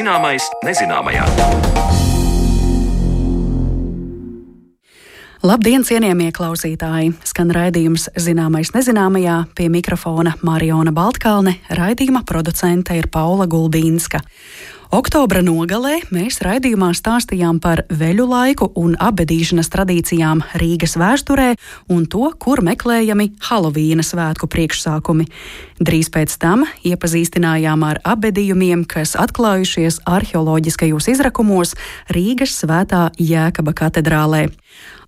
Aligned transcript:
Zināmais 0.00 0.46
nezināmajā. 0.64 1.26
Labdien, 5.44 5.84
cienījamie 5.84 6.30
klausītāji! 6.32 7.10
Skan 7.28 7.52
raidījums 7.52 8.06
Zināmais 8.16 8.72
nezināmajā 8.72 9.34
pie 9.58 9.66
mikrofona 9.68 10.32
Mariona 10.40 10.94
Baltkalne, 10.96 11.58
raidījuma 11.76 12.24
producente 12.24 12.96
ir 12.96 13.10
Paula 13.12 13.44
Gulbīnska. 13.44 14.22
Oktobra 14.90 15.38
nogalē 15.38 16.00
mēs 16.10 16.40
raidījumā 16.42 16.88
stāstījām 16.98 17.60
par 17.62 17.84
veļu 17.94 18.24
laiku 18.26 18.66
un 18.74 18.96
abedīšanas 18.98 19.70
tradīcijām 19.70 20.42
Rīgas 20.58 20.96
vēsturē 20.98 21.52
un 21.94 22.08
to, 22.10 22.24
kur 22.42 22.58
meklējami 22.66 23.28
Halovīna 23.46 24.02
svētku 24.02 24.50
priekšsākumi. 24.50 25.28
Drīz 25.78 26.10
pēc 26.10 26.34
tam 26.42 26.66
iepazīstinājām 26.82 27.86
ar 27.86 28.02
abedījumiem, 28.02 28.82
kas 28.82 29.14
atklājušies 29.14 30.02
arheoloģiskajos 30.10 31.06
izrakumos 31.14 31.76
Rīgas 32.10 32.58
svētā 32.58 33.12
Jēkaba 33.14 33.76
katedrālē. 33.84 34.48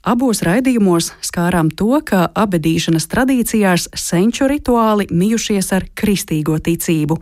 Abos 0.02 0.41
raidījumos 0.43 1.12
skārām 1.23 1.69
to, 1.79 2.01
ka 2.02 2.24
abedīšanas 2.35 3.05
tradīcijās 3.07 3.85
senču 3.95 4.49
rituāli 4.51 5.07
mijušies 5.15 5.69
ar 5.77 5.87
kristīgo 5.95 6.57
ticību. 6.59 7.21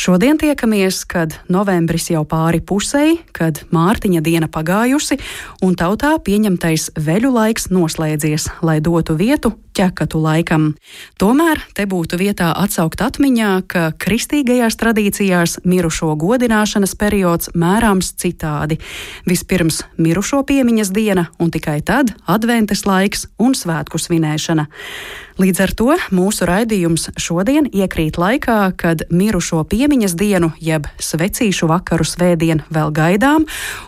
Šodien 0.00 0.38
tiekamies, 0.40 1.02
kad 1.04 1.34
novembris 1.52 2.06
jau 2.08 2.22
pāri 2.24 2.62
pusei, 2.64 3.18
kad 3.36 3.58
Mārtiņa 3.68 4.22
diena 4.24 4.48
pagājusi 4.48 5.18
un 5.60 5.74
tautā 5.76 6.14
pieņemtais 6.24 6.94
veļu 6.96 7.28
laiks 7.34 7.68
noslēdzies, 7.68 8.46
lai 8.64 8.78
dotu 8.80 9.18
vietu 9.20 9.52
ķekatu 9.76 10.22
laikam. 10.24 10.70
Tomēr 11.20 11.60
te 11.76 11.84
būtu 11.84 12.16
vietā 12.16 12.48
atsaukt 12.56 13.02
atmiņā, 13.04 13.50
ka 13.68 13.82
kristīgajās 14.00 14.80
tradīcijās 14.80 15.58
mirušo 15.68 16.14
godināšanas 16.20 16.96
periods 16.96 17.52
mērāms 17.52 18.14
citādi. 18.16 18.80
Vispirms 19.28 19.82
mirušo 20.00 20.40
piemiņas 20.48 20.94
diena 20.96 21.28
un 21.36 21.52
tikai 21.52 21.82
tad 21.84 22.14
adventes 22.24 22.86
laiks 22.88 23.28
un 23.36 23.52
svētku 23.52 24.00
svinēšana. 24.00 24.66
Līdz 25.40 25.60
ar 25.64 25.70
to 25.72 25.94
mūsu 26.12 26.44
raidījums 26.44 27.06
šodien 27.16 27.64
iekrīt 27.72 28.18
laikā, 28.20 28.74
kad 28.76 29.06
mirušo 29.08 29.62
piemiņas 29.70 30.12
dienu, 30.20 30.50
jeb 30.60 30.84
svecīšu 31.00 31.70
vakaru 31.70 32.04
svētdienu 32.04 32.66
vēl 32.68 32.90
gaidām, 32.92 33.46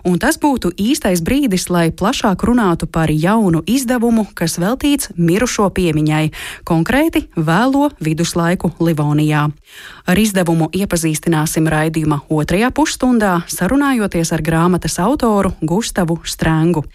un 0.09 0.17
tas 0.23 0.39
būtu 0.41 0.71
īstais 0.81 1.21
brīdis, 1.21 1.67
lai 1.69 1.91
plašāk 1.93 2.47
runātu 2.49 2.89
par 2.89 3.13
jaunu 3.13 3.61
izdevumu, 3.69 4.25
kas 4.33 4.57
veltīts 4.63 5.11
mirušo 5.19 5.67
piemiņai, 5.77 6.31
konkrēti 6.65 7.27
vēlo 7.37 7.91
viduslaiku 8.01 8.73
Livonijā. 8.81 9.51
Ar 10.09 10.19
izdevumu 10.19 10.71
iepazīstināsim 10.73 11.69
raidījuma 11.69 12.23
otrajā 12.33 12.73
pusstundā, 12.73 13.35
sarunājoties 13.53 14.33
ar 14.33 14.41
grāmatas 14.47 14.97
autoru 15.05 15.53
Gustavu 15.61 16.17
Strēngu. 16.25 16.87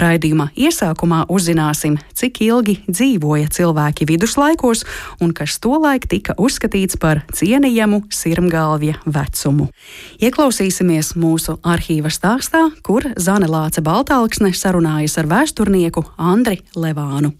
Raidījuma 0.00 0.48
iesākumā 0.56 1.26
uzzināsim, 1.28 2.00
cik 2.16 2.40
ilgi 2.48 2.80
dzīvoja 2.88 3.52
cilvēki 3.52 4.05
viduslaikos 4.08 4.84
un 5.20 5.32
kas 5.36 5.58
tolaik 5.62 6.08
tika 6.10 6.36
uzskatīts 6.38 6.98
par 7.00 7.22
cienījamu 7.36 8.02
sirmgalvja 8.10 9.00
vecumu. 9.06 9.70
Ieklausīsimies 10.22 11.14
mūsu 11.20 11.58
arhīva 11.66 12.12
stāstā, 12.12 12.68
kur 12.86 13.08
Zane 13.16 13.50
Lāce 13.50 13.84
Baltāksne 13.84 14.52
sarunājas 14.56 15.18
ar 15.20 15.30
vēsturnieku 15.32 16.06
Andri 16.16 16.62
Levānu. 16.76 17.34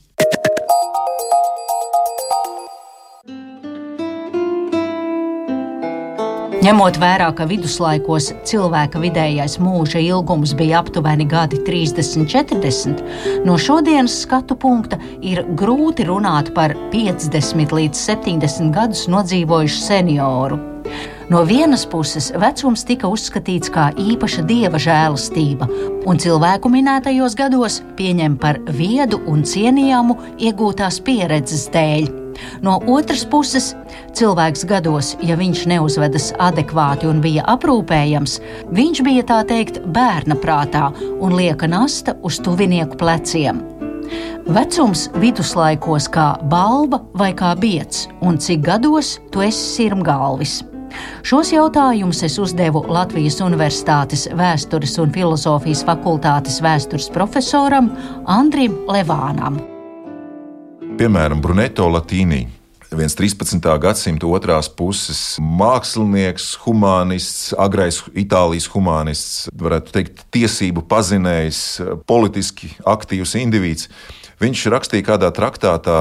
Ņemot 6.66 6.96
vērā, 6.98 7.28
ka 7.38 7.44
viduslaikos 7.46 8.32
cilvēka 8.48 8.98
vidējais 8.98 9.52
mūža 9.62 10.00
ilgums 10.02 10.50
bija 10.58 10.80
aptuveni 10.80 11.22
gadi 11.30 11.60
30, 11.62 12.24
40, 12.32 13.04
no 13.46 13.54
šodienas 13.54 14.16
skatu 14.24 14.56
punkta 14.58 14.98
ir 15.22 15.44
grūti 15.60 16.08
runāt 16.08 16.50
par 16.56 16.74
50 16.90 17.76
līdz 17.78 18.02
70 18.08 18.74
gadus 18.74 19.04
nodzīvojušu 19.12 19.78
senioru. 19.84 20.58
No 21.30 21.44
vienas 21.46 21.86
puses, 21.86 22.32
vecums 22.34 22.82
tika 22.88 23.14
uzskatīts 23.14 23.70
par 23.70 23.94
īpaša 23.94 24.42
dieva 24.50 24.82
žēlastība, 24.82 25.70
un 26.02 26.18
cilvēku 26.18 26.74
minētajos 26.74 27.38
gados 27.38 27.78
pieņem 27.94 28.40
par 28.42 28.58
viedu 28.74 29.22
un 29.30 29.46
cienījamu 29.46 30.18
iegūtās 30.42 30.98
pieredzes 31.06 31.68
dēļ. 31.70 32.25
No 32.64 32.78
otras 32.86 33.24
puses, 33.28 33.72
cilvēks 34.16 34.66
gados, 34.68 35.14
ja 35.24 35.36
viņš 35.38 35.64
neuzvedas 35.70 36.32
adekvāti 36.42 37.08
un 37.10 37.22
bija 37.24 37.46
aprūpējams, 37.56 38.38
viņš 38.76 39.02
bija 39.06 39.24
tā 39.28 39.40
teikt 39.48 39.80
bērna 39.86 40.38
prātā 40.40 40.90
un 41.20 41.36
lieka 41.36 41.68
nasta 41.70 42.16
uz 42.26 42.40
tuvinieku 42.44 42.98
pleciem. 43.00 43.62
Vecums 44.46 45.08
viduslaikos 45.18 46.06
kā 46.14 46.36
balva 46.46 47.00
vai 47.18 47.32
kā 47.34 47.50
biets, 47.58 48.06
un 48.22 48.38
cik 48.38 48.62
gados 48.68 49.16
tu 49.34 49.42
esi 49.42 49.72
sirmgalvis. 49.74 50.60
Šos 51.26 51.50
jautājumus 51.52 52.22
es 52.24 52.38
uzdevu 52.40 52.84
Latvijas 52.88 53.40
Universitātes 53.44 54.28
Vēstures 54.38 54.96
un 55.02 55.12
filozofijas 55.12 55.82
fakultātes 55.88 56.60
vēstures 56.64 57.10
profesoram 57.12 57.90
Andrim 58.38 58.78
Levānam. 58.86 59.75
Piemēram, 60.96 61.42
Bruneto 61.44 61.84
Latīnī. 61.92 62.46
Viens 62.96 63.12
13. 63.18 63.60
gadsimta 63.82 64.28
otrās 64.32 64.70
puses 64.72 65.18
mākslinieks, 65.44 66.54
humanists, 66.62 67.50
agrais 67.60 67.98
Itālijas 68.16 68.70
humanists, 68.72 69.50
varētu 69.60 69.92
teikt, 69.92 70.22
tiesību 70.32 70.86
pazinējs, 70.88 71.60
politiski 72.08 72.70
aktīvs 72.88 73.36
indivīds. 73.42 73.90
Viņš 74.40 74.64
rakstīja 74.72 75.04
kādā 75.10 75.28
traktātā, 75.36 75.98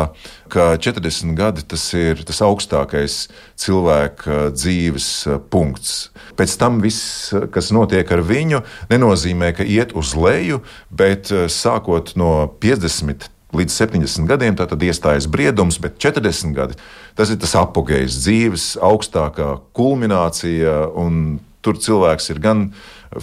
ka 0.47 0.69
40 0.79 1.35
gadi 1.35 1.67
tas 1.67 1.83
ir 1.95 2.23
tas 2.23 2.39
augstākais 2.47 3.19
cilvēka 3.59 4.49
dzīves 4.55 5.11
punkts. 5.51 6.09
Pēc 6.39 6.55
tam 6.59 6.79
viss, 6.83 7.33
kas 7.51 7.75
notiek 7.75 8.07
ar 8.15 8.23
viņu, 8.23 8.63
nenozīmē, 8.95 9.51
ka 9.59 9.67
iet 9.67 9.91
uz 9.91 10.15
leju, 10.15 10.63
bet 10.87 11.35
sākot 11.51 12.15
no 12.15 12.45
50 12.63 13.34
līdz 13.57 13.73
70 13.73 14.29
gadiem 14.29 14.55
iestājas 14.55 15.27
briedums, 15.31 15.79
bet 15.81 15.97
40 16.01 16.55
gadi 16.55 16.77
tas 17.15 17.31
ir 17.31 17.39
tas 17.41 17.55
apgājējs 17.57 18.19
dzīves, 18.21 18.67
augstākā 18.83 19.55
kulminācija. 19.75 20.85
Tur 21.65 21.79
cilvēks 21.81 22.29
ir 22.29 22.39
gan 22.43 22.59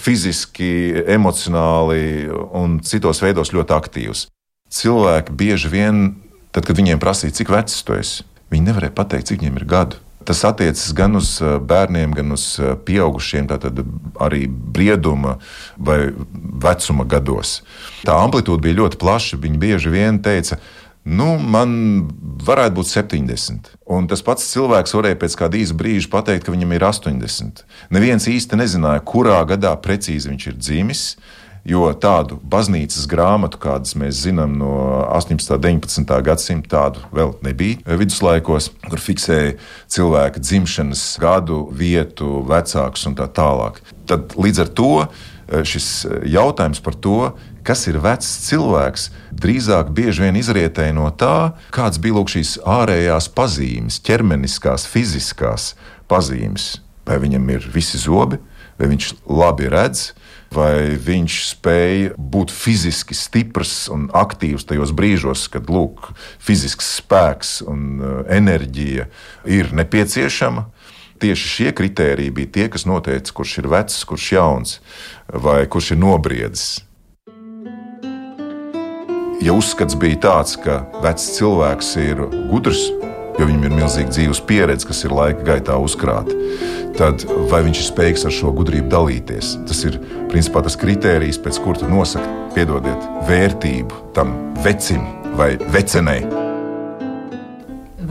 fiziski, 0.03 0.98
emocionāli 1.15 2.26
un 2.59 2.81
citos 2.82 3.22
veidos 3.22 3.53
ļoti 3.54 3.76
aktīvs. 3.76 4.25
Cilvēki 4.72 5.37
bieži 5.38 5.70
vien, 5.70 6.00
tad, 6.50 6.66
kad 6.66 6.75
viņiem 6.75 6.99
prasīja, 6.99 7.37
cik 7.38 7.53
vecs 7.54 7.84
tu 7.87 7.94
esi, 7.94 8.26
viņi 8.50 8.66
nevarēja 8.72 8.97
pateikt, 8.99 9.31
cik 9.31 9.44
viņiem 9.44 9.60
ir 9.62 9.69
gadu. 9.70 10.01
Tas 10.25 10.44
attiecas 10.47 10.93
gan 10.97 11.16
uz 11.19 11.34
eh, 11.43 11.56
bērniem, 11.59 12.12
gan 12.16 12.34
uz 12.34 12.44
eh, 12.60 12.75
pieaugušiem, 12.87 13.49
tātad 13.50 13.83
arī 14.22 14.47
brieduma 14.49 15.38
vai 15.77 16.12
vecuma 16.62 17.06
gados. 17.09 17.60
Tā 18.06 18.16
amplitūda 18.22 18.62
bija 18.62 18.81
ļoti 18.82 19.00
plaša. 19.03 19.41
Viņi 19.43 19.61
bieži 19.62 19.93
vien 19.93 20.21
teica, 20.22 20.59
nu, 21.05 21.34
man 21.38 21.75
varētu 22.47 22.78
būt 22.78 22.91
70. 22.93 23.72
Un 23.93 24.09
tas 24.11 24.25
pats 24.25 24.47
cilvēks 24.53 24.94
varēja 24.97 25.21
pēc 25.21 25.38
kāda 25.41 25.59
īsa 25.59 25.77
brīža 25.78 26.11
pateikt, 26.12 26.47
ka 26.47 26.55
viņam 26.55 26.75
ir 26.77 26.87
80. 26.88 27.65
Neviens 27.94 28.28
īsti 28.31 28.59
nezināja, 28.61 29.05
kurā 29.06 29.41
gadā 29.49 29.75
precīzi 29.82 30.31
viņš 30.31 30.50
ir 30.53 30.59
dzimis. 30.61 31.06
Jo 31.62 31.93
tādu 31.94 32.41
baznīcas 32.43 33.05
grāmatu, 33.06 33.61
kādas 33.62 33.94
mēs 33.94 34.25
zinām 34.25 34.56
no 34.59 34.73
18. 35.14 35.53
un 35.55 35.61
19. 35.62 36.17
gadsimta, 36.26 36.70
tādu 36.73 37.05
vēl 37.14 37.37
nebija 37.47 37.99
viduslaikos, 38.00 38.73
kur 38.88 38.99
fiksēja 38.99 39.53
cilvēka 39.94 40.43
dzimšanas 40.43 41.05
gadu, 41.23 41.69
vietu, 41.70 42.41
vecākus 42.50 43.06
un 43.06 43.14
tā 43.20 43.29
tālāk. 43.31 43.79
Tad 44.11 44.35
līdz 44.35 44.64
ar 44.64 44.73
to 44.75 44.91
eh, 45.05 45.62
šis 45.62 45.87
jautājums 46.35 46.82
par 46.82 46.99
to, 46.99 47.31
kas 47.62 47.87
ir 47.87 48.00
vecs 48.03 48.31
cilvēks, 48.49 49.05
drīzāk 49.31 49.93
bieži 49.94 50.26
vien 50.26 50.38
izrietēja 50.41 50.97
no 50.97 51.06
tā, 51.15 51.53
kādas 51.70 52.00
bija 52.03 52.25
šīs 52.35 52.56
ārējās 52.67 53.31
pazīmes, 53.37 54.00
ķermeniskās, 54.03 54.88
fiziskās 54.91 55.76
pazīmes. 56.11 56.81
Vai 57.06 57.20
viņam 57.23 57.47
ir 57.55 57.70
visi 57.70 58.03
zobi, 58.03 58.41
vai 58.79 58.91
viņš 58.91 59.12
labi 59.31 59.70
redz, 59.70 60.11
vai 60.52 60.99
viņš 61.00 61.38
spēja 61.52 62.12
būt 62.16 62.52
fiziski 62.54 63.16
stiprs 63.16 63.88
un 63.93 64.08
aktīvs 64.12 64.66
tajos 64.69 64.93
brīžos, 64.96 65.49
kad 65.52 65.70
lūk, 65.72 66.12
fizisks 66.43 66.94
spēks 66.99 67.60
un 67.69 67.82
uh, 67.99 68.14
enerģija 68.31 69.08
ir 69.49 69.72
nepieciešama. 69.76 70.69
Tieši 71.22 71.50
šie 71.54 71.72
kriteriji 71.78 72.34
bija 72.34 72.52
tie, 72.56 72.64
kas 72.72 72.87
noteica, 72.88 73.34
kurš 73.37 73.58
ir 73.62 73.69
vecs, 73.70 74.00
kurš 74.08 74.31
ir 74.32 74.38
jauns 74.40 74.81
vai 75.31 75.62
kurš 75.70 75.93
ir 75.94 76.02
nobriedzis. 76.02 76.81
Ja 79.43 79.55
uzskats 79.58 79.96
bija 79.98 80.20
tāds, 80.22 80.55
ka 80.58 80.84
vecs 81.02 81.32
cilvēks 81.38 81.94
ir 81.98 82.20
gudrs, 82.50 82.84
jo 83.38 83.46
viņam 83.48 83.64
ir 83.66 83.72
milzīga 83.75 84.12
dzīves 84.14 84.43
pieredze, 84.46 84.87
kas 84.87 85.02
ir 85.06 85.14
laika 85.14 85.43
gaitā 85.46 85.78
uzkrāta. 85.82 86.37
Tad 86.98 87.25
vai 87.50 87.62
viņš 87.66 87.81
ir 87.81 87.88
spējīgs 87.88 88.26
ar 88.28 88.34
šo 88.37 88.52
gudrību 88.55 88.90
dalīties? 88.93 89.56
Tas 89.66 89.81
ir 89.88 89.98
principā 90.32 90.64
tas 90.64 90.79
kritērijs, 90.81 91.40
pēc 91.44 91.61
kura 91.64 91.90
nosaka, 91.90 92.29
piedodiet, 92.56 93.11
vērtību 93.29 94.14
tam 94.17 94.37
vecim 94.64 95.05
vai 95.37 95.55
vecenei 95.73 96.23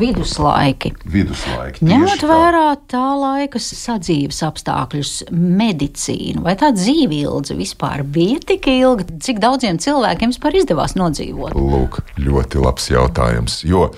viduslaiki. 0.02 0.94
viduslaiki 1.06 1.86
Ņemot 1.86 2.24
vērā 2.26 2.66
tā 2.90 3.04
laika 3.20 3.62
sadzīves 3.62 4.42
apstākļus, 4.48 5.14
medicīnu, 5.32 6.44
vai 6.46 6.56
tā 6.60 6.72
dzīve 6.76 7.22
ilga 7.22 7.58
vispār 7.58 8.06
bija 8.08 8.42
tik 8.52 8.70
ilga, 8.72 9.08
cik 9.24 9.42
daudziem 9.44 9.80
cilvēkiem 9.82 10.34
vispār 10.34 10.58
izdevās 10.62 10.98
nodzīvot? 11.00 11.56
Lūk, 11.58 12.02
ļoti 12.22 12.64
labs 12.64 12.90
jautājums. 12.92 13.62
Jo, 13.68 13.90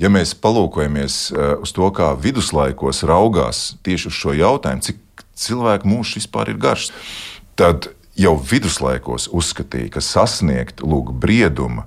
ja 0.00 0.12
mēs 0.12 0.34
palūkojamies 0.42 1.20
eh, 1.32 1.54
uz 1.62 1.74
to, 1.76 1.90
kā 1.94 2.12
viduslaikos 2.18 3.04
raugās 3.08 3.72
tieši 3.86 4.10
uz 4.10 4.18
šo 4.18 4.36
jautājumu, 4.38 4.88
cik 4.88 5.26
cilvēku 5.42 5.88
mūžs 5.88 6.18
vispār 6.20 6.52
ir 6.52 6.58
garš, 6.60 6.90
tad 6.90 7.31
jau 8.18 8.34
viduslaikos 8.36 9.28
uzskatīja, 9.32 9.92
ka 9.96 10.02
sasniegt 10.04 10.82
lūk, 10.84 11.12
brieduma 11.16 11.86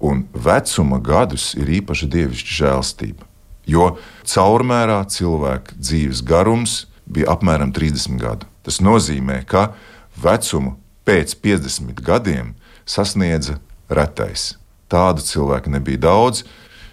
un 0.00 0.24
vecuma 0.32 1.00
gadus 1.02 1.52
ir 1.58 1.68
īpaša 1.80 2.08
dievišķa 2.10 2.56
žēlstība. 2.60 3.26
Jo 3.68 3.96
caurmērā 4.26 5.02
cilvēka 5.12 5.76
dzīves 5.76 6.24
garums 6.26 6.86
bija 7.04 7.34
apmēram 7.34 7.74
30 7.76 8.16
gadu. 8.20 8.48
Tas 8.64 8.80
nozīmē, 8.84 9.42
ka 9.46 9.72
vecumu 10.20 10.76
pēc 11.08 11.36
50 11.42 12.00
gadiem 12.04 12.54
sasniedza 12.88 13.58
retais. 13.90 14.54
Tādu 14.90 15.22
cilvēku 15.24 15.70
nebija 15.70 16.06
daudz. 16.08 16.44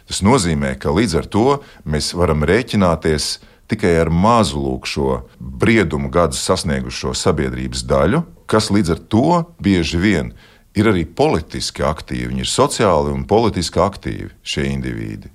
Tas 0.08 0.22
nozīmē, 0.24 0.76
ka 0.80 0.94
līdz 0.94 1.18
ar 1.20 1.26
to 1.28 1.48
mēs 1.84 2.14
varam 2.16 2.46
rēķināties 2.48 3.38
tikai 3.72 3.94
ar 4.02 4.12
mazu 4.14 4.62
lūk 4.64 4.88
šo 4.90 5.22
briedumu 5.40 6.12
gadu 6.14 6.38
sasniegušo 6.40 7.14
sabiedrības 7.18 7.84
daļu, 7.88 8.24
kas 8.48 8.72
līdz 8.74 8.96
ar 8.96 9.02
to 9.12 9.42
bieži 9.64 10.02
vien 10.02 10.34
ir 10.78 10.92
arī 10.92 11.06
politiski 11.06 11.86
aktīvi, 11.86 12.32
viņi 12.32 12.46
ir 12.46 12.52
sociāli 12.52 13.14
un 13.14 13.26
politiski 13.30 13.82
aktīvi 13.82 14.32
šie 14.46 14.70
indivīdi. 14.76 15.34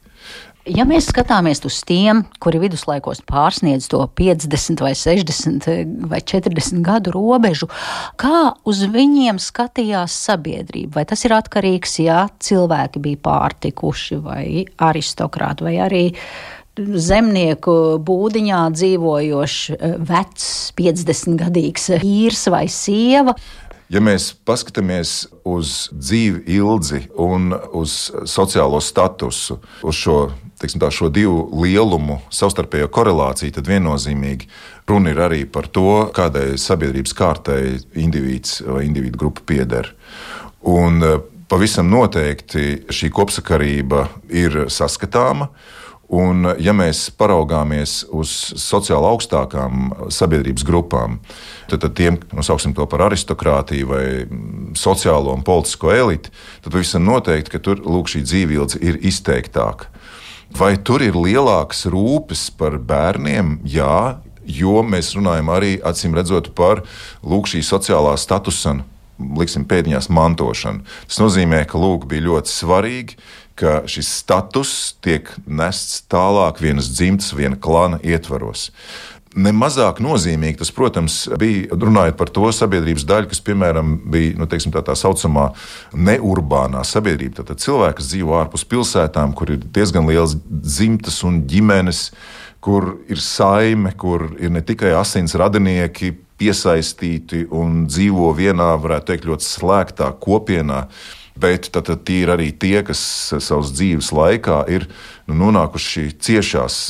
Ja 0.63 0.85
mēs 0.87 1.09
skatāmies 1.11 1.59
uz 1.67 1.81
tiem, 1.83 2.21
kuri 2.39 2.61
viduslaikos 2.63 3.19
pārsniedz 3.27 3.89
to 3.91 3.99
50, 4.07 4.79
vai 4.85 4.93
60 4.95 5.67
vai 6.07 6.21
40 6.23 6.85
gadu 6.87 7.11
robežu, 7.17 7.67
kā 8.15 8.53
uz 8.63 8.85
viņiem 8.87 9.41
skatījās 9.43 10.15
sabiedrība? 10.29 11.01
Vai 11.01 11.05
tas 11.11 11.27
ir 11.27 11.35
atkarīgs, 11.35 11.99
ja 12.05 12.29
cilvēki 12.39 13.03
bija 13.03 13.23
pārtikuši, 13.27 14.21
vai 14.23 14.47
aristokrāti, 14.79 15.67
vai 15.67 15.75
arī 15.83 16.05
zemnieku 16.79 17.75
būdiņā 18.01 18.63
dzīvojošs 18.73 19.59
vecs 20.09 20.47
50 20.79 21.37
gadīgs 21.43 21.91
vīrs 22.01 22.47
vai 22.53 22.65
sieva? 22.73 23.37
Ja 23.93 24.01
mēs 24.01 24.31
paskatāmies 24.49 25.27
uz 25.45 25.91
dzīvi 25.93 26.47
ilgi 26.55 27.03
un 27.21 27.51
uz 27.77 28.07
sociālo 28.25 28.79
statusu, 28.81 29.59
uz 29.85 29.99
šo, 29.99 30.17
tā, 30.57 30.89
šo 30.89 31.11
divu 31.13 31.43
lielumu 31.61 32.23
savstarpējo 32.33 32.89
korelāciju, 32.89 33.53
tad 33.53 33.69
viennozīmīgi 33.69 34.49
runa 34.89 35.13
ir 35.13 35.21
arī 35.27 35.43
par 35.45 35.69
to, 35.69 36.07
kādai 36.17 36.55
sabiedrības 36.57 37.13
kārtai 37.19 37.61
indivīds 38.01 38.63
vai 38.65 38.87
individu 38.87 39.27
grupa 39.27 39.45
pieder. 39.53 39.93
Un 40.73 41.05
eh, 41.05 41.21
pavisam 41.53 41.93
noteikti 41.93 42.87
šī 42.89 43.13
kopsakarība 43.13 44.07
ir 44.33 44.71
saskatāma. 44.73 45.51
Un, 46.13 46.45
ja 46.61 46.75
mēs 46.77 47.07
paraugāmies 47.17 48.03
uz 48.13 48.31
sociāli 48.61 49.09
augstākām 49.09 49.95
sabiedrības 50.13 50.67
grupām, 50.69 51.17
tad, 51.71 51.81
tad 51.87 51.95
tiem, 51.97 52.19
nosauksim 52.37 52.75
to 52.77 52.85
par 52.91 53.07
aristokrātiju 53.07 53.89
vai 53.89 54.05
sociālo 54.77 55.33
un 55.33 55.45
politisko 55.47 55.95
eliti, 55.95 56.35
tad 56.61 56.77
pavisam 56.77 57.07
noteikti, 57.09 57.55
ka 57.55 57.63
tur 57.65 57.81
lūk, 57.81 58.13
šī 58.13 58.27
dzīvildze 58.29 58.83
ir 58.85 59.01
izteiktāka. 59.09 59.89
Vai 60.53 60.75
tur 60.77 61.01
ir 61.01 61.17
lielākas 61.17 61.87
rūpes 61.89 62.51
par 62.61 62.77
bērniem? 62.77 63.63
Jā, 63.65 64.21
jo 64.45 64.83
mēs 64.85 65.15
runājam 65.17 65.49
arī 65.55 65.79
acīm 65.81 66.13
redzot 66.19 66.53
par 66.53 66.85
lūk, 67.25 67.49
šī 67.55 67.65
sociālā 67.65 68.19
statusa 68.21 68.83
liksim, 69.39 69.65
pēdiņās 69.69 70.09
mantošanu. 70.13 70.85
Tas 71.09 71.21
nozīmē, 71.23 71.63
ka 71.69 71.81
lūk, 71.81 72.07
bija 72.11 72.27
ļoti 72.27 72.53
svarīgi 72.53 73.19
ka 73.59 73.83
šis 73.91 74.09
status 74.23 74.75
tiek 75.05 75.29
nests 75.47 76.03
tālāk 76.11 76.61
vienas 76.63 76.91
dzimtas, 76.93 77.33
viena 77.37 77.59
klana 77.61 78.01
ietvaros. 78.03 78.71
Nemazāk 79.33 80.03
nozīmīgi 80.05 80.59
tas, 80.61 80.69
protams, 80.77 81.15
bija 81.41 81.73
runājot 81.73 82.19
par 82.19 82.29
to 82.37 82.51
sabiedrības 82.53 83.07
daļu, 83.09 83.31
kas, 83.31 83.41
piemēram, 83.45 83.95
bija 84.13 84.35
nu, 84.37 84.49
teiksim, 84.51 84.75
tā, 84.75 84.83
tā 84.85 84.97
saucamā 84.99 85.47
neurbānā 85.97 86.83
sabiedrība. 86.85 87.41
Tad 87.41 87.63
cilvēki, 87.65 87.97
kas 88.01 88.11
dzīvo 88.13 88.37
ārpus 88.37 88.67
pilsētām, 88.69 89.33
kur 89.39 89.55
ir 89.55 89.65
diezgan 89.65 90.09
liels 90.11 90.37
dzimtas 90.37 91.23
un 91.25 91.41
ģimenes, 91.49 92.11
kur 92.63 92.93
ir 93.11 93.25
saime, 93.25 93.95
kur 93.99 94.29
ir 94.37 94.53
ne 94.53 94.61
tikai 94.63 94.93
asins 94.99 95.33
radinieki 95.41 96.13
piesaistīti 96.43 97.47
un 97.55 97.87
dzīvo 97.89 98.29
vienā, 98.37 98.75
varētu 98.85 99.13
teikt, 99.13 99.29
ļoti 99.31 99.49
slēgtā 99.49 100.13
kopienā 100.21 100.85
bet 101.39 101.71
tad, 101.73 101.87
tad 101.89 102.05
tie 102.09 102.23
ir 102.25 102.33
arī 102.35 102.51
tie, 102.53 102.81
kas 102.87 103.01
savas 103.41 103.73
dzīves 103.77 104.13
laikā 104.15 104.63
ir 104.73 104.89
nu, 105.29 105.39
nonākuši 105.47 106.11
ciešās 106.23 106.83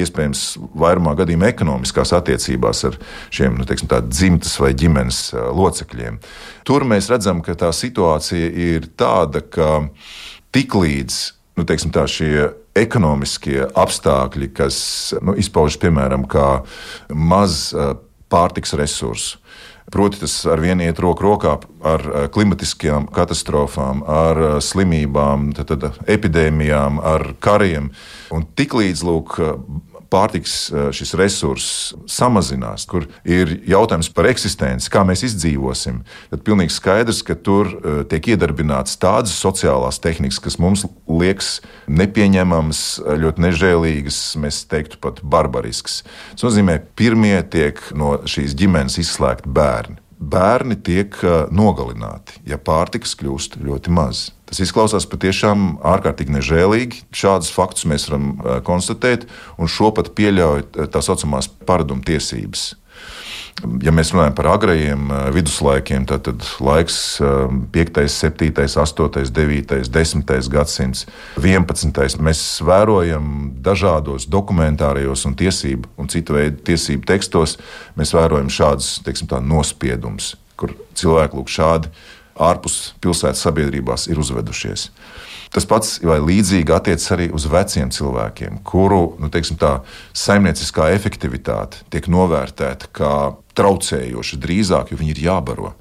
iespējams, 0.00 0.44
vairumā 0.78 1.16
gadījumā 1.18 1.48
ekonomiskās 1.50 2.12
attiecībās 2.14 2.84
ar 2.86 2.98
šiem 3.34 3.58
nu, 3.58 3.66
teiksim, 3.66 3.90
dzimtas 4.06 4.54
vai 4.62 4.70
ģimenes 4.78 5.18
locekļiem. 5.34 6.20
Tur 6.66 6.86
mēs 6.86 7.10
redzam, 7.10 7.42
ka 7.42 7.56
tā 7.58 7.72
situācija 7.74 8.52
ir 8.70 8.86
tāda, 8.94 9.42
ka 9.42 9.82
tiklīdz 10.54 11.20
nu, 11.58 11.66
teiksim, 11.66 11.92
tā, 11.94 12.06
šie 12.08 12.50
ekonomiskie 12.78 13.64
apstākļi, 13.76 14.52
kas 14.56 14.78
nu, 15.20 15.34
izpaužas 15.40 15.80
piemēram 15.82 16.24
kā 16.30 16.62
maz 17.10 17.72
pārtiks 18.30 18.76
resursu, 18.78 19.40
Proti, 19.90 20.20
tas 20.22 20.34
ar 20.46 20.60
vienu 20.62 20.84
iet 20.86 21.00
roku 21.02 21.24
rokā 21.26 21.56
ar 21.82 22.04
eh, 22.06 22.26
klimatiskajām 22.30 23.08
katastrofām, 23.14 24.04
ar 24.06 24.38
eh, 24.38 24.56
slimībām, 24.62 25.50
tad, 25.58 25.72
tad 25.72 25.98
epidēmijām, 26.06 27.00
ar 27.02 27.32
kariem. 27.42 27.90
Un 28.30 28.46
tiklīdz 28.54 29.02
pārtiks 30.10 30.54
eh, 30.70 30.88
šis 30.94 31.14
resurss 31.18 31.94
samazinās, 32.10 32.86
kur 32.90 33.06
ir 33.24 33.56
jautājums 33.68 34.10
par 34.14 34.28
eksistenci, 34.30 34.90
kā 34.92 35.04
mēs 35.06 35.24
izdzīvosim, 35.28 36.02
tad 36.32 36.44
pilnīgi 36.46 36.74
skaidrs, 36.74 37.22
ka 37.26 37.36
tur 37.38 37.70
eh, 37.72 38.02
tiek 38.10 38.32
iedarbināts 38.34 38.98
tādas 39.00 39.36
sociālās 39.38 40.00
tehnikas, 40.02 40.40
kas 40.42 40.58
mums 40.62 40.86
liekas 41.06 41.58
nepieņemamas, 41.90 42.82
ļoti 43.20 43.46
nežēlīgas, 43.46 44.20
mēs 44.40 44.64
teiktu 44.70 45.00
pat 45.02 45.22
barbariskas. 45.22 46.02
Tas 46.34 46.46
nozīmē, 46.48 46.80
pirmie 46.98 47.38
tiek 47.50 47.80
no 47.96 48.18
šīs 48.28 48.56
ģimenes 48.58 49.00
izslēgti 49.02 49.50
bērni 49.50 50.00
bērni 50.20 50.76
tiek 50.84 51.14
nogalināti, 51.48 52.42
ja 52.44 52.58
pārtikas 52.60 53.14
kļūst 53.16 53.56
ļoti 53.64 53.94
maz. 53.96 54.26
Tas 54.50 54.64
izklausās 54.64 55.06
patiešām 55.06 55.76
ārkārtīgi 55.86 56.34
nežēlīgi. 56.34 57.04
Šādus 57.14 57.52
faktus 57.54 57.86
mēs 57.86 58.08
varam 58.10 58.32
konstatēt, 58.66 59.28
un 59.62 59.70
šo 59.70 59.92
pat 59.94 60.10
pieļauj 60.18 60.66
tā 60.90 61.02
saucamās 61.06 61.46
paraduma 61.68 62.02
tiesības. 62.06 62.72
Ja 63.84 63.92
mēs 63.92 64.12
runājam 64.14 64.34
par 64.38 64.48
agrajiem 64.54 65.10
eh, 65.12 65.24
viduslaikiem, 65.34 66.06
tad, 66.08 66.24
tad 66.28 66.44
laiks 66.64 66.96
5, 67.20 68.00
7, 68.08 68.50
8, 68.56 69.32
9, 69.36 69.74
10 69.92 70.48
gadsimts, 70.54 71.04
11. 71.36 72.20
Mēs 72.24 72.44
vērojam 72.64 73.50
dažādos 73.64 74.28
dokumentārijos 74.32 75.26
un 75.28 75.36
tiesību 75.36 75.92
un 76.00 76.08
citu 76.12 76.38
veidu 76.38 76.62
tiesību 76.70 77.04
tekstos, 77.10 77.58
mēs 78.00 78.14
vērojam 78.16 78.48
šādus 78.52 78.94
teiksim, 79.04 79.28
tā, 79.30 79.42
nospiedumus, 79.44 80.34
kur 80.56 80.72
cilvēki 80.96 81.40
lūk 81.40 81.52
šādi 81.52 81.92
ārpus 82.40 82.94
pilsētas 83.04 83.42
sabiedrībās 83.46 84.08
ir 84.10 84.20
uzvedušies. 84.22 84.88
Tas 85.50 85.66
pats 85.66 85.96
vai 86.06 86.20
līdzīgi 86.22 86.70
attiecas 86.70 87.10
arī 87.16 87.26
uz 87.34 87.48
veciem 87.50 87.90
cilvēkiem, 87.90 88.60
kuru 88.66 89.16
nu, 89.18 89.30
teiksim, 89.34 89.58
tā, 89.58 89.80
saimnieciskā 90.14 90.92
efektivitāte 90.94 91.82
tiek 91.90 92.06
novērtēta 92.06 92.90
kā 92.94 93.14
traucējoša 93.58 94.38
drīzāk, 94.44 94.92
jo 94.92 95.00
viņi 95.00 95.16
ir 95.16 95.24
jābaro. 95.26 95.74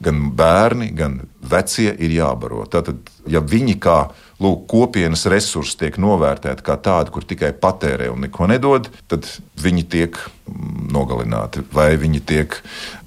Gan 0.00 0.30
bērni, 0.32 0.88
gan 0.96 1.18
vecie 1.44 1.90
ir 1.92 2.14
jābaro. 2.14 2.62
Tātad, 2.72 3.10
ja 3.28 3.42
viņi 3.44 3.76
kā 3.84 3.98
lūk, 4.40 4.64
kopienas 4.72 5.26
resursi 5.28 5.76
tiek 5.82 5.98
novērtēti 6.00 6.64
kā 6.64 6.78
tādi, 6.80 7.12
kur 7.12 7.26
tikai 7.28 7.52
patērē 7.52 8.08
un 8.08 8.24
neko 8.24 8.48
nedod, 8.48 8.88
tad 9.12 9.28
viņi 9.60 9.84
tiek 9.92 10.16
mm, 10.16 10.88
nogalināti 10.96 11.66
vai 11.76 11.92
viņi 12.00 12.24
tiek 12.32 12.56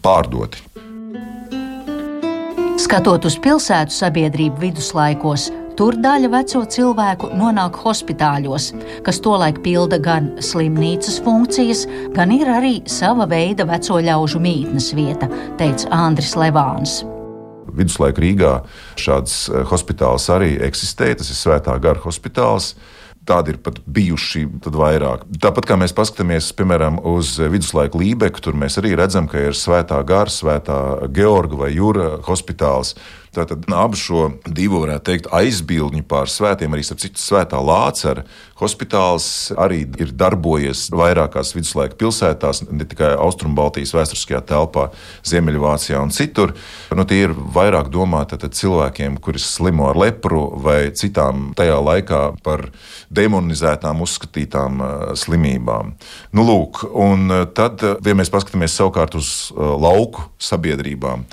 pārdoti. 0.05 0.61
Skatot 2.83 3.23
uz 3.23 3.37
pilsētu 3.39 3.95
sabiedrību 3.95 4.59
viduslaikos, 4.59 5.51
Tur 5.73 5.95
daļa 5.97 6.29
veco 6.29 6.59
cilvēku 6.69 7.31
nonāk 7.33 7.79
hospitāļos, 7.81 8.67
kas 9.01 9.17
tolaik 9.25 9.63
pilda 9.65 9.97
gan 9.97 10.27
slimnīcas 10.37 11.15
funkcijas, 11.25 11.87
gan 12.13 12.29
ir 12.35 12.51
arī 12.59 12.75
sava 12.85 13.25
veida 13.31 13.65
veco 13.65 13.97
ļaužu 13.97 14.41
mītnes 14.43 14.91
vieta, 14.93 15.31
teica 15.57 15.89
Andris 15.97 16.35
Levāns. 16.37 16.99
Viduslaika 17.73 18.21
Rīgā 18.21 18.51
šāds 19.01 19.47
eh, 19.49 19.63
hospitāls 19.71 20.29
arī 20.29 20.51
eksistē. 20.67 21.09
Tas 21.17 21.33
ir 21.33 21.39
Svētā 21.39 21.73
gara 21.81 22.05
hospitāls. 22.05 22.75
Tādi 23.23 23.53
ir 23.53 23.59
pat 23.63 23.77
bijuši 23.87 24.43
vairāk. 24.67 25.23
Tāpat 25.43 25.67
kā 25.69 25.77
mēs 25.79 25.95
paskatāmies, 25.95 26.49
piemēram, 26.57 26.99
uz 27.07 27.37
viduslaiku 27.39 28.01
Lībeku, 28.01 28.43
tur 28.43 28.57
mēs 28.59 28.75
arī 28.81 28.97
redzam, 28.99 29.29
ka 29.31 29.39
ir 29.39 29.55
Svētā 29.55 30.01
Gara, 30.07 30.31
Svētā 30.31 30.79
Georga 31.15 31.61
vai 31.63 31.71
Jūra 31.71 32.17
hospitāls. 32.27 32.97
Tātad 33.33 33.65
abu 33.73 33.97
šo 33.97 34.27
divu, 34.45 34.83
varētu 34.83 35.07
teikt, 35.09 35.29
aizbildņu 35.33 36.03
pār 36.09 36.29
svētiem, 36.29 36.75
arī 36.75 36.85
citu 36.85 37.17
svētā 37.17 37.57
Lācara 37.63 38.27
hospitāls 38.63 39.25
arī 39.59 39.83
ir 40.01 40.13
darbojies 40.15 40.87
vairākās 40.93 41.53
viduslaika 41.55 41.97
pilsētās, 41.99 42.63
ne 42.69 42.85
tikai 42.87 43.13
Austrumbaltijas 43.19 43.93
vēsturiskajā 43.95 44.43
telpā, 44.49 44.89
Ziemeļvācijā 45.27 46.01
un 46.03 46.13
citur. 46.13 46.53
Nu, 46.93 47.05
tie 47.09 47.23
ir 47.27 47.33
vairāk 47.33 47.89
domāti 47.93 48.37
cilvēkiem, 48.43 49.17
kuri 49.23 49.41
slimo 49.41 49.89
ar 49.89 49.99
lepru 49.99 50.45
vai 50.63 50.91
citām 50.95 51.51
tajā 51.57 51.79
laikā 51.83 52.21
par 52.45 52.67
demonizētām, 53.13 54.03
uzskatītām 54.05 54.79
uh, 54.83 54.93
slimībām. 55.19 55.93
Nu, 56.35 56.45
lūk, 56.47 56.83
un 56.91 57.27
uh, 57.31 57.43
tad, 57.55 57.83
ja 57.83 58.17
mēs 58.17 58.31
paskatāmies 58.33 58.77
savukārt 58.79 59.17
uz 59.19 59.33
lauku 59.53 60.27
sabiedrībām, 60.41 61.25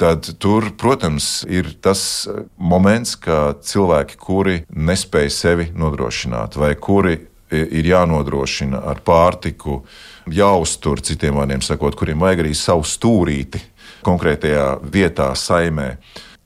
tad 0.00 0.30
tur, 0.40 0.70
protams, 0.80 1.42
ir 1.48 1.74
tas 1.84 2.02
eh, 2.24 2.44
moments, 2.56 3.16
ka 3.20 3.54
cilvēki, 3.60 4.20
kuri 4.20 4.60
nespēj 4.72 5.32
sevi 5.34 5.68
nodrošināt, 5.76 6.56
vai 6.60 6.74
kuri 6.80 7.18
ir 7.50 7.86
jānodrošina 7.86 8.78
ar 8.86 9.00
pārtiku, 9.02 9.80
jāuztur, 10.30 11.02
citiem 11.02 11.34
vārdiem 11.40 11.64
sakot, 11.66 11.96
kuriem 11.98 12.22
vajag 12.22 12.44
arī 12.44 12.52
savu 12.54 12.86
stūrīti 12.86 13.58
konkrētajā 14.06 14.66
vietā, 14.86 15.32
saimē, 15.36 15.96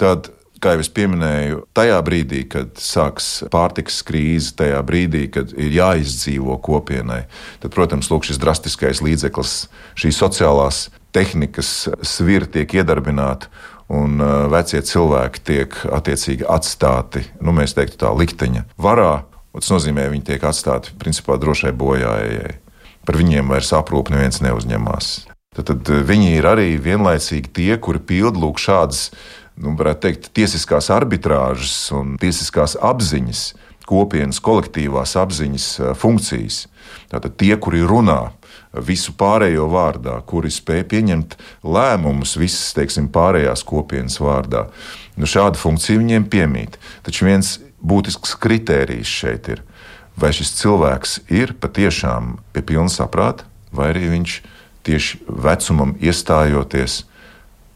tad 0.00 0.30
kā 0.64 0.72
jau 0.74 0.80
es 0.80 0.90
pieminēju, 0.96 1.60
tajā 1.76 1.98
brīdī, 2.06 2.40
kad 2.48 2.80
sāks 2.80 3.28
pārtikas 3.52 4.00
krīze, 4.06 4.54
tajā 4.56 4.80
brīdī, 4.86 5.26
kad 5.34 5.52
ir 5.60 5.76
jāizdzīvo 5.76 6.56
kopienai, 6.64 7.24
tad, 7.60 7.74
protams, 7.74 8.08
lūk, 8.12 8.24
šis 8.24 8.40
drastiskais 8.40 9.04
līdzeklis, 9.04 9.56
šīs 10.00 10.20
sociālās 10.24 10.86
tehnikas 11.14 11.70
svira 12.02 12.48
tiek 12.50 12.74
iedarbināta. 12.80 13.50
Un 13.94 14.16
uh, 14.16 14.46
vecie 14.48 14.80
cilvēki 14.80 15.42
tiek 15.44 15.74
attiecīgi 15.92 16.46
atstāti, 16.48 17.20
nu, 17.44 17.52
mēs 17.52 17.76
teiktu, 17.76 17.98
tā 18.00 18.12
likteņa 18.16 18.64
varā. 18.80 19.26
Tas 19.54 19.70
nozīmē, 19.70 20.06
ka 20.06 20.14
viņi 20.14 20.26
tiek 20.30 20.46
atstāti 20.48 20.94
principā 20.98 21.36
drošai 21.38 21.74
bojājai. 21.78 22.56
Par 23.04 23.18
viņiem 23.20 23.52
vairs 23.52 23.74
aprūpe 23.76 24.14
neviens 24.14 24.40
neuzņemās. 24.42 25.10
Tad, 25.54 25.68
tad 25.68 25.92
uh, 25.92 26.00
viņi 26.08 26.32
ir 26.38 26.48
arī 26.48 26.68
vienlaicīgi 26.80 27.52
tie, 27.54 27.70
kuri 27.76 28.00
pild 28.00 28.40
šādas, 28.40 29.10
nu, 29.60 29.76
varētu 29.76 30.08
teikt, 30.08 30.32
tiesiskās 30.34 30.88
arbitrāžas 30.90 31.92
un 31.94 32.16
tiesiskās 32.18 32.78
apziņas, 32.80 33.44
kopienas 33.84 34.40
kolektīvās 34.40 35.12
apziņas 35.20 35.68
uh, 35.82 35.92
funkcijas. 35.92 36.64
Tātad 37.12 37.36
tie, 37.36 37.52
kuri 37.60 37.84
runā 37.84 38.32
visu 38.82 39.14
pārējo 39.18 39.68
vārdā, 39.72 40.16
kuri 40.26 40.50
spēj 40.52 40.84
pieņemt 40.90 41.36
lēmumus 41.62 42.34
visas, 42.40 42.72
teiksim, 42.76 43.08
pārējās 43.14 43.64
kopienas 43.66 44.18
vārdā. 44.22 44.66
Nu, 45.16 45.28
šāda 45.30 45.60
funkcija 45.60 46.00
viņiem 46.00 46.26
piemīt. 46.30 46.78
Taču 47.06 47.28
viens 47.28 47.58
būtisks 47.84 48.34
kritērijs 48.40 49.10
šeit 49.20 49.50
ir, 49.52 49.62
vai 50.18 50.32
šis 50.34 50.54
cilvēks 50.60 51.18
ir 51.34 51.54
patiešām 51.60 52.38
pie 52.54 52.64
pilna 52.66 52.92
saprāta, 52.92 53.46
vai 53.74 53.92
arī 53.92 54.08
viņš 54.16 54.38
tieši 54.84 55.24
vecumam 55.28 55.94
iestājoties 56.02 57.02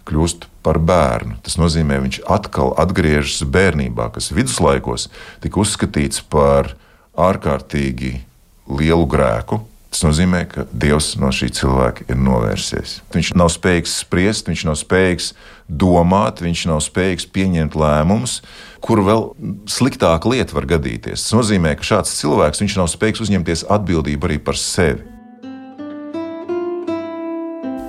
kļūst 0.08 0.48
par 0.64 0.80
bērnu. 0.80 1.38
Tas 1.44 1.58
nozīmē, 1.60 2.00
viņš 2.04 2.22
atkal 2.28 2.74
atgriežas 2.80 3.44
bērnībā, 3.48 4.10
kas 4.14 4.30
viduslaikos 4.34 5.08
tika 5.44 5.60
uzskatīts 5.62 6.22
par 6.32 6.74
ārkārtīgi 7.18 8.18
lielu 8.68 9.08
grēku, 9.08 9.62
Tas 9.88 10.02
nozīmē, 10.04 10.42
ka 10.52 10.66
Dievs 10.68 11.14
no 11.16 11.30
šī 11.32 11.48
cilvēka 11.56 12.04
ir 12.12 12.18
novērsies. 12.20 12.98
Viņš 13.14 13.30
nav 13.40 13.48
spējīgs 13.54 13.94
spriest, 14.02 14.50
viņš 14.50 14.66
nav 14.68 14.76
spējīgs 14.76 15.30
domāt, 15.68 16.42
viņš 16.44 16.66
nav 16.68 16.82
spējīgs 16.84 17.28
pieņemt 17.32 17.76
lēmumus, 17.78 18.42
kur 18.84 19.00
vēl 19.06 19.30
sliktāka 19.70 20.28
lieta 20.28 20.56
var 20.58 20.68
gadīties. 20.76 21.24
Tas 21.24 21.36
nozīmē, 21.38 21.72
ka 21.80 21.88
šāds 21.94 22.18
cilvēks 22.20 22.64
nav 22.76 22.92
spējīgs 22.92 23.24
uzņemties 23.24 23.64
atbildību 23.72 24.28
arī 24.28 24.38
par 24.44 24.60
sevi. 24.60 25.16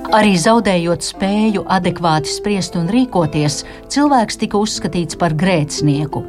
Arī 0.10 0.32
zaudējot 0.42 1.06
spēju 1.06 1.68
adekvāti 1.70 2.32
spriest 2.34 2.80
un 2.80 2.88
rīkoties, 2.90 3.62
cilvēks 3.94 4.40
tika 4.42 4.58
uzskatīts 4.58 5.20
par 5.20 5.36
grēcinieku. 5.38 6.24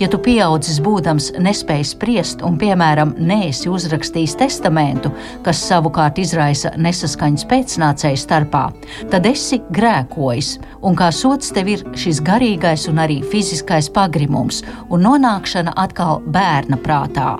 Ja 0.00 0.08
tu 0.12 0.20
pieaudzis 0.22 0.78
būdams 0.84 1.32
nespēj 1.42 1.84
spriest 1.90 2.44
un, 2.46 2.58
piemēram, 2.60 3.14
neesi 3.18 3.70
uzrakstījis 3.72 4.36
testamentu, 4.40 5.12
kas 5.46 5.62
savukārt 5.68 6.20
izraisa 6.22 6.72
nesaskaņas 6.76 7.46
pēcnācēju 7.50 8.20
starpā, 8.20 8.64
tad 9.12 9.28
esi 9.28 9.60
grēkojis, 9.76 10.56
un 10.86 10.98
kā 10.98 11.10
sots 11.14 11.52
tev 11.56 11.72
ir 11.72 11.84
šis 11.98 12.22
garīgais 12.26 12.88
un 12.92 13.02
arī 13.02 13.20
fiziskais 13.32 13.90
pagrimums 13.92 14.62
un 14.90 15.06
nonākšana 15.06 15.76
atkal 15.86 16.22
bērna 16.32 16.80
prātā, 16.82 17.36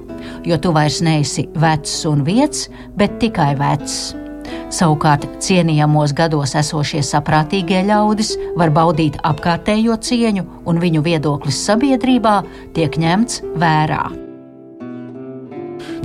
jo 0.46 0.60
tu 0.60 0.74
vairs 0.76 1.02
neesi 1.04 1.48
vecs 1.56 1.98
un 2.08 2.24
vietas, 2.26 2.68
bet 2.96 3.20
tikai 3.22 3.54
vecs. 3.60 4.25
Savukārt 4.72 5.26
cienījamos 5.42 6.14
gados 6.16 6.56
esošie 6.58 7.02
saprātīgie 7.06 7.84
ļaudis 7.86 8.34
var 8.58 8.72
baudīt 8.74 9.18
apkārtējo 9.26 9.96
cieņu, 10.02 10.44
un 10.66 10.82
viņu 10.82 11.02
viedoklis 11.06 11.62
sabiedrībā 11.68 12.40
tiek 12.76 12.98
ņemts 13.00 13.42
vērā. 13.58 14.04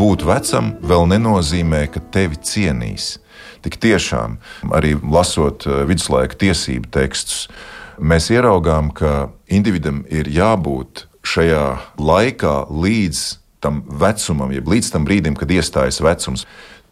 Būt 0.01 0.23
vecam 0.25 0.71
vēl 0.81 1.09
nenozīmē, 1.11 1.85
ka 1.93 2.01
tevi 2.13 2.39
cienīs. 2.41 3.17
Tik 3.61 3.77
tiešām, 3.81 4.39
arī 4.73 4.95
lasot 4.97 5.67
eh, 5.67 5.83
viduslaika 5.89 6.37
tiesību 6.41 6.89
tekstus, 6.93 7.45
mēs 8.01 8.31
ieraugām, 8.33 8.89
ka 8.93 9.29
individam 9.45 10.01
ir 10.09 10.29
jābūt 10.31 11.05
šajā 11.21 11.65
laikā 12.01 12.55
līdz 12.73 13.21
tam 13.61 13.83
vecumam, 13.85 14.51
jeb 14.55 14.69
līdz 14.73 14.89
tam 14.95 15.05
brīdim, 15.05 15.37
kad 15.37 15.51
iestājas 15.53 16.01
vecums. 16.01 16.47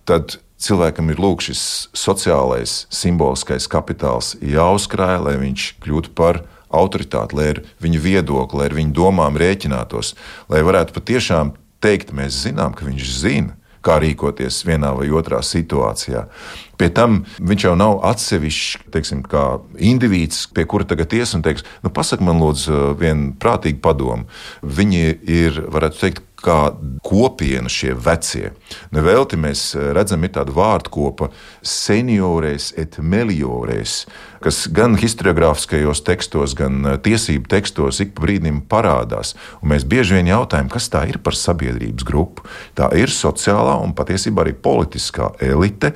Tad 0.09 0.39
cilvēkam 0.57 1.11
ir 1.13 1.19
lūk, 1.21 1.43
šis 1.45 1.61
sociālais, 1.93 2.83
simboliskais 2.89 3.69
kapitāls 3.69 4.33
jāuzkrāj, 4.41 5.19
lai 5.21 5.35
viņš 5.43 5.67
kļūtu 5.83 6.15
par 6.17 6.43
autoritāti, 6.73 7.37
lai 7.37 7.47
ar 7.53 7.61
viņu 7.83 8.01
viedokli, 8.01 8.61
lai 8.61 8.69
ar 8.71 8.77
viņu 8.77 8.95
domām 8.97 9.37
rēķinātos, 9.37 10.15
lai 10.49 10.65
varētu 10.65 10.95
patiešām 10.97 11.53
teikt, 11.83 12.13
mēs 12.15 12.43
zinām, 12.47 12.73
ka 12.73 12.89
viņš 12.89 13.15
zina. 13.21 13.55
Kā 13.79 13.93
rīkoties 14.03 14.57
vienā 14.67 14.89
vai 14.91 15.05
otrā 15.15 15.37
situācijā. 15.39 16.25
Pie 16.75 16.89
tam 16.91 17.21
viņš 17.39 17.63
jau 17.63 17.77
nav 17.79 18.01
atsevišķs, 18.09 18.89
teiksim, 18.91 19.21
kā 19.23 19.43
indivīds, 19.79 20.49
pie 20.51 20.65
kura 20.67 20.83
tagad 20.83 21.15
ies 21.15 21.31
un 21.37 21.45
teiks, 21.45 21.63
nu, 21.79 21.87
pasak 21.95 22.19
man, 22.19 22.41
lūdzu, 22.43 22.97
vienu 22.99 23.29
prātīgu 23.39 23.79
padomu. 23.79 24.27
Viņi 24.59 25.05
ir, 25.31 25.61
varētu 25.71 26.01
teikt, 26.01 26.25
kā 26.43 26.57
kopiena 27.05 27.69
šie 27.71 27.93
vecie. 27.97 28.51
Nevelti 28.95 29.39
mēs 29.39 29.73
eh, 29.75 29.91
redzam, 29.95 30.23
ir 30.23 30.33
tāda 30.37 30.53
vārdkopa 30.55 31.29
seniores 31.65 32.71
et 32.79 32.99
meliores, 32.99 34.05
kas 34.43 34.63
gan 34.71 34.97
historiogrāfiskajos 34.99 36.03
tekstos, 36.07 36.55
gan 36.59 36.79
eh, 36.85 36.97
tiesību 37.05 37.49
tekstos 37.51 38.01
ik 38.05 38.15
pa 38.17 38.27
brīdim 38.27 38.63
parādās. 38.71 39.35
Un 39.63 39.73
mēs 39.73 39.87
bieži 39.89 40.19
vien 40.19 40.31
jautājam, 40.31 40.71
kas 40.71 40.89
tā 40.93 41.05
ir 41.09 41.21
par 41.23 41.37
sabiedrības 41.37 42.07
grupu. 42.07 42.47
Tā 42.77 42.91
ir 42.97 43.13
sociālā 43.13 43.79
un 43.83 43.95
patiesībā 43.97 44.45
arī 44.45 44.55
politiskā 44.55 45.33
elite, 45.43 45.93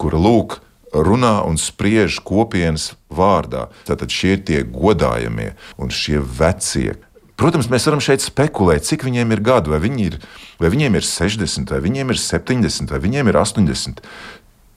kura 0.00 0.20
lūk, 0.20 0.60
runā 0.92 1.40
un 1.46 1.58
spriež 1.60 2.20
kopienas 2.24 2.94
vārdā. 3.12 3.66
Tātad 3.88 4.12
šie 4.12 4.36
ir 4.36 4.44
tie 4.46 4.62
godājamie 4.64 5.52
un 5.80 5.92
šie 5.92 6.20
vecie, 6.20 6.96
Protams, 7.36 7.68
mēs 7.68 7.84
varam 7.84 8.00
šeit 8.00 8.24
spekulēt, 8.24 8.86
cik 8.88 9.04
viņiem 9.04 9.34
ir 9.36 9.44
gadu, 9.44 9.74
vai, 9.74 9.80
viņi 9.82 10.08
ir, 10.08 10.14
vai 10.62 10.70
viņiem 10.72 10.96
ir 10.96 11.04
60, 11.04 11.68
vai 11.74 11.82
viņiem 11.84 12.14
ir 12.14 12.20
70, 12.22 12.94
vai 12.94 13.00
viņiem 13.02 13.28
ir 13.28 13.36
80. 13.42 14.00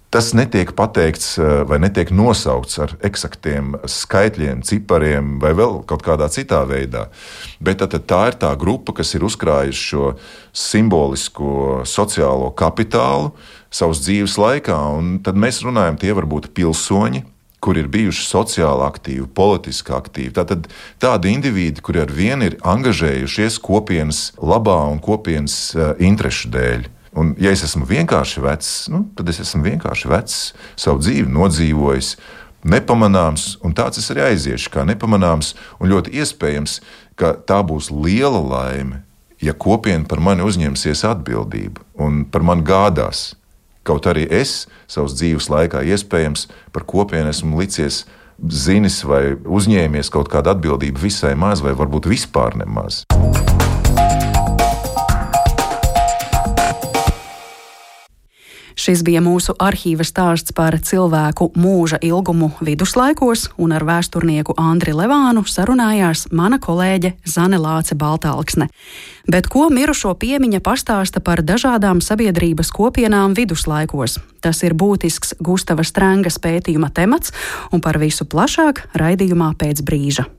Tas 0.10 0.32
netiek 0.34 0.72
pateikts 0.74 1.36
eh, 1.38 1.62
vai 1.70 1.78
netiek 1.80 2.10
nosaukts 2.10 2.80
ar 2.82 2.96
eksaktiem 3.06 3.76
skaitļiem, 3.86 4.64
cipariem 4.66 5.36
vai 5.40 5.54
vēl 5.54 5.84
kaut 5.88 6.02
kādā 6.04 6.26
citā 6.34 6.64
veidā. 6.66 7.06
Bet 7.62 7.84
tā, 7.84 7.88
tā 8.02 8.22
ir 8.32 8.40
tā 8.42 8.50
grupa, 8.58 8.98
kas 8.98 9.14
ir 9.14 9.24
uzkrājusi 9.28 9.86
šo 9.92 10.12
simbolisko 10.50 11.84
sociālo 11.86 12.50
kapitālu 12.58 13.36
savas 13.70 14.02
dzīves 14.02 14.40
laikā. 14.42 14.80
Tad 15.24 15.38
mēs 15.38 15.62
runājam, 15.64 16.02
tie 16.02 16.18
var 16.18 16.26
būt 16.28 16.50
pilsoņi, 16.58 17.22
kur 17.64 17.78
ir 17.80 17.90
bijuši 17.92 18.26
sociāli 18.28 18.86
aktīvi, 18.88 19.28
politiski 19.36 19.94
aktīvi. 19.96 20.34
Tātad 20.38 20.70
tādi 21.02 21.34
indivīdi, 21.36 21.84
kuri 21.84 22.04
ar 22.06 22.14
vienu 22.14 22.48
ir 22.50 22.58
angažējušies 22.64 23.60
kopienas 23.64 24.30
labā 24.40 24.80
un 24.92 25.02
kopienas 25.04 25.58
uh, 25.76 25.92
interešu 26.00 26.54
dēļ. 26.56 26.88
Un, 27.20 27.34
ja 27.42 27.52
es 27.52 27.66
esmu 27.66 27.88
vienkārši 27.90 28.44
vecs, 28.46 28.74
nu, 28.94 29.04
tad 29.18 29.32
es 29.32 29.42
esmu 29.42 29.66
vienkārši 29.66 30.12
vecs, 30.12 30.38
savu 30.80 31.02
dzīvi 31.02 31.32
nodzīvojis, 31.34 32.14
nepamanāms, 32.70 33.56
un 33.66 33.74
tāds 33.76 34.02
es 34.02 34.10
arī 34.14 34.28
aiziešu, 34.30 34.72
kā 34.74 34.86
nepamanāms. 34.88 35.56
Un 35.80 35.92
ļoti 35.92 36.14
iespējams, 36.22 36.80
ka 37.20 37.34
tā 37.48 37.60
būs 37.66 37.90
liela 37.92 38.40
laime, 38.44 39.04
ja 39.42 39.56
kopiena 39.56 40.06
par 40.08 40.22
mani 40.24 40.46
uzņemsies 40.46 41.06
atbildību 41.08 41.86
un 42.04 42.24
par 42.30 42.46
mani 42.46 42.66
gādās. 42.68 43.34
Kaut 43.90 44.06
arī 44.06 44.28
es 44.30 44.68
savas 44.86 45.16
dzīves 45.18 45.48
laikā 45.50 45.82
iespējams 45.96 46.46
par 46.76 46.86
kopienu 46.86 47.32
esmu 47.34 47.58
licies 47.58 48.04
zinis 48.38 49.02
vai 49.02 49.34
uzņēmies 49.34 50.14
kaut 50.14 50.30
kādu 50.30 50.54
atbildību 50.54 51.08
visai 51.08 51.34
maz, 51.34 51.64
vai 51.66 51.74
varbūt 51.74 52.06
vispār 52.12 52.60
nemaz. 52.62 53.02
Šis 58.80 59.02
bija 59.04 59.20
mūsu 59.20 59.52
arhīva 59.60 60.06
stāsts 60.08 60.54
par 60.56 60.78
cilvēku 60.80 61.50
mūža 61.60 61.98
ilgumu 62.06 62.48
viduslaikos, 62.64 63.50
un 63.60 63.74
ar 63.76 63.84
vēsturnieku 63.84 64.56
Andri 64.56 64.94
Levānu 64.96 65.44
sarunājās 65.44 66.30
mana 66.32 66.62
kolēģe 66.64 67.12
Zane 67.28 67.60
Lāce 67.60 67.98
Baltāksne. 68.00 68.70
Bet 69.28 69.52
ko 69.52 69.68
mirušo 69.74 70.14
piemiņa 70.22 70.64
pastāsta 70.64 71.20
par 71.20 71.44
dažādām 71.44 72.00
sabiedrības 72.00 72.72
kopienām 72.72 73.36
viduslaikos? 73.36 74.16
Tas 74.40 74.64
ir 74.64 74.78
būtisks 74.80 75.36
Gustava 75.44 75.84
Strēngas 75.84 76.40
pētījuma 76.40 76.94
temats, 76.96 77.36
un 77.76 77.84
par 77.84 78.00
visu 78.00 78.24
plašāk 78.32 78.86
raidījumā 78.96 79.58
pēc 79.60 79.84
brīža. 79.84 80.30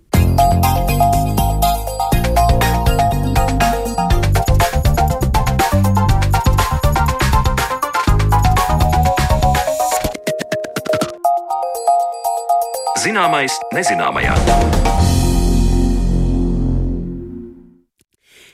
Zināmais 13.00 13.54
nezināmajā. 13.72 14.89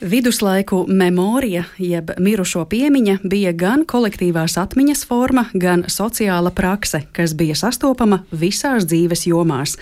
Viduslaiku 0.01 0.85
memorija, 0.87 1.63
jeb 1.77 2.11
mirušo 2.21 2.61
piemiņa, 2.69 3.15
bija 3.25 3.49
gan 3.57 3.81
kolektīvās 3.81 4.53
atmiņas 4.61 4.99
forma, 5.09 5.47
gan 5.57 5.87
sociāla 5.89 6.51
prakse, 6.53 6.99
kas 7.17 7.33
bija 7.33 7.55
sastopama 7.57 8.19
visās 8.29 8.85
dzīves 8.85 9.25
jomās. 9.25 9.73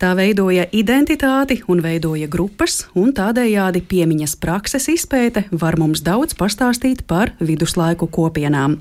Tā 0.00 0.14
veidoja 0.16 0.64
identitāti 0.72 1.58
un 1.68 1.82
veidoja 1.84 2.30
grupas, 2.32 2.86
un 2.96 3.12
tādējādi 3.12 3.82
piemiņas 3.90 4.38
prakses 4.40 4.88
izpēte 4.88 5.44
var 5.52 5.76
mums 5.76 6.00
daudz 6.00 6.32
pastāstīt 6.38 7.04
par 7.04 7.34
viduslaiku 7.36 8.08
kopienām. 8.08 8.78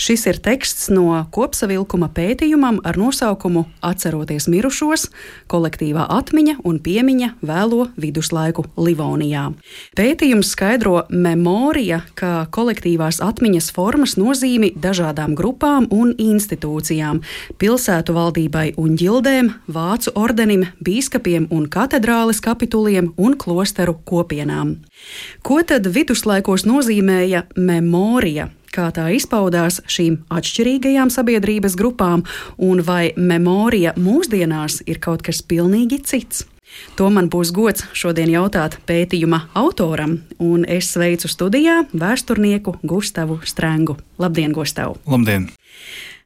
Šis 0.00 0.24
ir 0.32 0.40
teksts 0.40 0.88
no 0.96 1.26
kopsavilkuma 1.28 2.08
pētījumam 2.08 2.80
ar 2.88 2.96
nosaukumu 2.96 3.66
Atceroties 3.84 4.48
mirušos- 4.48 5.10
kolektīvā 5.52 6.08
atmiņa 6.08 6.56
un 6.64 6.80
piemiņa 6.80 7.34
vēlo 7.44 7.90
viduslaiku 8.00 8.64
Livonijā. 8.80 9.52
Pētījums 9.94 10.21
Pētījums 10.22 10.52
skaidro 10.54 11.00
memorija 11.10 11.96
kā 12.14 12.44
kolektīvās 12.54 13.16
atmiņas 13.26 13.72
formas 13.74 14.12
nozīmi 14.14 14.68
dažādām 14.78 15.32
grupām 15.34 15.88
un 15.90 16.12
institūcijām- 16.14 17.18
pilsētu 17.60 18.14
valdībai 18.14 18.74
un 18.78 18.94
ģildēm, 18.96 19.50
vācu 19.66 20.12
ordenim, 20.14 20.68
bīskapiem 20.78 21.48
un 21.50 21.66
katedrāles 21.66 22.40
kapituliem 22.40 23.12
un 23.16 23.34
klosteru 23.34 23.96
kopienām. 24.06 24.76
Ko 25.42 25.60
tad 25.64 25.90
viduslaikos 25.90 26.66
nozīmēja 26.70 27.42
memorija? 27.56 28.50
kā 28.72 28.92
tā 28.92 29.10
izpaudās 29.12 29.80
šīm 29.86 30.22
atšķirīgajām 30.30 31.10
sabiedrības 31.10 31.74
grupām, 31.76 32.22
un 32.58 32.80
vai 32.80 33.12
memorija 33.16 33.92
mūsdienās 33.96 34.82
ir 34.86 34.98
kaut 34.98 35.22
kas 35.22 35.42
pilnīgi 35.42 36.00
cits. 36.04 36.46
To 36.96 37.08
man 37.10 37.30
būs 37.32 37.52
gods 37.54 37.86
šodien 37.96 38.30
jautāt 38.32 38.78
pētījuma 38.88 39.46
autoram, 39.58 40.18
un 40.38 40.66
es 40.68 40.92
sveicu 40.94 41.30
studijā 41.30 41.82
vēsturnieku 41.92 42.78
Gustavu 42.82 43.40
Strēngu. 43.46 43.98
Labdien, 44.22 44.52
Gustav! 44.56 44.96
Labdien! 45.06 45.50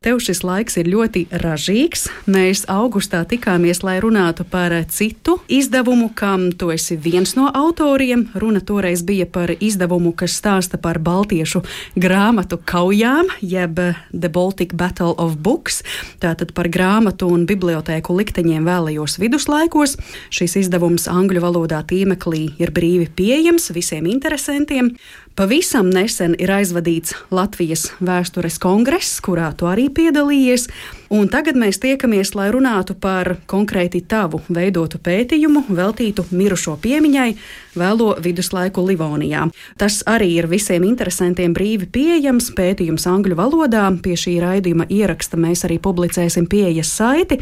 Tev 0.05 0.19
šis 0.21 0.43
laiks 0.45 0.77
ir 0.77 0.91
ļoti 0.93 1.25
ražīgs. 1.43 2.07
Mēs 2.29 2.67
augustā 2.71 3.23
tikāmies, 3.29 3.81
lai 3.87 3.97
runātu 4.05 4.45
par 4.49 4.75
citu 4.93 5.39
izdevumu, 5.49 6.11
kam 6.15 6.51
tu 6.53 6.69
esi 6.75 6.99
viens 7.01 7.33
no 7.39 7.49
autoriem. 7.49 8.27
Runa 8.37 8.61
toreiz 8.61 9.03
bija 9.07 9.27
par 9.27 9.55
izdevumu, 9.57 10.13
kas 10.13 10.37
stāsta 10.37 10.79
par 10.81 11.01
baltiešu 11.01 11.65
grāmatu 11.97 12.61
kaujām, 12.61 13.33
jeb 13.41 13.81
The 14.13 14.31
Baltic 14.33 14.77
Battle 14.77 15.17
of 15.17 15.39
Books, 15.41 15.83
tātad 16.21 16.53
par 16.53 16.69
grāmatu 16.69 17.31
un 17.33 17.47
bibliotēku 17.49 18.17
likteņiem 18.21 18.69
vēlajos 18.69 19.17
viduslaikos. 19.23 19.97
Šis 20.29 20.61
izdevums 20.67 21.09
angļu 21.09 21.41
valodā 21.49 21.81
tīmeklī 21.89 22.51
ir 22.61 22.75
brīvi 22.77 23.09
pieejams 23.17 23.73
visiem 23.73 24.11
interesantiem. 24.13 24.93
Pavisam 25.37 25.91
nesen 25.93 26.33
ir 26.41 26.49
aizvadīts 26.49 27.13
Latvijas 27.29 27.91
vēstures 28.01 28.57
kongress, 28.57 29.19
kurā 29.21 29.51
tu 29.53 29.69
arī 29.69 29.91
piedalījies, 29.97 30.67
un 31.17 31.31
tagad 31.33 31.59
mēs 31.59 31.81
tiekamies, 31.83 32.35
lai 32.39 32.51
runātu 32.55 32.97
par 33.01 33.37
konkrēti 33.51 34.03
tavu 34.09 34.43
veidotu 34.49 35.01
pētījumu 35.03 35.65
veltītu 35.69 36.27
mirušo 36.31 36.77
piemiņai 36.83 37.31
vēlo 37.77 38.13
viduslaiku 38.23 38.85
Livonijā. 38.87 39.47
Tas 39.81 40.03
arī 40.07 40.35
ir 40.37 40.51
visiem 40.53 40.87
interesantiem 40.89 41.57
brīvi 41.57 41.89
pieejams 41.93 42.53
pētījums 42.57 43.09
angļu 43.11 43.41
valodā. 43.41 43.89
Pie 44.03 44.15
šī 44.21 44.39
raidījuma 44.45 44.89
ieraksta 44.93 45.41
mēs 45.41 45.67
arī 45.69 45.81
publicēsim 45.83 46.49
pieejas 46.51 46.93
saiti. 47.01 47.41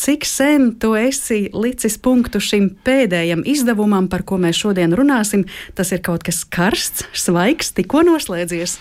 Cik 0.00 0.24
sen 0.24 0.70
tu 0.80 0.94
esi 0.96 1.50
licis 1.52 1.98
punktu 2.00 2.40
šim 2.40 2.70
pēdējam 2.86 3.42
izdevumam, 3.44 4.06
par 4.08 4.22
ko 4.24 4.38
mēs 4.40 4.56
šodien 4.62 4.94
runāsim? 4.96 5.44
Tas 5.76 5.92
ir 5.92 6.00
kaut 6.00 6.24
kas 6.24 6.40
karsts, 6.48 7.04
svaigs, 7.12 7.74
tikko 7.76 8.00
noslēdzies. 8.08 8.78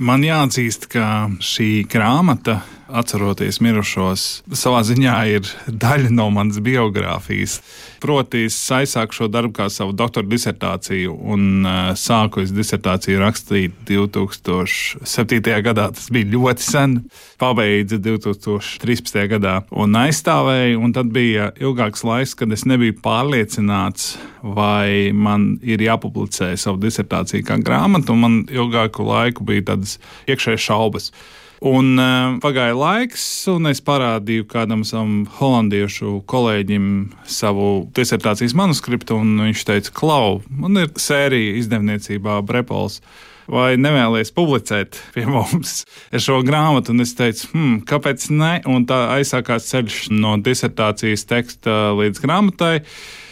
Man 0.00 0.22
jāatzīst, 0.24 0.86
ka 0.88 1.28
šī 1.44 1.82
grāmata, 1.92 2.62
atceroties 2.96 3.60
mirušos, 3.62 4.26
savā 4.56 4.80
ziņā 4.86 5.16
ir 5.30 5.48
daļa 5.66 6.10
no 6.14 6.28
manas 6.34 6.60
biogrāfijas. 6.64 7.58
Proti, 8.00 8.46
es 8.48 8.56
aizsāku 8.72 9.16
šo 9.16 9.28
darbu 9.32 9.52
kā 9.58 9.68
savu 9.72 9.92
doktora 9.96 10.28
disertāciju, 10.28 11.14
un 11.32 11.66
uh, 11.66 11.92
sāku 11.98 12.44
es 12.44 12.52
disertāciju 12.56 13.20
rakstīt 13.20 13.76
2007. 13.88 15.40
gadā. 15.66 15.90
Tas 15.96 16.08
bija 16.12 16.30
ļoti 16.34 16.66
sen. 16.66 16.96
Pabeidzu 17.40 18.00
2013. 18.04 19.20
gadā 19.30 19.54
un 19.70 19.96
aizstāvēju, 19.96 20.80
un 20.84 20.94
tad 20.96 21.12
bija 21.14 21.50
ilgāks 21.60 22.04
laiks, 22.04 22.34
kad 22.36 22.52
es 22.52 22.66
nebiju 22.68 22.98
pārliecināts, 23.04 24.14
vai 24.42 25.10
man 25.16 25.54
ir 25.62 25.82
jāpublicē 25.84 26.52
savu 26.60 26.80
disertāciju 26.82 27.46
kā 27.46 27.60
grāmatu, 27.64 28.14
un 28.14 28.24
man 28.24 28.40
ilgāku 28.48 29.06
laiku 29.08 29.46
bija 29.48 29.70
tādas 29.72 29.98
iekšējas 30.28 30.66
šaubas. 30.70 31.12
Un 31.60 31.92
uh, 32.00 32.38
pagāja 32.40 32.72
laiks, 32.72 33.22
un 33.52 33.68
es 33.68 33.82
parādīju 33.84 34.46
kādam 34.48 34.80
savam 34.88 35.26
holandiešu 35.36 36.22
kolēģim 36.30 36.86
savu 37.28 37.66
disertācijas 37.96 38.54
manuskriptu, 38.56 39.18
un 39.20 39.34
viņš 39.44 39.64
teica, 39.68 39.92
Klau, 39.92 40.38
man 40.48 40.80
ir 40.80 40.88
sērija 40.96 41.58
izdevniecībā 41.60 42.38
Brepols. 42.48 43.02
Vai 43.50 43.74
nevēlies 43.76 44.30
publicēt 44.32 44.96
pie 45.12 45.26
mums 45.28 45.82
šo 46.14 46.38
grāmatu? 46.46 46.94
Un 46.94 47.04
es 47.04 47.12
teicu, 47.18 47.50
hmm, 47.52 47.78
kāpēc 47.88 48.28
ne? 48.32 48.52
Un 48.70 48.86
tā 48.88 49.02
aizsākās 49.18 49.68
ceļš 49.68 50.04
no 50.16 50.38
disertācijas 50.40 51.26
teksta 51.28 51.90
līdz 51.98 52.22
grāmatai 52.24 52.76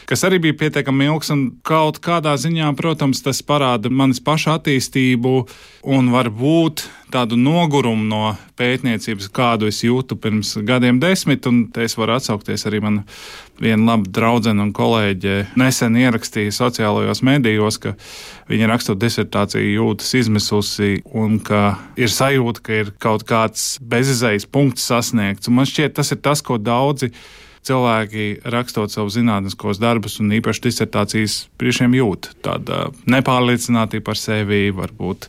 kas 0.09 0.25
arī 0.25 0.41
bija 0.43 0.57
pietiekami 0.63 1.09
ilgs. 1.11 1.31
Kaut 1.67 2.01
kādā 2.05 2.33
ziņā, 2.41 2.71
protams, 2.79 3.21
tas 3.25 3.43
parāda 3.45 3.91
manas 3.93 4.23
paša 4.25 4.57
attīstību 4.59 5.35
un 5.89 6.09
varbūt 6.15 6.87
tādu 7.13 7.39
nogurumu 7.41 8.05
no 8.09 8.23
pētniecības, 8.61 9.29
kādu 9.33 9.69
es 9.69 9.81
jūtu 9.85 10.17
pirms 10.21 10.55
gadiem 10.69 11.01
desmit. 11.01 11.47
Un 11.49 11.67
es 11.85 11.97
varu 12.01 12.17
atsaukties 12.17 12.65
arī 12.69 12.81
man 12.85 13.01
viena 13.61 13.93
laba 13.93 14.09
draudzene 14.19 14.65
un 14.65 14.73
kolēģe 14.77 15.37
nesen 15.61 15.97
ierakstīja 16.01 16.55
sociālajos 16.57 17.21
medijos, 17.27 17.81
ka 17.83 17.97
viņa 18.49 18.71
rakstot 18.71 19.01
disertāciju 19.03 19.75
jūtas 19.75 20.15
izmisusi 20.21 21.03
un 21.13 21.37
ka 21.45 21.75
ir 22.01 22.13
sajūta, 22.13 22.65
ka 22.65 22.81
ir 22.85 22.95
kaut 23.03 23.27
kāds 23.29 23.75
bezizējas 23.85 24.49
punkts 24.49 24.89
sasniegts. 24.89 25.51
Un 25.51 25.61
man 25.61 25.69
šķiet, 25.69 25.99
tas 26.01 26.15
ir 26.17 26.23
tas, 26.25 26.45
ko 26.45 26.57
daudzi 26.61 27.13
cilvēki 27.13 27.47
rakstot 28.49 28.93
savus 28.93 29.17
zinātniskos 29.19 29.81
darbus 29.83 30.19
un 30.23 30.33
īpaši 30.39 30.65
disertācijas 30.69 31.39
priekšiem 31.61 31.97
jūt 31.99 32.31
tāda 32.45 32.89
nepārliecinātība 33.11 34.07
par 34.11 34.21
sevi, 34.21 34.69
varbūt 34.75 35.29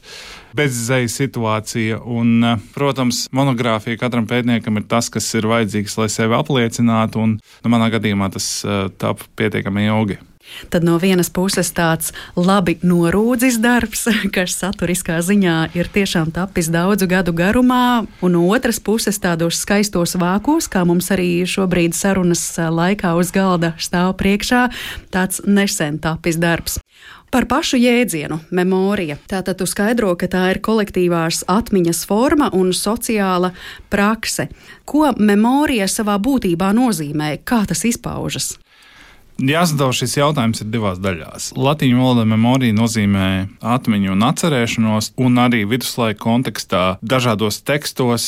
bezzēja 0.57 1.09
situācija. 1.13 1.99
Un, 2.09 2.45
protams, 2.75 3.27
monogrāfija 3.35 3.99
katram 4.01 4.27
pētniekam 4.29 4.79
ir 4.79 4.87
tas, 4.89 5.11
kas 5.13 5.27
ir 5.37 5.49
vajadzīgs, 5.49 5.97
lai 5.99 6.09
sevi 6.13 6.37
apliecinātu, 6.37 7.21
un 7.21 7.37
nu, 7.39 7.71
manā 7.71 7.91
gadījumā 7.93 8.31
tas 8.33 8.49
tap 9.01 9.23
pietiekami 9.39 9.87
ilgi. 9.89 10.19
Tad 10.69 10.83
no 10.83 10.97
vienas 11.01 11.29
puses 11.29 11.71
tāds 11.75 12.13
labi 12.35 12.77
norūdzis 12.83 13.59
darbs, 13.63 14.07
kas 14.35 14.57
saturiskā 14.59 15.19
ziņā 15.25 15.57
ir 15.77 15.91
tiešām 15.93 16.33
tapis 16.35 16.71
daudzu 16.73 17.09
gadu 17.09 17.33
garumā, 17.33 18.05
un 18.21 18.35
no 18.35 18.45
otras 18.49 18.79
puses 18.79 19.19
tādos 19.21 19.61
skaistos 19.63 20.17
vākos, 20.19 20.69
kā 20.71 20.85
mums 20.87 21.11
arī 21.15 21.45
šobrīd 21.49 21.97
sarunas 21.97 22.43
laikā 22.57 23.15
uz 23.19 23.33
galda 23.35 23.73
stāv 23.79 24.15
priekšā, 24.19 24.67
tāds 25.13 25.41
nesen 25.45 25.99
tapis 26.03 26.39
darbs. 26.39 26.79
Par 27.29 27.45
pašu 27.45 27.77
jēdzienu- 27.77 28.39
memorija. 28.57 29.17
Tātad 29.29 29.57
tu 29.57 29.65
skaidro, 29.65 30.15
ka 30.17 30.27
tā 30.27 30.49
ir 30.51 30.59
kolektīvās 30.59 31.43
atmiņas 31.45 32.05
forma 32.05 32.49
un 32.53 32.71
sociāla 32.71 33.51
prakse. 33.89 34.47
Ko 34.85 35.13
memorija 35.13 35.85
savā 35.85 36.17
būtībā 36.17 36.73
nozīmē? 36.73 37.37
Kā 37.45 37.67
tas 37.67 37.85
izpaužas? 37.85 38.57
Jāsadala 39.39 39.95
šis 39.95 40.17
jautājums 40.17 40.59
ir 40.59 40.67
divās 40.67 40.97
daļās. 40.99 41.53
Latvijas 41.55 41.95
valodā 41.95 42.25
memorija 42.27 42.75
nozīmē 42.75 43.27
atmiņu 43.63 44.11
un 44.11 44.25
atcerēšanos, 44.27 45.13
un 45.15 45.39
arī 45.39 45.61
viduslaika 45.69 46.19
kontekstā 46.25 46.83
dažādos 46.99 47.61
tekstos, 47.63 48.25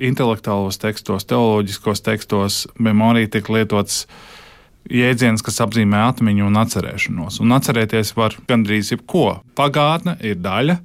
intelektuālos 0.00 0.80
tekstos, 0.80 1.28
teoloģiskos 1.28 2.00
tekstos 2.06 2.62
memorija 2.80 3.34
tiek 3.36 3.50
lietots 3.52 4.06
jēdziens, 4.88 5.44
kas 5.44 5.60
apzīmē 5.66 6.00
atmiņu 6.08 6.48
un 6.48 6.56
atcerēšanos. 6.64 7.42
Un 7.44 7.56
atcerēties 7.58 8.14
var 8.16 8.36
gandrīz 8.48 8.94
jebko. 8.94 9.42
Pagātne 9.58 10.16
ir 10.24 10.40
daļa 10.40 10.78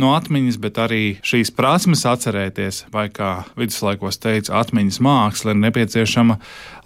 no 0.00 0.14
atmiņas, 0.16 0.58
bet 0.62 0.80
arī 0.80 1.02
šīs 1.26 1.52
prasmes 1.56 2.06
atcerēties, 2.08 2.86
vai 2.94 3.06
kā 3.12 3.44
viduslaikos 3.58 4.20
teica, 4.22 4.56
atmiņas 4.62 5.00
māksla 5.04 5.54
ir 5.54 5.62
nepieciešama, 5.66 6.38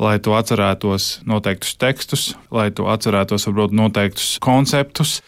lai 0.03 0.18
tu 0.22 0.35
atcerētos 0.37 1.09
noteiktus 1.29 1.79
tekstus, 1.81 2.29
lai 2.55 2.70
tu 2.74 2.88
atcerētos 2.90 3.48
varbūt 3.50 3.77
noteiktus 3.79 4.37
konceptus. 4.44 5.20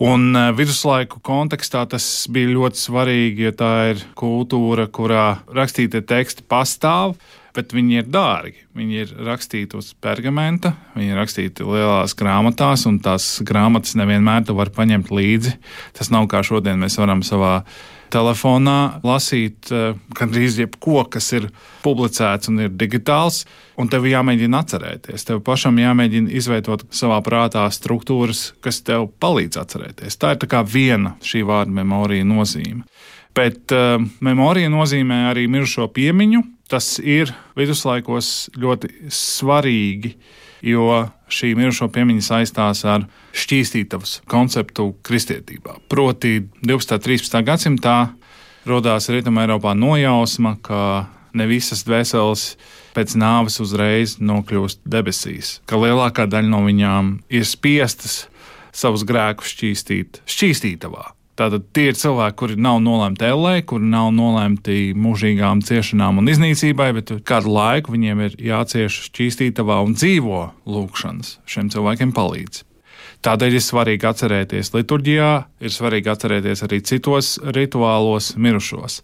Un 0.00 0.30
e, 0.32 0.46
viduslaiku 0.56 1.18
kontekstā 1.24 1.82
tas 1.92 2.04
bija 2.32 2.54
ļoti 2.54 2.80
svarīgi, 2.80 3.48
jo 3.48 3.52
tā 3.52 3.74
ir 3.90 4.04
kultūra, 4.16 4.86
kurā 4.88 5.26
rakstītie 5.52 6.00
teksti 6.08 6.46
pastāv, 6.48 7.18
bet 7.56 7.74
viņi 7.74 8.00
ir 8.00 8.10
dārgi. 8.10 8.66
Viņi 8.76 9.00
ir 9.04 9.14
rakstīti 9.26 9.78
uz 9.78 9.92
pergamenta, 10.00 10.74
viņi 10.96 11.14
ir 11.14 11.20
rakstīti 11.20 11.66
lielās 11.66 12.14
grāmatās, 12.18 12.86
un 12.90 13.00
tās 13.02 13.38
grāmatas 13.46 13.96
nevienmēr 13.98 14.46
tu 14.48 14.58
vari 14.58 14.74
paņemt 14.76 15.10
līdzi. 15.14 15.56
Tas 15.98 16.12
nav 16.14 16.30
kā 16.30 16.44
šodien 16.46 16.80
mēs 16.80 16.98
varam 17.00 17.24
savā 17.26 17.60
telefonā 18.10 19.00
lasīt 19.06 19.70
uh, 19.70 19.94
gandrīz 20.18 20.58
jebko, 20.60 21.04
kas 21.12 21.30
ir 21.36 21.48
publicēts 21.84 22.50
un 22.50 22.64
ir 22.66 22.72
digitāls, 22.74 23.44
un 23.80 23.90
tev 23.90 24.08
jāmēģina 24.10 24.62
atcerēties. 24.64 25.26
Tev 25.28 25.42
pašam 25.46 25.78
jāmēģina 25.80 26.32
izveidot 26.40 26.88
savā 26.94 27.20
prātā 27.26 27.66
struktūras, 27.72 28.50
kas 28.64 28.82
tev 28.86 29.08
palīdz 29.22 29.60
atcerēties. 29.62 30.18
Tā 30.20 30.34
ir 30.34 30.42
tā 30.42 30.64
viena 30.66 31.14
šī 31.24 31.44
vārda 31.46 31.76
memorija 31.80 32.26
nozīme. 32.26 32.82
Bet 33.36 33.70
uh, 33.74 34.00
memorija 34.26 34.72
nozīmē 34.72 35.28
arī 35.30 35.46
mirušo 35.50 35.86
piemiņu, 35.94 36.42
tas 36.70 36.98
ir 37.02 37.32
viduslaikos 37.58 38.50
ļoti 38.58 39.10
svarīgi, 39.12 40.14
jo 40.66 40.86
šī 41.32 41.54
mirušo 41.58 41.88
piemiņa 41.92 42.24
saistās 42.24 42.84
ar 42.88 43.06
šķīstītavas 43.36 44.20
konceptu 44.30 44.90
kristietībā. 45.06 45.78
Proti, 45.90 46.38
12. 46.62 46.96
un 46.96 47.06
13. 47.06 47.40
gadsimtā 47.46 47.96
radās 48.68 49.08
Rietumē 49.10 49.46
Eiropā 49.46 49.74
nojausma, 49.74 50.56
ka 50.62 50.82
ne 51.34 51.46
visas 51.50 51.84
dvēseles 51.86 52.54
pēc 52.94 53.14
nāves 53.18 53.60
uzreiz 53.62 54.18
nokļūst 54.20 54.82
debesīs, 54.90 55.58
ka 55.66 55.78
lielākā 55.80 56.26
daļa 56.30 56.50
no 56.50 56.64
viņām 56.66 57.14
ir 57.30 57.46
spiestas 57.48 58.24
savus 58.74 59.06
grēkus 59.06 59.54
šķīstīt 59.54 60.22
šķīstītavā. 60.26 61.10
Tātad 61.40 61.70
tie 61.72 61.86
ir 61.88 61.96
cilvēki, 61.96 62.36
kuri 62.36 62.56
nav 62.60 62.82
nolemti 62.84 63.24
ellē, 63.24 63.62
kuri 63.64 63.86
nav 63.88 64.10
nolemti 64.12 64.90
mūžīgām 64.92 65.62
ciešanām 65.64 66.20
un 66.20 66.28
iznīcībai, 66.28 66.90
bet 66.98 67.12
kādu 67.24 67.54
laiku 67.54 67.94
viņiem 67.94 68.26
ir 68.26 68.34
jācieš 68.50 69.06
šķīstītavā 69.06 69.78
un 69.86 69.94
dzīvo 69.96 70.42
lūkšanas. 70.68 71.38
Šiem 71.48 71.70
cilvēkiem 71.72 72.12
palīdz. 72.12 72.66
Tādēļ 73.24 73.56
ir 73.56 73.64
svarīgi 73.64 74.06
atcerēties 74.08 74.70
liturģijā, 74.72 75.30
ir 75.60 75.72
svarīgi 75.72 76.08
atcerēties 76.12 76.64
arī 76.64 76.78
citos 76.88 77.34
rituālos 77.56 78.30
mirušos. 78.40 79.00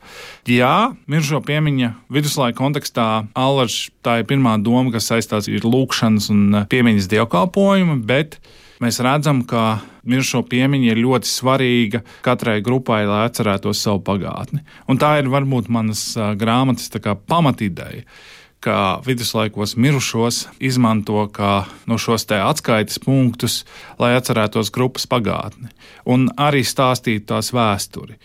Jā, 0.49 0.92
mirušo 1.09 1.42
piemiņa 1.44 1.90
viduslaika 2.12 2.57
kontekstā 2.61 3.09
Allaž 3.37 3.90
tā 4.05 4.20
ir 4.20 4.29
pirmā 4.29 4.59
doma, 4.61 4.92
kas 4.92 5.09
saistās 5.12 5.49
ar 5.53 5.68
lūkšanas 5.68 6.31
un 6.33 6.62
piemiņas 6.68 7.11
dievkalpojumu, 7.12 7.99
bet 8.09 8.40
mēs 8.82 9.00
redzam, 9.04 9.42
ka 9.48 9.80
mirušo 10.06 10.42
piemiņa 10.46 10.92
ir 10.92 11.02
ļoti 11.02 11.30
svarīga 11.30 12.02
katrai 12.26 12.60
grupai, 12.64 13.04
lai 13.08 13.24
atcerētos 13.26 13.82
savu 13.82 14.02
pagātni. 14.06 14.62
Un 14.88 15.00
tā 15.02 15.16
ir 15.20 15.30
varbūt 15.32 15.70
manas 15.72 16.08
grāmatas 16.38 16.90
pamatideja 17.26 18.06
ka 18.66 18.98
viduslaikos 19.06 19.76
mirušos 19.78 20.46
izmanto 20.58 21.26
kā 21.30 21.66
no 21.86 21.98
šos 22.02 22.26
atskaites 22.34 22.98
punktus, 22.98 23.60
lai 24.00 24.16
atcerētos 24.16 24.72
grupas 24.74 25.06
pagātni 25.06 25.70
un 26.06 26.26
arī 26.34 26.64
stāstītu 26.66 27.28
tās 27.30 27.52
vēsturi 27.54 28.16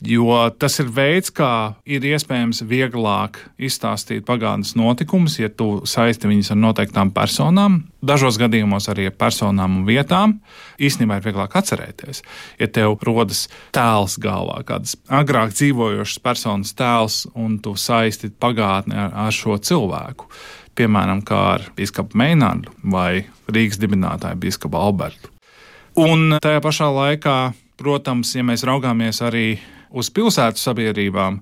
jo 0.00 0.36
tas 0.58 0.78
ir 0.80 0.88
veids, 0.94 1.30
kā 1.34 1.76
ir 1.84 2.04
iespējams 2.08 2.62
vieglāk 2.68 3.38
izstāstīt 3.60 4.24
pagātnes 4.28 4.72
notikumus, 4.78 5.38
ja 5.40 5.50
tu 5.52 5.82
saisti 5.88 6.30
viņus 6.30 6.52
ar 6.54 6.60
noteiktām 6.60 7.12
personām, 7.14 7.80
dažos 8.00 8.38
gadījumos 8.40 8.88
arī 8.92 9.10
ar 9.10 9.16
personām 9.20 9.80
un 9.80 9.88
vietām. 9.88 10.38
Īstenībā 10.80 11.18
ir 11.20 11.26
vieglāk 11.28 11.56
atcerēties, 11.60 12.22
ja 12.60 12.68
tev 12.72 12.96
rodas 13.06 13.46
tēls 13.76 14.16
galvā, 14.22 14.62
kādas 14.68 14.96
agrāk 15.06 15.52
dzīvojošas 15.56 16.22
personas 16.24 16.72
tēls, 16.76 17.26
un 17.34 17.58
tu 17.60 17.76
saisti 17.76 18.32
pagātni 18.32 18.96
ar, 18.96 19.12
ar 19.26 19.36
šo 19.36 19.58
cilvēku. 19.60 20.30
Piemēram, 20.78 21.20
ar 21.36 21.66
biskupu 21.76 22.16
Meinārdu 22.16 22.72
vai 22.88 23.26
Rīgas 23.50 23.80
dibinātāju 23.82 24.38
biskupu 24.40 24.78
Albertu. 24.80 25.28
Un 25.98 26.38
tajā 26.40 26.62
pašā 26.62 26.86
laikā, 26.94 27.36
protams, 27.80 28.30
ja 28.36 28.44
mēs 28.46 28.62
raugāmies 28.64 29.20
arī 29.26 29.58
uz 29.90 30.10
pilsētu 30.14 30.60
sabiedrībām, 30.60 31.40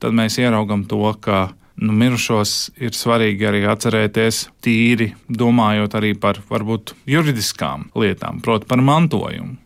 tad 0.00 0.16
mēs 0.16 0.38
ieraugam 0.40 0.84
to, 0.88 1.02
ka 1.20 1.50
nu, 1.80 1.94
mirušos 1.96 2.70
ir 2.80 2.96
svarīgi 2.96 3.48
arī 3.48 3.64
atcerēties 3.68 4.46
tīri, 4.64 5.10
domājot 5.28 5.96
arī 6.00 6.14
par 6.20 6.40
varbūt 6.50 6.94
juridiskām 7.08 7.90
lietām, 7.98 8.40
proti, 8.44 8.68
par 8.70 8.82
mantojumu. 8.84 9.56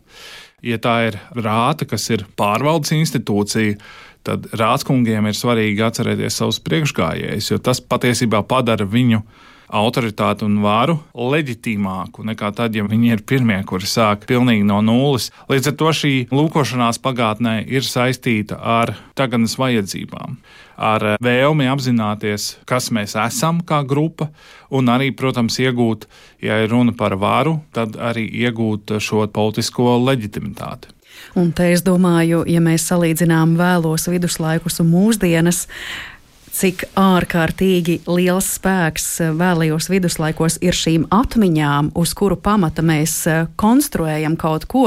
Ja 0.65 0.79
tā 0.81 0.95
ir 1.11 1.19
rāta, 1.37 1.85
kas 1.85 2.07
ir 2.09 2.25
pārvaldes 2.39 2.95
institūcija, 2.95 3.77
tad 4.25 4.47
rātskungiem 4.57 5.27
ir 5.29 5.37
svarīgi 5.37 5.83
atcerēties 5.85 6.39
savus 6.39 6.57
priekšgājējus, 6.65 7.51
jo 7.51 7.59
tas 7.61 7.83
patiesībā 7.83 8.41
padara 8.49 8.87
viņu 8.89 9.21
autoritāti 9.67 10.45
un 10.45 10.59
varu 10.63 10.97
leģitīmāku 11.15 12.25
nekā 12.29 12.51
tad, 12.55 12.75
ja 12.75 12.85
viņi 12.85 13.11
ir 13.15 13.23
pirmie, 13.27 13.57
kuri 13.67 13.87
sāk 13.89 14.27
pilnīgi 14.29 14.65
no 14.67 14.81
nulles. 14.85 15.31
Līdz 15.51 15.71
ar 15.71 15.77
to 15.79 15.93
šī 16.01 16.13
lūkošanās 16.33 17.01
pagātnē 17.03 17.57
ir 17.65 17.85
saistīta 17.87 18.59
ar 18.59 18.95
tagadnes 19.17 19.57
vajadzībām, 19.59 20.37
ar 20.77 21.07
vēlmi 21.23 21.69
apzināties, 21.71 22.55
kas 22.69 22.91
mēs 22.93 23.15
esam 23.19 23.61
kā 23.65 23.81
grupa, 23.87 24.29
un 24.69 24.91
arī, 24.91 25.11
protams, 25.15 25.59
iegūt, 25.61 26.09
ja 26.43 26.61
ir 26.63 26.71
runa 26.73 26.95
par 26.97 27.17
varu, 27.19 27.59
tad 27.75 27.95
arī 27.97 28.27
iegūt 28.45 28.97
šo 28.99 29.25
politisko 29.33 29.97
leģitimitāti. 30.03 30.95
Un 31.35 31.51
te 31.55 31.69
es 31.71 31.83
domāju, 31.83 32.43
ja 32.47 32.61
mēs 32.63 32.85
salīdzinām 32.89 33.55
vēlos 33.59 34.07
viduslaikus 34.11 34.81
un 34.83 34.91
mūsdienas, 34.91 35.65
cik 36.55 36.85
ārkārtīgi 36.95 37.99
liels 38.07 38.47
spēks 38.55 39.05
eh, 39.23 39.31
vēlajos 39.35 39.89
viduslaikos 39.91 40.57
ir 40.63 40.75
šīm 40.75 41.07
atmiņām, 41.13 41.91
uz 41.99 42.13
kuru 42.15 42.37
pamata 42.39 42.83
mēs 42.85 43.15
eh, 43.27 43.41
konstruējam 43.59 44.37
kaut 44.39 44.67
ko, 44.71 44.85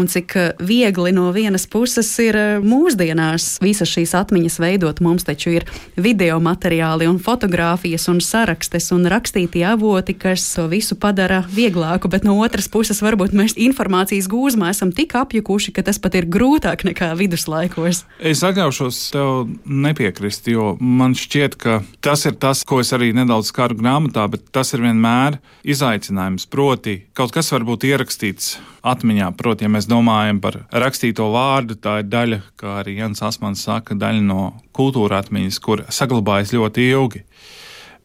un 0.00 0.08
cik 0.10 0.36
eh, 0.40 0.50
viegli 0.64 1.12
no 1.16 1.28
vienas 1.36 1.66
puses 1.70 2.08
ir 2.22 2.38
mūsdienās 2.64 3.58
visas 3.64 3.92
šīs 3.92 4.14
atmiņas 4.16 4.58
veidot. 4.62 5.02
Mums 5.04 5.26
taču 5.28 5.52
ir 5.58 5.66
video 6.00 6.38
materiāli 6.42 7.08
un 7.10 7.20
fotografijas 7.22 8.08
un 8.12 8.22
sarakstes 8.24 8.90
un 8.96 9.04
rakstītie 9.10 9.64
avoti, 9.68 10.16
kas 10.16 10.46
to 10.56 10.66
visu 10.72 10.96
padara 11.00 11.42
vieglāku, 11.52 12.10
bet 12.12 12.24
no 12.24 12.38
otras 12.40 12.70
puses 12.72 13.02
varbūt 13.04 13.36
mēs 13.36 13.56
informācijas 13.60 14.28
gūzmā 14.30 14.72
esam 14.72 14.94
tik 14.96 15.14
apjukuši, 15.20 15.76
ka 15.76 15.84
tas 15.86 16.00
pat 16.00 16.16
ir 16.16 16.28
grūtāk 16.32 16.86
nekā 16.88 17.12
viduslaikos. 17.20 18.04
Es 18.18 18.44
atļaušos 18.46 19.02
tev 19.12 19.52
nepiekrist, 19.64 20.48
jo 20.52 20.72
man 20.80 21.09
man 21.10 21.18
šķiet, 21.18 21.56
ka 21.58 21.80
tas 22.04 22.22
ir 22.28 22.36
tas, 22.38 22.62
ko 22.62 22.78
es 22.82 22.92
arī 22.94 23.10
nedaudz 23.16 23.50
skaru 23.50 23.74
grāmatā, 23.80 24.28
bet 24.30 24.46
tas 24.54 24.70
ir 24.76 24.84
vienmēr 24.84 25.40
izaicinājums. 25.66 26.46
Proti, 26.50 27.00
kaut 27.18 27.34
kas 27.34 27.50
var 27.50 27.66
būt 27.66 27.88
ierakstīts 27.88 28.60
atmiņā. 28.86 29.32
Proti, 29.38 29.66
ja 29.66 29.72
mēs 29.72 29.88
domājam 29.90 30.38
par 30.44 30.60
rakstīto 30.70 31.26
vārdu, 31.34 31.74
tā 31.74 32.00
ir 32.04 32.10
daļa, 32.12 32.40
kā 32.60 32.76
arī 32.84 33.00
Jans 33.00 33.24
Asmans 33.26 33.64
saka, 33.66 33.98
daļa 33.98 34.22
no 34.22 34.44
kultūra 34.76 35.18
atmiņas, 35.24 35.58
kur 35.64 35.82
saglabājas 35.90 36.54
ļoti 36.54 36.86
ilgi. 36.92 37.24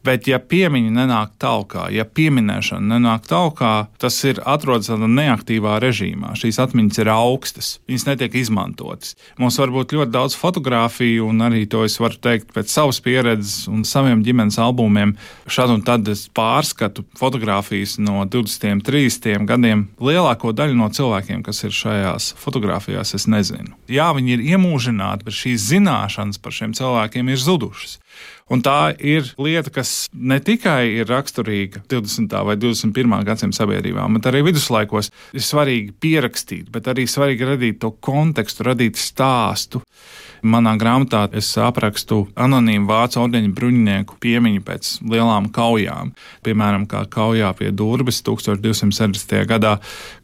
Bet, 0.05 0.27
ja 0.29 0.37
piemiņa 0.37 0.91
nenāk 0.93 1.31
tālāk, 1.41 1.75
ja 1.95 2.05
pieminēšana 2.05 2.95
nenāk 2.95 3.25
tālāk, 3.29 3.61
tas 4.01 4.17
ir 4.27 4.41
atrodas 4.45 4.91
tādā 4.91 5.07
neaktīvā 5.09 5.79
režīmā. 5.81 6.35
Šīs 6.37 6.59
atmiņas 6.61 7.01
ir 7.01 7.09
augstas, 7.13 7.69
viņas 7.89 8.05
netiek 8.11 8.37
izmantotas. 8.37 9.15
Mums 9.41 9.57
var 9.61 9.73
būt 9.73 9.95
ļoti 9.97 10.13
daudz 10.13 10.37
fotografiju, 10.37 11.29
un 11.31 11.41
arī 11.47 11.63
to 11.69 11.81
es 11.87 11.97
varu 12.01 12.19
teikt 12.21 12.53
pēc 12.53 12.69
savas 12.69 13.01
pieredzes 13.05 13.65
un 13.71 13.81
saviem 13.87 14.21
ģimenes 14.25 14.59
albumiem. 14.61 15.15
Šad 15.49 15.73
un 15.73 15.81
tad 15.87 16.05
es 16.11 16.27
pārskatu 16.35 17.07
fotografijas 17.17 17.97
no 17.97 18.21
20, 18.29 18.85
30 18.85 19.49
gadiem. 19.49 19.87
Lielāko 19.97 20.53
daļu 20.55 20.77
no 20.77 20.91
cilvēkiem, 20.93 21.41
kas 21.45 21.63
ir 21.65 21.73
šajās 21.73 22.33
fotografijās, 22.41 23.15
es 23.17 23.25
nezinu. 23.31 23.73
Jā, 23.89 24.11
viņi 24.13 24.37
ir 24.37 24.47
iemūžināti, 24.53 25.25
bet 25.25 25.39
šīs 25.41 25.69
zināšanas 25.71 26.41
par 26.41 26.53
šiem 26.53 26.77
cilvēkiem 26.77 27.33
ir 27.33 27.41
zudušas. 27.41 27.99
Un 28.53 28.61
tā 28.61 28.91
ir 29.01 29.31
lieta, 29.41 29.71
kas 29.73 30.05
ne 30.13 30.35
tikai 30.37 30.99
ir 30.99 31.07
raksturīga 31.09 31.79
20. 31.89 32.29
vai 32.45 32.53
21. 32.61 33.15
gadsimta 33.25 33.57
sabiedrībām, 33.57 34.19
bet 34.19 34.27
arī 34.29 34.43
viduslaikos 34.45 35.09
ir 35.33 35.41
svarīgi 35.41 35.95
pierakstīt, 35.97 36.67
bet 36.69 36.85
arī 36.91 37.07
svarīgi 37.09 37.47
radīt 37.49 37.79
to 37.81 37.89
kontekstu, 38.05 38.67
radīt 38.67 39.01
stāstu. 39.01 39.81
Manā 40.45 40.75
grāmatā 40.77 41.23
es 41.33 41.49
aprakstu 41.57 42.19
anonīmu 42.37 42.85
vācu 42.91 43.23
ordeņa 43.23 43.49
bruņinieku 43.57 44.19
piemiņu 44.21 44.61
pēc 44.67 44.91
lielām 45.09 45.49
kaujām. 45.49 46.13
Piemēram, 46.45 46.85
kā 46.85 47.01
kaujā 47.09 47.49
pie 47.57 47.73
Durbas 47.73 48.21
1260. 48.21 49.41
gadā 49.49 49.79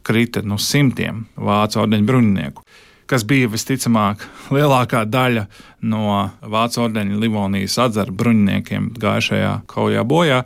krita 0.06 0.46
no 0.46 0.62
simtiem 0.62 1.24
vācu 1.34 1.82
ordeņa 1.82 2.10
bruņinieku 2.12 2.70
kas 3.10 3.24
bija 3.28 3.50
visticamāk 3.52 4.22
lielākā 4.54 5.04
daļa 5.10 5.46
no 5.90 6.30
Vācu 6.42 6.84
ordeņa 6.84 7.18
Livonijas 7.20 7.78
atzara 7.82 8.14
bruņiniekiem 8.14 8.92
gājušajā 9.02 9.56
kaujā 9.70 10.04
bojā. 10.08 10.42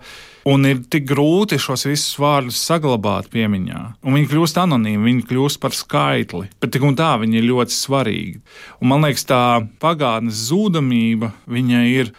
Un 0.46 0.62
ir 0.68 0.84
tik 0.86 1.08
grūti 1.08 1.58
šos 1.58 1.88
visus 1.88 2.14
vārdus 2.22 2.60
saglabāt 2.62 3.26
piemiņā. 3.32 3.80
Un 4.06 4.14
viņi 4.14 4.30
kļūst 4.30 4.60
anonīmi, 4.62 5.08
viņi 5.08 5.24
kļūst 5.26 5.58
par 5.62 5.74
skaitli, 5.74 6.46
bet 6.62 6.70
tik 6.76 6.86
un 6.86 6.94
tā 6.98 7.16
viņi 7.18 7.40
ir 7.40 7.48
ļoti 7.48 7.74
svarīgi. 7.74 8.38
Un 8.78 8.92
man 8.92 9.02
liekas, 9.02 9.26
tā 9.26 9.42
pagātnes 9.82 10.46
zudamība 10.52 11.32
ir 11.50 12.12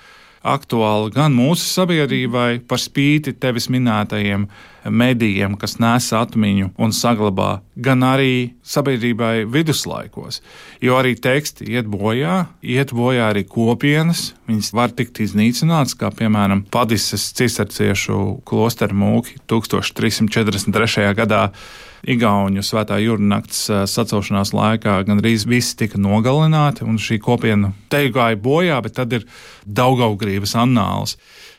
aktuāla 0.43 1.11
gan 1.15 1.35
mūsu 1.35 1.65
sabiedrībai, 1.71 2.67
par 2.67 2.83
spīti 2.83 3.33
tevis 3.39 3.69
minētajiem 3.71 4.47
medijiem, 4.89 5.55
kas 5.59 5.77
nes 5.81 6.09
atmiņu 6.15 6.71
un 6.77 6.93
saglabā, 6.95 7.61
gan 7.75 8.03
arī 8.05 8.53
sabiedrībai 8.65 9.45
viduslaikos. 9.51 10.41
Jo 10.83 10.99
arī 10.99 11.15
teksti 11.19 11.67
iet 11.73 11.89
bojā, 11.91 12.45
iet 12.61 12.93
bojā 12.95 13.31
arī 13.31 13.45
kopienas, 13.47 14.31
viņas 14.49 14.71
var 14.77 14.93
tikt 14.95 15.21
iznīcināts, 15.25 15.97
kā 15.97 16.11
piemēram 16.13 16.65
Padises 16.71 17.29
cisterciešu 17.37 18.41
klosteru 18.47 18.97
mūki 18.97 19.37
1343. 19.49 21.11
gadā 21.17 21.49
Igauniju 22.07 22.61
svētā 22.61 22.99
jūrnakts 23.01 23.63
sacelšanās 23.89 24.53
laikā 24.53 24.99
gandrīz 25.07 25.47
visi 25.49 25.73
tika 25.79 25.97
nogalināti, 25.99 26.85
un 26.85 26.99
šī 27.01 27.17
kopiena 27.23 27.73
te 27.89 28.03
gāja 28.13 28.37
bojā, 28.37 28.77
bet 28.85 28.99
tad 28.99 29.15
ir 29.17 29.25
Daugaugrības 29.65 30.53
annāls 30.61 31.17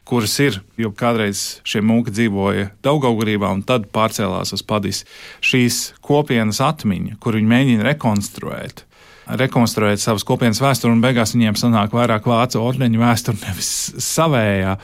kuras 0.09 0.35
ir, 0.41 0.59
jo 0.81 0.91
kādreiz 0.97 1.61
šie 1.69 1.83
mūki 1.85 2.13
dzīvoja 2.15 2.71
Daugaugrībā 2.85 3.51
un 3.53 3.63
tad 3.67 3.91
pārcēlās 3.95 4.55
uz 4.57 4.65
Padis. 4.65 5.05
Šīs 5.45 5.93
kopienas 6.05 6.63
atmiņa, 6.65 7.19
kur 7.23 7.37
viņi 7.37 7.53
mēģina 7.53 7.87
rekonstruēt, 7.91 8.85
rekonstruēt 9.29 10.01
savas 10.03 10.25
kopienas 10.29 10.63
vēsturi, 10.65 10.95
un 10.97 11.05
beigās 11.05 11.37
viņiem 11.37 11.59
sanāk 11.61 11.97
vairāk 11.97 12.29
vācu 12.29 12.63
ordeņu 12.65 13.03
vēsturi, 13.03 13.43
nevis 13.47 13.73
savējā. 14.05 14.79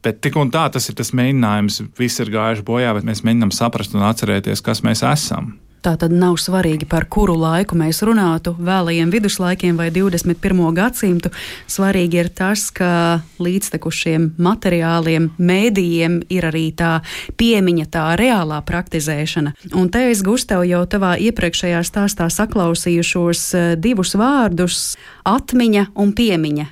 Bet 0.00 0.22
tik 0.24 0.38
un 0.40 0.52
tā 0.54 0.64
tas 0.72 0.86
ir 0.88 0.96
tas 0.96 1.10
mēģinājums. 1.12 1.82
Viss 1.98 2.22
ir 2.22 2.30
gājuši 2.32 2.64
bojā, 2.64 2.94
bet 2.96 3.04
mēs 3.08 3.20
mēģinām 3.26 3.50
saprast 3.52 3.96
un 3.98 4.06
atcerēties, 4.08 4.62
kas 4.64 4.80
mēs 4.86 5.04
esam. 5.04 5.58
Tā 5.80 5.94
tad 5.96 6.12
nav 6.12 6.34
svarīgi, 6.36 6.84
par 6.84 7.06
kuru 7.08 7.32
laiku 7.40 7.78
mēs 7.80 8.02
runātu, 8.04 8.52
vēlajiem 8.60 9.08
viduslaikiem 9.14 9.78
vai 9.80 9.88
21. 9.94 10.60
gadsimtu. 10.76 11.30
Svarīgi 11.72 12.20
ir 12.20 12.28
tas, 12.36 12.66
ka 12.68 13.22
līdztekus 13.40 14.02
šiem 14.02 14.26
materiāliem, 14.36 15.30
mēdījiem 15.40 16.20
ir 16.28 16.48
arī 16.50 16.66
tā 16.76 16.98
piemiņa, 17.40 17.88
tā 17.96 18.04
reālā 18.20 18.60
praktizēšana. 18.68 19.54
Un 19.72 19.88
te 19.88 20.04
es, 20.10 20.20
Gustav, 20.26 20.66
jau 20.68 20.82
tavā 20.84 21.14
iepriekšējā 21.16 21.80
stāstā 21.88 22.28
saklausījušos 22.28 23.46
eh, 23.56 23.72
divus 23.80 24.12
vārdus- 24.20 24.82
atmiņa 25.36 25.88
un 25.96 26.12
piemiņa 26.12 26.68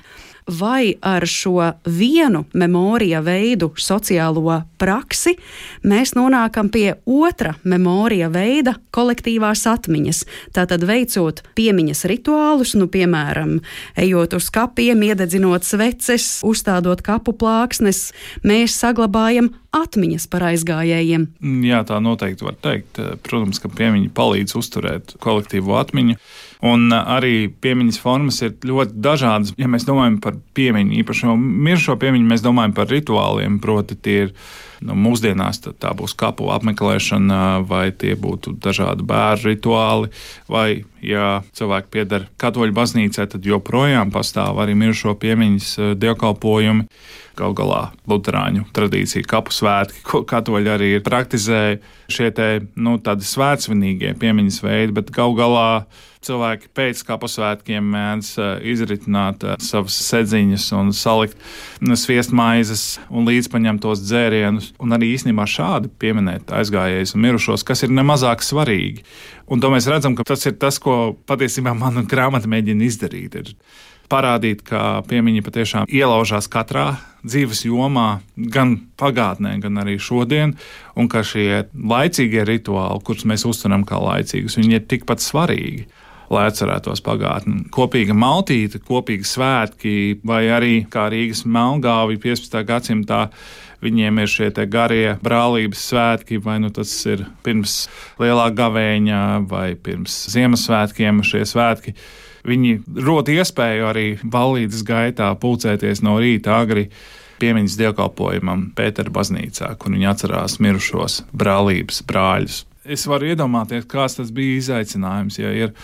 vai 0.49 0.95
ar 1.01 1.25
šo 1.27 1.71
vienu 1.85 2.45
memorija 2.53 3.21
veidu 3.23 3.71
sociālo 3.77 4.61
praksi 4.79 5.35
mēs 5.83 6.15
nonākam 6.17 6.69
pie 6.73 6.93
otra 7.05 7.53
memorija 7.63 8.29
veida 8.33 8.75
kolektīvās 8.95 9.65
atmiņas. 9.69 10.23
Tātad 10.55 10.85
veicot 10.87 11.43
piemiņas 11.57 12.05
rituālus, 12.09 12.75
nu, 12.79 12.89
piemēram, 12.91 13.59
ejot 13.99 14.35
uz 14.39 14.49
kapiem, 14.53 15.03
iededzinot 15.09 15.67
sveces, 15.67 16.39
uzstādot 16.47 17.03
kapu 17.05 17.35
plāksnes, 17.37 18.09
mēs 18.43 18.77
saglabājam 18.79 19.51
atmiņas 19.75 20.25
par 20.31 20.47
aizgājējiem. 20.49 21.27
Jā, 21.67 21.83
tā 21.87 21.99
noteikti 22.01 22.47
var 22.47 22.57
teikt. 22.61 23.01
Protams, 23.25 23.61
ka 23.61 23.71
piemiņa 23.71 24.13
palīdz 24.17 24.55
uzturēt 24.57 25.17
kolektīvo 25.23 25.77
atmiņu. 25.79 26.17
Un 26.67 26.91
arī 26.91 27.47
piemiņas 27.63 27.99
formas 28.03 28.41
ir 28.43 28.57
ļoti 28.67 28.97
dažādas. 28.99 29.53
Ja 29.55 29.69
mēs 29.71 29.85
domājam 29.87 30.17
par 30.23 30.35
piemiņu, 30.57 30.97
īpaši 30.99 31.29
mirušo 31.39 31.95
piemiņu, 32.01 32.27
mēs 32.27 32.43
domājam 32.43 32.73
par 32.75 32.89
rituāliem. 32.91 33.61
Proti, 33.63 33.95
tie 33.95 34.17
ir 34.25 34.33
nu, 34.85 34.95
mūsdienās 34.97 35.61
tā 35.65 35.93
būs 35.97 36.15
kapu 36.19 36.49
apmeklēšana, 36.55 37.61
vai 37.67 37.89
tie 37.91 38.15
būtu 38.19 38.55
dažādi 38.63 39.05
bērnu 39.07 39.51
rituāli, 39.51 40.11
vai, 40.51 40.83
ja 41.05 41.39
cilvēki 41.57 41.93
pieder 41.93 42.27
katoļu 42.41 42.75
baznīcai, 42.75 43.29
tad 43.31 43.47
joprojām 43.47 44.13
pastāv 44.15 44.61
arī 44.63 44.77
mirušo 44.79 45.15
piemiņas 45.19 45.95
dievkalpojumi. 45.99 46.87
Galu 47.39 47.55
galā 47.55 47.83
Lutāņu 48.09 48.65
tradīcija, 48.75 49.23
kapu 49.23 49.53
svētki, 49.55 50.01
ko 50.03 50.25
katoļi 50.27 50.71
arī 50.73 50.89
praktizēja. 50.99 51.77
Šie 52.11 52.33
te, 52.35 52.49
nu, 52.75 52.97
tādi 52.99 53.23
svētsvinīgie 53.23 54.11
piemiņas 54.19 54.59
veidi, 54.65 54.95
bet 54.97 55.13
galu 55.15 55.37
galā 55.39 55.69
cilvēki 56.25 56.71
pēc 56.75 57.01
kapu 57.07 57.29
svētkiem 57.31 57.85
mēdz 57.93 58.31
eh, 58.39 58.49
izritināt 58.73 59.45
eh, 59.45 59.55
savas 59.63 59.95
sedziņas 60.09 60.67
un 60.79 60.91
salikt 60.95 61.39
nu, 61.83 61.95
sviestmaizes 61.99 62.99
un 63.09 63.27
līdzpaņemt 63.29 63.83
tos 63.85 64.03
dzērienus. 64.69 64.79
Un 64.79 64.95
arī 64.95 65.13
īstenībā 65.15 65.45
šādi 65.47 65.89
pieminēt 65.99 66.51
aizgājējus 66.51 67.15
un 67.15 67.21
mirušos, 67.21 67.63
kas 67.63 67.83
ir 67.83 67.89
nemazāk 67.89 68.41
svarīgi. 68.41 69.03
Un 69.49 69.59
to 69.59 69.69
mēs 69.69 69.87
redzam, 69.87 70.15
ka 70.15 70.23
tas 70.23 70.45
ir 70.45 70.57
tas, 70.57 70.79
ko 70.79 71.15
patiesībā 71.27 71.73
mana 71.73 72.03
grāmata 72.03 72.47
mēģina 72.47 72.85
izdarīt. 72.85 73.35
Ir 73.35 73.55
parādīt, 74.09 74.63
ka 74.65 75.03
piemiņa 75.07 75.43
patiešām 75.45 75.85
ielaužās 75.89 76.47
katrā 76.49 76.97
dzīves 77.23 77.65
jomā, 77.65 78.21
gan 78.35 78.89
pagātnē, 78.97 79.59
gan 79.61 79.77
arī 79.77 79.99
šodien, 79.99 80.55
un 80.95 81.07
ka 81.07 81.21
šie 81.21 81.67
laicīgie 81.73 82.45
rituāli, 82.45 83.03
kurus 83.03 83.25
mēs 83.25 83.45
uztveram 83.45 83.85
kā 83.85 83.99
laicīgus, 84.01 84.57
viņi 84.57 84.79
ir 84.79 84.85
tikpat 84.89 85.21
svarīgi. 85.21 85.87
Lai 86.29 86.43
atcerētos 86.45 87.01
pagātni. 87.01 87.63
Kopīga 87.73 88.13
maltīte, 88.13 88.77
kopīgi 88.85 89.25
svētki, 89.25 90.19
vai 90.21 90.43
arī 90.53 90.83
kā 90.85 91.07
Rīgas 91.09 91.41
melngāvi 91.49 92.19
15. 92.21 92.59
gadsimtā 92.69 93.23
viņiem 93.83 94.23
ir 94.23 94.31
šie 94.31 94.49
garie 94.67 95.17
brālības 95.23 95.83
svētki, 95.91 96.41
vai 96.43 96.57
nu 96.63 96.71
tas 96.73 96.93
ir 97.09 97.25
pirms 97.43 97.85
lielā 98.19 98.49
gavēņa 98.55 99.21
vai 99.49 99.75
pirms 99.75 100.25
Ziemassvētkiem 100.33 101.23
šie 101.23 101.45
svētki 101.47 101.95
Viņi 102.47 102.79
rod 103.03 103.29
iespēju 103.29 103.87
arī 103.89 104.05
ballītes 104.23 104.83
gaitā 104.87 105.29
pulcēties 105.39 106.03
no 106.05 106.15
rīta 106.21 106.61
agri 106.63 106.87
piemiņas 107.39 107.77
dievkalpojumam 107.79 108.69
Pētera 108.75 109.11
baznīcā, 109.15 109.73
kur 109.79 109.93
viņi 109.95 110.09
atcerās 110.11 110.59
mirušos 110.63 111.23
brālības 111.35 112.01
brāļus. 112.07 112.63
Es 112.89 113.05
varu 113.07 113.29
iedomāties, 113.33 113.87
kāds 113.91 114.17
tas 114.17 114.31
bija 114.35 114.57
izaicinājums, 114.59 115.39
ja 115.39 115.51
ir 115.53 115.75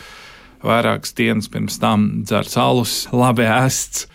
vairākas 0.65 1.13
dienas 1.15 1.51
pirms 1.51 1.77
tam 1.79 2.08
dzerts 2.25 2.58
alus, 2.60 2.95
labi 3.13 3.45
ēsts 3.45 4.08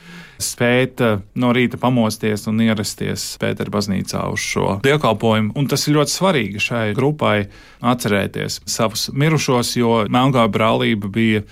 spēt 0.42 1.02
eh, 1.04 1.18
no 1.40 1.52
rīta 1.56 1.78
pamosties 1.80 2.46
un 2.50 2.60
ierasties 2.64 3.26
Pētera 3.40 3.72
baznīcā 3.72 4.24
uz 4.32 4.44
šo 4.44 4.78
dievkalpojumu. 4.84 5.54
Un 5.58 5.68
tas 5.70 5.86
ir 5.86 5.98
ļoti 5.98 6.14
svarīgi 6.14 6.62
šai 6.62 6.84
grupai 6.96 7.50
atcerēties 7.80 8.60
savus 8.68 9.08
mirušos, 9.12 9.74
jo 9.80 10.04
Melngāja 10.12 10.50
brālība 10.52 11.10
bija 11.12 11.44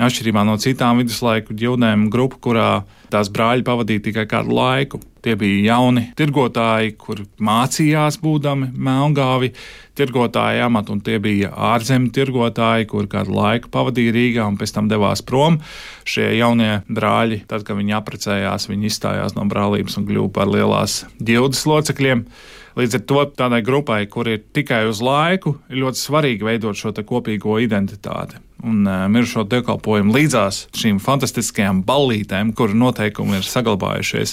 atšķirībā 0.00 0.44
no 0.46 0.56
citām 0.58 1.02
viduslaiku 1.02 1.54
ģildēm 1.56 2.08
grupa, 2.12 2.40
kurā 2.42 2.68
tās 3.14 3.30
brāļi 3.32 3.64
pavadīja 3.66 4.02
tikai 4.08 4.24
kādu 4.30 4.54
laiku. 4.56 5.00
Tie 5.24 5.36
bija 5.40 5.72
jauni 5.72 6.02
tirgotāji, 6.18 6.96
kur 7.00 7.22
mācījās 7.40 8.18
būdami 8.20 8.72
melngāvi 8.76 9.54
tirgotāja 9.96 10.66
amatu, 10.66 10.96
un 10.96 11.00
tie 11.04 11.16
bija 11.22 11.52
ārzemju 11.72 12.12
tirgotāji, 12.12 12.88
kur 12.90 13.08
kādu 13.10 13.36
laiku 13.36 13.70
pavadīja 13.72 14.14
Rīgā 14.16 14.48
un 14.50 14.58
pēc 14.60 14.74
tam 14.76 14.90
devās 14.90 15.24
prom. 15.24 15.60
Šie 16.04 16.28
jaunie 16.36 16.82
brāļi, 16.90 17.44
tad, 17.48 17.64
kad 17.64 17.78
viņi 17.80 17.96
apprecējās, 17.96 18.68
viņi 18.68 18.90
izstājās 18.90 19.38
no 19.38 19.46
brālības 19.48 19.96
un 20.00 20.08
kļuva 20.10 20.34
par 20.34 20.52
lielās 20.52 21.04
ģildes 21.22 21.64
locekļiem. 21.70 22.26
Līdz 22.74 22.98
ar 22.98 23.04
to 23.06 23.24
tādai 23.38 23.62
grupai, 23.62 24.00
kur 24.10 24.28
ir 24.28 24.42
tikai 24.52 24.82
uz 24.90 24.98
laiku, 25.04 25.54
ir 25.70 25.84
ļoti 25.84 26.00
svarīgi 26.00 26.48
veidot 26.48 26.76
šo 26.76 26.90
kopīgo 27.06 27.60
identitāti. 27.62 28.42
Un 28.64 28.86
uh, 28.88 29.04
mirušo 29.12 29.44
dievkalpojumu 29.48 30.14
līdzās 30.14 30.64
šīm 30.78 30.96
fantastiskajām 31.02 31.82
ballītēm, 31.84 32.54
kuru 32.56 32.76
noteikumi 32.80 33.36
ir 33.36 33.44
saglabājušies, 33.44 34.32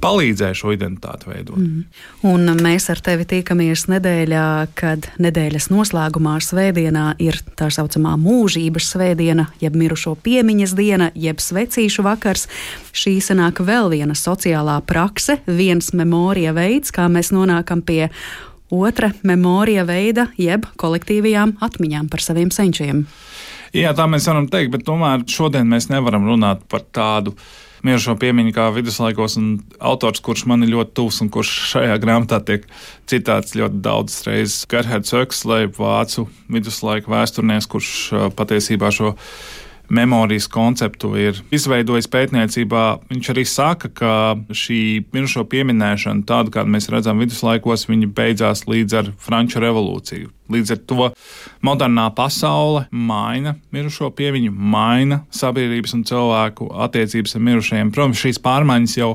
palīdzēja 0.00 0.56
šo 0.56 0.72
identitāti 0.72 1.28
veidot. 1.28 1.58
Mm. 1.58 1.84
Un 2.30 2.52
mēs 2.62 2.88
ar 2.92 3.02
tevi 3.04 3.26
tiekamies 3.28 3.84
nedēļā, 3.92 4.46
kad 4.78 5.10
nedēļas 5.20 5.68
noslēgumā 5.72 6.38
svētdienā 6.44 7.10
ir 7.22 7.40
tā 7.58 7.68
saucamā 7.74 8.14
mūžības 8.22 8.88
svētdiena, 8.94 9.48
jeb 9.60 9.76
mirušo 9.76 10.14
piemiņas 10.24 10.76
diena, 10.78 11.10
jeb 11.18 11.42
svecīšu 11.42 12.06
vakars. 12.06 12.48
Šī 12.96 13.18
sanāk 13.24 13.60
vēl 13.60 13.92
viena 13.92 14.16
sociālā 14.16 14.80
prakse, 14.86 15.40
viens 15.46 15.92
memorija 15.92 16.56
veids, 16.56 16.94
kā 16.94 17.10
mēs 17.12 17.34
nonākam 17.36 17.84
pie 17.84 18.06
otra 18.70 19.12
memorija 19.26 19.84
veida, 19.88 20.28
jeb 20.38 20.66
kolektīvajām 20.80 21.58
atmiņām 21.64 22.08
par 22.12 22.24
saviem 22.24 22.52
senčiem. 22.54 23.06
Jā, 23.76 23.92
tā 23.96 24.06
mēs 24.08 24.28
varam 24.30 24.48
teikt, 24.48 24.72
bet 24.72 24.86
tomēr 24.88 25.26
šodien 25.28 25.68
mēs 25.68 25.90
nevaram 25.92 26.24
runāt 26.28 26.62
par 26.70 26.86
tādu 26.94 27.34
mirušo 27.86 28.16
piemiņu 28.18 28.54
kā 28.56 28.68
viduslaikos, 28.74 29.36
un 29.38 29.50
autors, 29.78 30.22
kurš 30.24 30.46
man 30.50 30.64
ir 30.66 30.72
ļoti 30.72 30.94
tuvs 30.98 31.20
un 31.22 31.30
kurš 31.34 31.52
šajā 31.74 31.98
grāmatā 32.02 32.40
tiek 32.44 32.66
citāts 33.10 33.54
ļoti 33.58 33.82
daudzas 33.84 34.26
reizes, 34.26 34.64
Gerhards 34.70 35.14
Öksley, 35.14 35.70
vācu 35.78 36.26
viduslaika 36.50 37.12
vēsturnieks, 37.12 37.70
kurš 37.70 37.92
patiesībā 38.38 38.90
šo 38.94 39.14
memorijas 39.88 40.48
konceptu 40.52 41.14
ir 41.16 41.38
izveidojis 41.54 42.10
pētniecībā. 42.12 42.84
Viņš 43.12 43.30
arī 43.32 43.44
saka, 43.48 43.88
ka 43.88 44.14
šī 44.52 44.80
mirušo 45.14 45.46
pieminēšana, 45.48 46.26
tāda 46.28 46.52
kādu 46.58 46.74
mēs 46.74 46.90
redzam 46.92 47.22
viduslaikos, 47.22 47.88
viņa 47.88 48.10
beidzās 48.16 48.66
līdz 48.68 48.98
ar 49.00 49.14
Franču 49.22 49.62
revolūciju. 49.64 50.34
Līdz 50.48 50.72
ar 50.72 50.78
to 50.88 51.08
modernā 51.64 52.06
pasaule 52.16 52.86
maina 52.90 53.54
mirušo 53.74 54.08
piemiņu, 54.16 54.52
maina 54.52 55.20
sabiedrības 55.34 55.94
un 55.98 56.04
cilvēku 56.08 56.70
attiecības 56.86 57.36
ar 57.36 57.44
mirušajiem. 57.48 57.92
Protams, 57.92 58.22
šīs 58.22 58.40
pārmaiņas 58.44 58.96
jau 58.96 59.10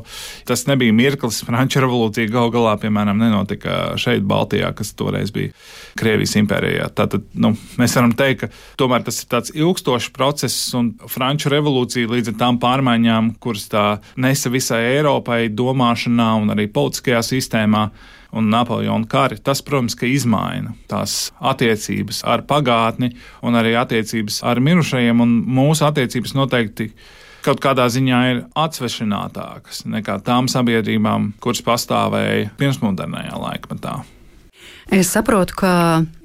tas 0.50 0.66
nebija 0.70 0.94
mirklis. 0.96 1.42
Franču 1.48 1.82
revolūcija 1.84 2.30
gal 2.34 2.54
galā, 2.54 2.76
piemēram, 2.82 3.18
nenotika 3.22 3.98
šeit, 4.02 4.26
Baltijā, 4.30 4.72
kas 4.78 4.94
toreiz 4.98 5.34
bija 5.34 5.54
Krievijas 6.00 6.38
impērijā. 6.40 6.90
Tātad 6.94 7.26
nu, 7.34 7.56
mēs 7.82 7.98
varam 7.98 8.14
teikt, 8.18 8.46
ka 8.46 8.52
tomēr 8.80 9.06
tas 9.08 9.24
ir 9.24 9.30
tāds 9.34 9.54
ilgstošs 9.58 10.12
process, 10.14 10.70
un 10.78 10.94
Franču 11.10 11.52
revolūcija 11.54 12.12
līdz 12.14 12.34
ar 12.34 12.42
tām 12.46 12.62
pārmaiņām, 12.62 13.36
kuras 13.44 13.68
tā 13.74 13.88
nesa 14.22 14.54
visai 14.54 14.84
Eiropai 14.96 15.48
domāšanā 15.54 16.34
un 16.44 16.54
arī 16.54 16.70
politiskajā 16.74 17.24
sistēmā 17.26 17.88
un 18.34 18.50
Napoleona 18.52 19.08
kari, 19.10 19.38
tas, 19.44 19.62
protams, 19.66 19.96
ka 19.98 20.08
izmaina 20.10 20.74
tās 20.92 21.32
attiecības 21.40 22.24
ar 22.28 22.46
pagātni 22.50 23.14
un 23.46 23.58
arī 23.60 23.76
attiecības 23.80 24.42
ar 24.48 24.62
mirušajiem, 24.64 25.22
un 25.24 25.36
mūsu 25.60 25.86
attiecības 25.88 26.36
noteikti 26.38 26.90
kaut 27.44 27.62
kādā 27.64 27.86
ziņā 27.92 28.20
ir 28.32 28.42
atsvešinātākas 28.58 29.84
nekā 29.92 30.20
tām 30.26 30.50
sabiedrībām, 30.52 31.34
kuras 31.44 31.64
pastāvēja 31.66 32.52
pirmsmodernajā 32.60 33.40
laikmetā. 33.40 34.02
Es 34.92 35.14
saprotu, 35.16 35.56
ka 35.64 35.74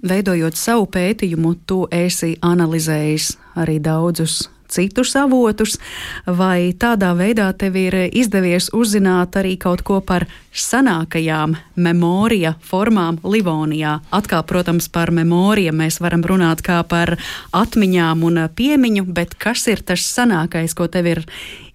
veidojot 0.02 0.58
savu 0.58 0.88
pētījumu, 0.90 1.54
tu 1.66 1.84
esi 1.94 2.34
analizējis 2.42 3.32
arī 3.58 3.78
daudzus 3.82 4.48
citus 4.68 5.14
avotus, 5.16 5.76
vai 6.26 6.72
tādā 6.78 7.14
veidā 7.18 7.48
tev 7.58 7.76
ir 7.80 7.96
izdevies 8.12 8.70
uzzināt 8.76 9.38
arī 9.40 9.56
kaut 9.60 9.82
ko 9.86 10.00
par 10.00 10.26
senākajām 10.52 11.56
memorija 11.76 12.54
formām 12.64 13.20
Livonijā. 13.24 13.98
Atkal, 14.14 14.42
protams, 14.48 14.88
par 14.92 15.12
memoriju 15.14 15.72
mēs 15.76 16.00
varam 16.04 16.24
runāt 16.26 16.62
kā 16.66 16.82
par 16.88 17.16
atmiņām 17.56 18.24
un 18.28 18.44
piemiņu, 18.54 19.06
bet 19.14 19.38
kas 19.38 19.66
ir 19.72 19.84
tas 19.86 20.04
senākais, 20.04 20.74
ko 20.74 20.88
tev 20.88 21.10
ir 21.14 21.24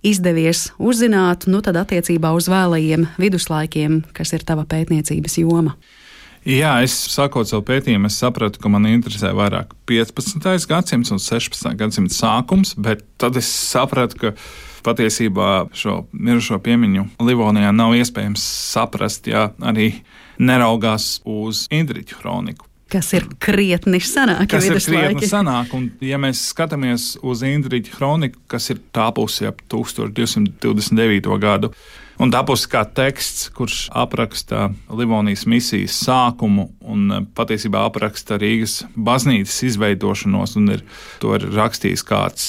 izdevies 0.04 0.70
uzzināt, 0.78 1.48
nu 1.48 1.64
tad 1.64 1.80
attiecībā 1.80 2.34
uz 2.36 2.50
vēlajiem 2.52 3.08
viduslaikiem, 3.22 4.04
kas 4.14 4.36
ir 4.36 4.46
tava 4.48 4.68
pētniecības 4.70 5.40
joma? 5.42 5.78
Jā, 6.44 6.74
es 6.84 6.92
sākot 7.14 7.48
savu 7.48 7.64
pētījumu, 7.70 8.10
es 8.12 8.18
sapratu, 8.20 8.60
ka 8.60 8.72
man 8.72 8.84
interesē 8.90 9.32
vairāk 9.36 9.72
15. 9.88 10.44
gadsimts 10.68 11.14
un 11.16 11.22
16. 11.24 11.72
gadsimta 11.80 12.16
sākums, 12.18 12.74
bet 12.76 13.06
tad 13.22 13.40
es 13.40 13.48
sapratu, 13.48 14.20
ka 14.20 14.34
patiesībā 14.84 15.70
šo 15.72 16.02
mirušo 16.12 16.60
piemiņu 16.64 17.06
Livonijā 17.24 17.72
nav 17.72 17.96
iespējams 17.96 18.44
saprast, 18.74 19.32
ja 19.32 19.54
arī 19.64 19.94
neraugās 20.36 21.22
uz 21.24 21.66
Indriču 21.72 22.20
kroniku. 22.20 22.68
Kas 22.92 23.14
ir 23.16 23.24
krietni 23.42 23.98
senāk, 24.04 24.44
kas 24.52 24.68
ir 24.68 24.78
krietni 24.84 25.26
senāk. 25.26 25.72
Un, 25.74 25.88
ja 26.04 26.20
mēs 26.22 26.44
skatāmies 26.52 27.14
uz 27.24 27.42
Indriča 27.48 27.96
kroniku, 27.96 28.44
kas 28.52 28.68
ir 28.70 28.84
tāpusi 28.94 29.48
ap 29.48 29.64
1229. 29.72 31.40
gadu, 31.42 31.72
Un 32.22 32.30
tapusi 32.34 32.68
kā 32.70 32.84
teksts, 32.86 33.48
kurš 33.58 33.88
apraksta 33.98 34.68
Livonijas 34.94 35.48
misijas 35.50 35.96
sākumu 36.06 36.68
un 36.86 37.08
eh, 37.10 37.26
patiesībā 37.38 37.88
apraksta 37.90 38.38
Rīgas 38.42 38.84
baznīcas 38.94 39.64
izveidošanos, 39.72 40.58
un 40.62 40.76
ir, 40.78 40.86
to 41.24 41.34
ir 41.38 41.50
rakstījis 41.56 42.06
kāds 42.06 42.48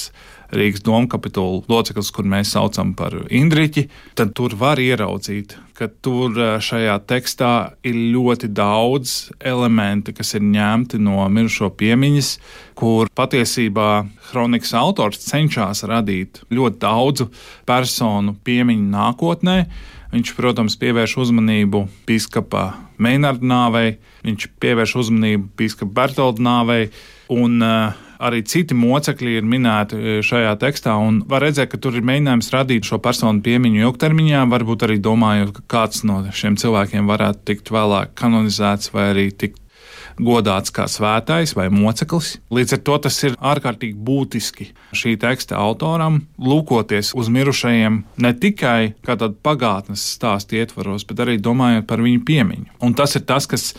Rīgas 0.59 0.83
domkapitula 0.85 1.63
loceklis, 1.71 2.11
kur 2.15 2.27
mēs 2.29 2.55
saucam 2.55 2.93
par 2.97 3.17
Indriķi, 3.29 3.87
tad 4.19 4.35
tur 4.37 4.55
var 4.59 4.81
ieraudzīt, 4.83 5.57
ka 5.75 5.89
tur 6.05 6.37
eh, 6.39 6.57
šajā 6.63 6.99
tekstā 7.09 7.53
ir 7.87 7.99
ļoti 8.15 8.51
daudz 8.55 9.17
elementi, 9.41 10.15
kas 10.15 10.35
ir 10.39 10.47
ņemti 10.47 11.01
no 11.03 11.25
mirušo 11.29 11.73
piemiņas, 11.79 12.31
kur 12.79 13.11
patiesībā 13.15 13.89
kronikas 14.31 14.75
autors 14.79 15.23
cenšas 15.27 15.85
radīt 15.91 16.45
ļoti 16.55 16.81
daudzu 16.85 17.29
personu 17.67 18.37
piemiņu 18.47 18.89
nākotnē. 18.95 19.59
Viņš, 20.15 20.31
protams, 20.37 20.77
pievērš 20.79 21.17
uzmanību 21.25 21.81
biskupā 22.07 22.69
Meinarda 23.03 23.43
nāvei, 23.51 23.97
viņš 24.23 24.47
pievērš 24.63 24.93
uzmanību 25.03 25.49
biskupā 25.59 26.05
Bertolda 26.05 26.45
nāvei, 26.47 26.85
un 27.35 27.59
uh, 27.59 28.04
arī 28.19 28.43
citi 28.47 28.77
mocekļi 28.79 29.35
ir 29.39 29.49
minēti 29.49 29.99
e, 29.99 30.15
šajā 30.25 30.55
tekstā. 30.63 30.95
Var 31.31 31.45
redzēt, 31.47 31.73
ka 31.73 31.81
tur 31.83 31.99
ir 31.99 32.07
mēģinājums 32.07 32.53
radīt 32.55 32.89
šo 32.89 33.01
personu 33.03 33.43
piemiņu 33.45 33.85
ilgtermiņā, 33.89 34.45
varbūt 34.53 34.87
arī 34.87 35.01
domājot, 35.03 35.55
ka 35.59 35.67
kāds 35.77 36.05
no 36.09 36.23
šiem 36.35 36.59
cilvēkiem 36.61 37.11
varētu 37.11 37.45
tikt 37.51 37.75
vēlāk 37.75 38.17
kanonizēts 38.19 38.95
vai 38.95 39.11
arī 39.13 39.29
tikt 39.33 39.61
godāts 40.21 40.73
kā 40.75 40.87
svētais 40.91 41.55
vai 41.57 41.69
moceklis. 41.73 42.37
Līdz 42.55 42.77
ar 42.77 42.83
to 42.87 42.99
tas 43.07 43.19
ir 43.27 43.35
ārkārtīgi 43.41 43.97
būtiski 44.07 44.69
šī 44.95 45.17
teksta 45.21 45.59
autoram 45.59 46.21
lūkoties 46.39 47.15
uz 47.19 47.31
mirušajiem 47.35 48.01
ne 48.23 48.33
tikai 48.39 48.95
kā 49.05 49.19
tādu 49.19 49.37
pagātnes 49.43 50.05
stāstu 50.15 50.61
ietvaros, 50.61 51.07
bet 51.09 51.25
arī 51.25 51.39
domājot 51.43 51.89
par 51.91 52.03
viņu 52.05 52.25
piemiņu. 52.27 52.71
Un 52.87 52.95
tas 52.95 53.17
ir 53.19 53.27
tas, 53.27 53.49
kas 53.51 53.73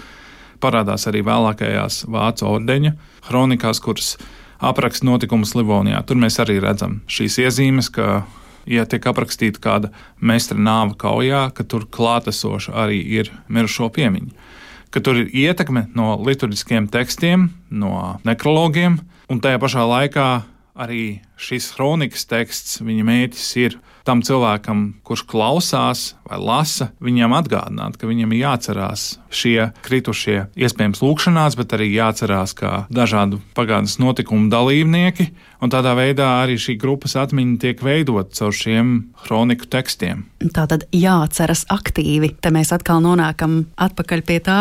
parādās 0.64 1.08
arī 1.10 1.24
vēlākajās 1.26 2.06
vācu 2.12 2.50
ordeņa 2.50 2.96
kronikās, 3.28 3.82
kuras 3.84 4.16
apraksta 4.64 5.08
notikumus 5.08 5.56
Livonijā. 5.58 6.02
Tur 6.08 6.20
mēs 6.22 6.40
arī 6.44 6.58
redzam 6.64 7.02
šīs 7.12 7.40
iezīmes, 7.44 7.92
ka, 7.94 8.24
ja 8.70 8.86
tiek 8.90 9.06
aprakstīta 9.10 9.62
kāda 9.62 9.92
meistra 10.20 10.58
nāva 10.58 10.96
kaujā, 10.98 11.48
ka 11.56 11.66
tur 11.68 11.88
klātesoša 11.92 12.76
arī 12.86 13.02
ir 13.20 13.32
mirušo 13.48 13.92
piemiņa. 13.96 14.52
Ka 14.94 15.02
tur 15.04 15.20
ir 15.26 15.34
ietekme 15.34 15.90
no 15.98 16.16
liturģiskiem 16.24 16.88
tekstiem, 16.94 17.50
no 17.70 18.20
nekrologiem, 18.28 19.02
un 19.30 19.42
tajā 19.44 19.60
pašā 19.60 19.84
laikā 19.90 20.30
arī 20.76 21.04
šis 21.40 21.72
kronikas 21.76 22.28
teksts, 22.30 22.80
viņa 22.84 23.08
mērķis 23.08 23.50
ir 23.64 23.78
tam 24.06 24.22
cilvēkam, 24.26 24.86
kurš 25.06 25.26
klausās 25.30 26.04
vai 26.30 26.38
lasa, 26.42 26.92
viņam 27.04 27.34
atgādināt, 27.38 27.98
ka 27.98 28.10
viņam 28.10 28.34
ir 28.34 28.44
jāatcerās 28.44 29.06
šie 29.34 29.72
kritušie, 29.86 30.46
iespējams, 30.56 31.02
lūkšanās, 31.04 31.58
bet 31.60 31.74
arī 31.78 31.90
jāatcerās 31.96 32.56
kā 32.58 32.74
dažādu 32.94 33.42
pagātnes 33.58 33.98
notikumu 34.02 34.52
dalībnieki. 34.54 35.32
Un 35.66 35.72
tādā 35.74 35.96
veidā 35.98 36.28
arī 36.44 36.60
šī 36.62 36.76
grupas 36.78 37.16
atmiņa 37.18 37.56
tiek 37.64 37.80
veidota 37.82 38.38
caur 38.38 38.54
šiem 38.54 38.90
kroniku 39.24 39.66
tekstiem. 39.74 40.20
Tā 40.54 40.68
tad 40.70 40.84
jāatceras 40.94 41.64
aktīvi. 41.74 42.36
Te 42.38 42.52
mēs 42.54 42.70
atkal 42.76 43.00
nonākam 43.02 43.64
atpakaļ 43.82 44.22
pie 44.28 44.38
tā, 44.46 44.60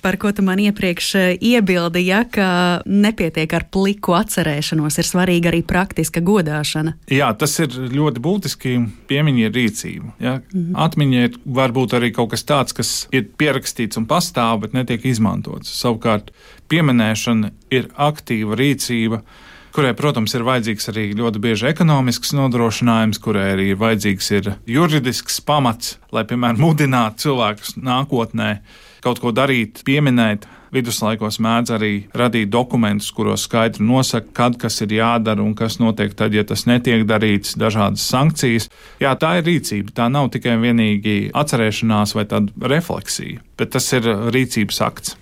par 0.00 0.16
ko 0.16 0.30
tu 0.32 0.40
man 0.46 0.62
iepriekš 0.64 1.10
iebildīji, 1.36 2.08
ja, 2.08 2.22
ka 2.24 2.48
nepietiek 2.88 3.52
ar 3.52 3.66
pliku 3.68 4.16
atcerēšanos, 4.16 4.96
ir 4.96 5.08
svarīga 5.10 5.50
arī 5.52 5.60
praktiska 5.66 6.22
godāšana. 6.24 6.94
Jā, 7.12 7.28
tas 7.36 7.58
ir 7.60 7.76
ļoti 7.92 8.22
būtiski. 8.24 8.76
Piemiņa 9.12 9.42
ir 9.44 9.52
rīcība. 9.58 10.14
Ja? 10.16 10.38
Mm 10.40 10.62
-hmm. 10.62 10.78
Atmiņa 10.86 11.26
ir 11.26 11.36
varbūt 11.44 11.98
arī 12.00 12.14
kaut 12.16 12.30
kas 12.32 12.48
tāds, 12.48 12.72
kas 12.72 13.08
ir 13.12 13.28
pierakstīts 13.38 14.00
un 14.00 14.06
pastāv, 14.08 14.60
bet 14.64 14.72
netiek 14.72 15.04
izmantots. 15.04 15.68
Savukārt, 15.82 16.32
pieminēšana 16.68 17.52
ir 17.70 17.92
aktīva 17.96 18.56
rīcība 18.56 19.20
kurai, 19.76 19.92
protams, 19.96 20.32
ir 20.32 20.44
vajadzīgs 20.46 20.88
arī 20.92 21.02
ļoti 21.18 21.40
bieži 21.42 21.68
ekonomisks 21.68 22.32
nodrošinājums, 22.36 23.20
kurai 23.20 23.50
arī 23.52 23.70
vajadzīgs 23.76 24.28
ir 24.38 24.50
juridisks 24.72 25.42
pamats, 25.44 25.98
lai, 26.16 26.24
piemēram, 26.28 26.62
mudinātu 26.62 27.26
cilvēkus 27.26 27.76
nākotnē 27.84 28.54
kaut 29.04 29.20
ko 29.22 29.34
darīt, 29.36 29.84
pieminēt. 29.86 30.48
Viduslaikos 30.74 31.38
mēdz 31.40 31.70
arī 31.76 31.90
radīt 32.16 32.50
dokumentus, 32.50 33.12
kuros 33.14 33.44
skaidri 33.46 33.84
nosaka, 33.86 34.32
kad 34.34 34.56
kas 34.60 34.80
ir 34.82 34.96
jādara 34.96 35.44
un 35.44 35.54
kas 35.56 35.78
notiek 35.80 36.16
tad, 36.18 36.34
ja 36.34 36.42
tas 36.44 36.66
netiek 36.66 37.04
darīts, 37.08 37.54
dažādas 37.60 38.04
sankcijas. 38.10 38.66
Jā, 39.00 39.14
tā 39.20 39.36
ir 39.38 39.46
rīcība. 39.46 39.94
Tā 39.96 40.08
nav 40.12 40.32
tikai 40.34 40.56
vienīgi 40.60 41.30
atcerēšanās 41.36 42.16
vai 42.18 42.26
tāda 42.32 42.68
refleksija, 42.74 43.44
bet 43.56 43.72
tas 43.76 43.86
ir 43.96 44.10
rīcības 44.34 44.82
akts. 44.88 45.16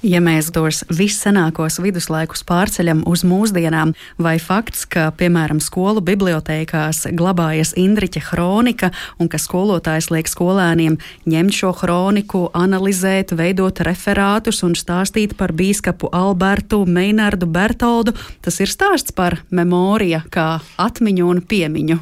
Ja 0.00 0.16
mēs 0.24 0.46
tos 0.48 0.78
vissenākos 0.88 1.74
viduslaikus 1.84 2.40
pārceļam 2.48 3.02
uz 3.10 3.20
mūsdienām, 3.20 3.90
vai 4.16 4.38
fakts, 4.40 4.86
ka, 4.88 5.10
piemēram, 5.12 5.58
skolu 5.60 6.00
bibliotekās 6.00 7.02
glabājas 7.12 7.74
Indriča 7.76 8.22
kronika 8.24 8.88
un 9.20 9.28
ka 9.28 9.36
skolotājs 9.36 10.08
liek 10.08 10.30
skolēniem 10.32 10.96
ņemt 11.28 11.58
šo 11.58 11.74
kroniku, 11.76 12.46
analizēt, 12.56 13.36
veidot 13.36 13.84
referātus 13.84 14.62
un 14.64 14.72
stāstīt 14.72 15.36
par 15.36 15.52
bīskapu 15.52 16.08
Albertu 16.16 16.86
Meinardu 16.88 17.44
Bertoldu, 17.44 18.16
tas 18.40 18.56
ir 18.64 18.72
stāsts 18.72 19.12
par 19.12 19.42
memoriju 19.52 20.24
kā 20.32 20.48
atmiņu 20.80 21.28
un 21.28 21.44
piemiņu. 21.44 22.00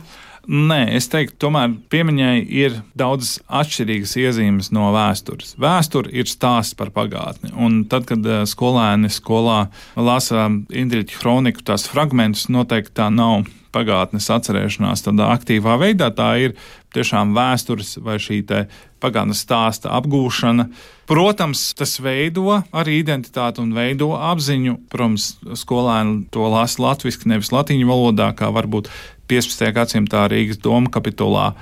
Nē, 0.49 0.95
es 0.97 1.11
teiktu, 1.13 1.37
tomēr 1.45 1.75
piemiņai 1.93 2.39
ir 2.57 2.79
daudz 2.97 3.35
atšķirīgas 3.53 4.15
iezīmes 4.17 4.71
no 4.73 4.87
vēstures. 4.95 5.53
Vēsture 5.61 6.09
ir 6.17 6.31
stāsts 6.31 6.73
par 6.79 6.89
pagātni. 6.95 7.53
Un 7.53 7.83
tad, 7.85 8.07
kad 8.09 8.25
eh, 8.25 8.47
skolēni 8.49 9.13
skolā 9.13 9.67
lasa 9.93 10.47
Indriča 10.73 11.21
kroniku, 11.21 11.67
tās 11.69 11.85
fragmentus, 11.93 12.47
noteikti 12.49 12.97
tā 12.97 13.11
nav 13.13 13.45
pagātnes 13.77 14.31
atcerēšanās 14.33 15.05
tādā 15.05 15.29
aktīvā 15.35 15.77
veidā. 15.83 16.09
Tā 16.17 16.31
ir 16.41 16.57
tiešām 16.97 17.35
vēstures 17.37 17.99
vai 18.01 18.17
šī 18.17 18.41
pagātnes 19.05 19.45
stāsta 19.45 19.93
apgūšana. 19.99 20.71
Protams, 21.09 21.67
tas 21.77 21.99
veido 22.05 22.63
arī 22.73 22.99
identitāti 23.03 23.61
un 23.61 23.77
veido 23.77 24.15
apziņu. 24.17 24.79
Protams, 24.89 25.29
skolēni 25.61 26.25
to 26.33 26.49
lasa 26.49 26.83
latviešu, 26.87 27.29
nevis 27.29 27.53
latīņu 27.53 27.93
valodā, 27.93 28.33
kā 28.37 28.49
varbūt 28.57 28.89
15. 29.29 29.69
gadsimtā 29.77 30.25
Rīgas 30.33 30.61
doma 30.65 30.91
kapitulā. 30.93 31.53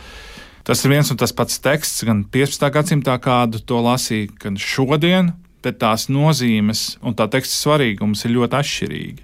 Tas 0.67 0.83
ir 0.83 0.95
viens 0.97 1.11
un 1.13 1.19
tas 1.19 1.35
pats 1.35 1.61
teksts, 1.63 2.05
gan 2.07 2.25
15. 2.25 2.71
gadsimtā, 2.75 3.19
kādu 3.23 3.61
to 3.63 3.79
lasīja, 3.85 4.33
gan 4.43 4.57
šodien, 4.59 5.31
bet 5.63 5.79
tās 5.83 6.09
nozīmes 6.11 6.97
un 7.03 7.15
tā 7.19 7.29
teksta 7.31 7.55
svarīgums 7.55 8.25
ir 8.27 8.35
ļoti 8.39 8.59
atšķirīgi. 8.61 9.23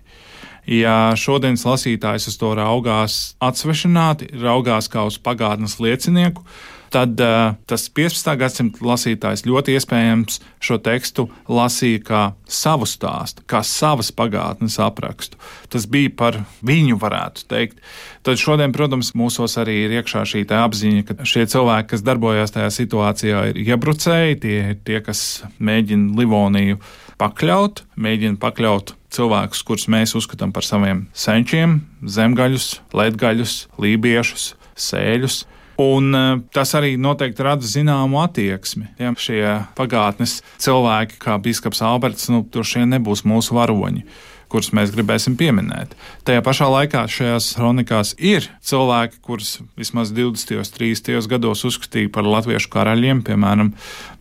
Ja 0.71 1.15
šodienas 1.19 1.65
lasītājs 1.67 2.29
uz 2.31 2.37
to 2.39 2.53
raugās 2.55 3.17
atsvešināti, 3.43 4.31
raugās 4.43 4.87
kā 4.91 5.03
uz 5.09 5.19
pagātnes 5.19 5.81
liecinieku, 5.83 6.45
tad 6.93 7.21
uh, 7.21 7.55
tas 7.69 7.87
15. 7.97 8.29
gadsimta 8.39 8.85
lasītājs 8.87 9.47
ļoti 9.49 9.77
iespējams 9.79 10.39
šo 10.63 10.79
tekstu 10.85 11.27
lasīja 11.49 12.03
kā 12.07 12.23
savu 12.45 12.87
stāstu, 12.89 13.45
kā 13.49 13.63
savas 13.67 14.13
pagātnes 14.15 14.79
aprakstu. 14.83 15.41
Tas 15.73 15.89
bija 15.91 16.13
par 16.17 16.43
viņu, 16.65 16.99
varētu 17.01 17.47
teikt. 17.51 17.81
Tad 18.23 18.41
šodien, 18.41 18.75
protams, 18.77 19.15
mūsos 19.19 19.57
arī 19.61 19.83
ir 19.87 19.97
iekšā 19.99 20.25
šī 20.29 20.45
apziņa, 20.53 21.05
ka 21.09 21.29
šie 21.29 21.47
cilvēki, 21.51 21.91
kas 21.95 22.05
darbojās 22.07 22.55
tajā 22.55 22.69
situācijā, 22.77 23.45
ir 23.51 23.63
iebrucēji, 23.65 24.41
tie 24.45 24.59
ir 24.73 24.83
tie, 24.85 25.01
kas 25.05 25.43
mēģina 25.59 26.13
Livoniju 26.21 26.81
pakļaut, 27.23 27.85
mēģina 27.97 28.39
pakļaut 28.43 28.95
cilvēkus, 29.13 29.63
kurus 29.67 29.89
mēs 29.93 30.15
uzskatām 30.19 30.53
par 30.55 30.67
saviem 30.67 31.07
senčiem, 31.15 31.81
zemgaļus, 32.03 32.69
ledgaļus, 32.97 33.57
lībiešus, 33.83 34.53
sēļus. 34.89 35.43
Un 35.81 36.13
e, 36.13 36.25
tas 36.53 36.75
arī 36.77 36.97
noteikti 37.01 37.47
rada 37.47 37.67
zināmu 37.67 38.21
attieksmi. 38.25 38.91
Ja, 39.01 39.15
šie 39.17 39.41
pagātnes 39.79 40.41
cilvēki, 40.63 41.17
kā 41.23 41.39
Biskups 41.43 41.81
Alberts, 41.87 42.29
nu, 42.33 42.43
tur 42.45 42.69
šie 42.69 42.85
nebūs 42.89 43.25
mūsu 43.29 43.57
varoņi 43.57 44.05
kurus 44.53 44.73
mēs 44.77 44.93
gribēsim 44.93 45.37
pieminēt. 45.41 45.95
Tajā 46.29 46.43
pašā 46.45 46.69
laikā 46.69 47.07
šajās 47.11 47.53
kronikās 47.57 48.13
ir 48.21 48.51
cilvēki, 48.65 49.21
kurus 49.25 49.55
vismaz 49.81 50.13
20. 50.13 50.59
un 50.61 50.69
30. 50.77 51.31
gados 51.33 51.65
uzskatīja 51.69 52.13
par 52.13 52.29
latviešu 52.29 52.69
karaļiem, 52.73 53.25
piemēram, 53.27 53.73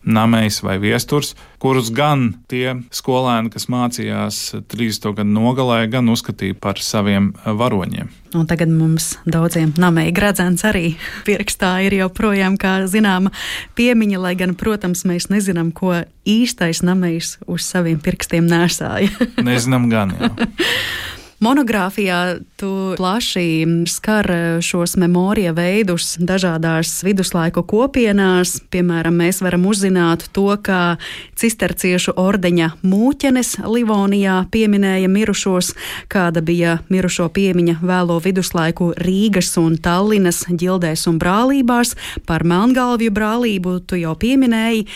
Namējs 0.02 0.62
vai 0.66 0.78
Viesturs, 0.82 1.36
kurus 1.62 1.92
gan 1.94 2.32
tie 2.50 2.74
skolēni, 2.90 3.52
kas 3.54 3.68
mācījās 3.70 4.40
30. 4.72 5.12
gadu 5.20 5.30
nogalē, 5.30 5.84
gan 5.92 6.10
uzskatīja 6.10 6.58
par 6.58 6.82
saviem 6.82 7.30
varoņiem. 7.46 8.10
Un 8.34 8.48
tagad 8.48 8.72
mums 8.72 9.12
daudziem 9.28 9.74
namēji 9.78 10.14
gradzens 10.16 10.64
arī 10.66 10.94
pierakstā 11.26 11.74
ir 11.86 11.98
joprojām, 12.00 12.58
kā 12.58 12.80
zināma, 12.90 13.30
piemiņa, 13.78 14.22
lai 14.24 14.34
gan, 14.40 14.56
protams, 14.58 15.04
mēs 15.06 15.28
nezinām, 15.30 15.70
ko 15.76 16.00
īstais 16.26 16.82
namējs 16.82 17.36
uz 17.46 17.66
saviem 17.68 18.02
pirkstiem 18.02 18.48
nesāja. 18.50 19.12
nezinām 19.44 19.90
gan, 19.92 20.16
jā. 20.18 20.32
Monogrāfijā 21.42 22.38
tu 22.54 22.94
plaši 22.94 23.66
skar 23.90 24.28
šos 24.62 24.92
memorija 24.94 25.50
veidus 25.56 26.12
dažādās 26.22 27.00
viduslaiku 27.02 27.64
kopienās. 27.66 28.60
Piemēram, 28.70 29.16
mēs 29.18 29.40
varam 29.42 29.64
uzzināt 29.66 30.28
to, 30.30 30.44
kā 30.62 31.00
cisterciešu 31.34 32.14
ordeņa 32.22 32.68
mūķenes 32.86 33.56
Livonijā 33.66 34.36
pieminēja 34.54 35.08
mirušos, 35.10 35.72
kāda 36.06 36.44
bija 36.46 36.76
mirušo 36.92 37.26
piemiņa 37.34 37.80
vēlo 37.82 38.20
viduslaiku 38.22 38.92
Rīgas 39.02 39.50
un 39.58 39.80
Tallinas 39.82 40.44
ģildēs 40.46 41.08
un 41.10 41.18
brālībās. 41.18 41.96
Par 42.22 42.46
Melngalvju 42.46 43.10
brālību 43.10 43.74
tu 43.90 43.98
jau 43.98 44.14
pieminēji. 44.14 44.86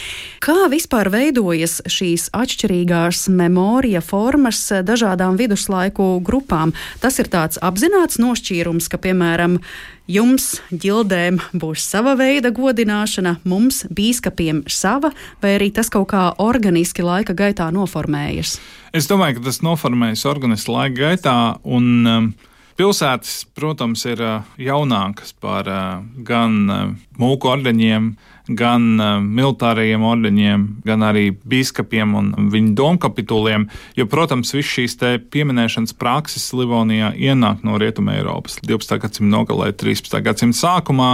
Kā 0.46 0.70
vispār 0.70 1.10
veidojas 1.10 1.80
šīs 1.90 2.30
atšķirīgās 2.30 3.26
memorija 3.34 4.04
formas 4.14 4.62
dažādām 4.86 5.34
viduslaiku 5.42 6.14
grupām? 6.20 6.35
Grupām. 6.36 6.74
Tas 7.00 7.18
ir 7.18 7.30
tāds 7.32 7.60
apzināts 7.64 8.20
nošķīrums, 8.20 8.88
ka, 8.92 9.00
piemēram, 9.00 9.58
jums, 10.06 10.60
ģildēm, 10.70 11.40
būs 11.56 11.82
sava 11.82 12.14
veida 12.18 12.52
godināšana, 12.54 13.40
mums, 13.44 13.84
bīskapiem, 13.90 14.64
sava, 14.68 15.12
vai 15.42 15.56
arī 15.58 15.72
tas 15.74 15.90
kaut 15.90 16.10
kā 16.12 16.28
organiski 16.38 17.02
laika 17.02 17.34
gaitā 17.34 17.70
noformējas? 17.74 18.58
Es 18.96 19.08
domāju, 19.10 19.40
ka 19.40 19.48
tas 19.48 19.62
noformējas 19.64 20.26
organiski 20.28 20.72
laika 20.72 21.00
gaitā. 21.00 21.38
Un, 21.64 21.88
um, 22.06 22.34
Pilsētas, 22.76 23.46
protams, 23.56 24.02
ir 24.04 24.20
uh, 24.20 24.42
jaunākas 24.60 25.32
par 25.40 25.64
uh, 25.64 26.02
gan 26.28 26.58
uh, 26.68 26.90
mūku 27.16 27.48
ordeņiem, 27.48 28.10
gan 28.48 28.84
uh, 29.00 29.16
militārajiem 29.22 30.04
ordeņiem, 30.06 30.66
gan 30.86 31.04
arī 31.06 31.30
biskupiem 31.48 32.14
un 32.18 32.30
viņu 32.52 32.74
domkapituliem. 32.78 33.66
Jo, 33.98 34.06
protams, 34.10 34.54
visas 34.54 34.72
šīs 34.76 34.96
pieminēšanas 35.32 35.96
prakses 35.98 36.46
Livonijā 36.56 37.12
ienāk 37.16 37.64
no 37.66 37.80
Rietumē 37.80 38.20
Eiropas 38.20 38.60
12. 38.62 39.00
gadsimta 39.02 39.32
nogalē, 39.32 39.72
13. 39.74 40.20
gadsimta 40.22 40.60
sākumā. 40.62 41.10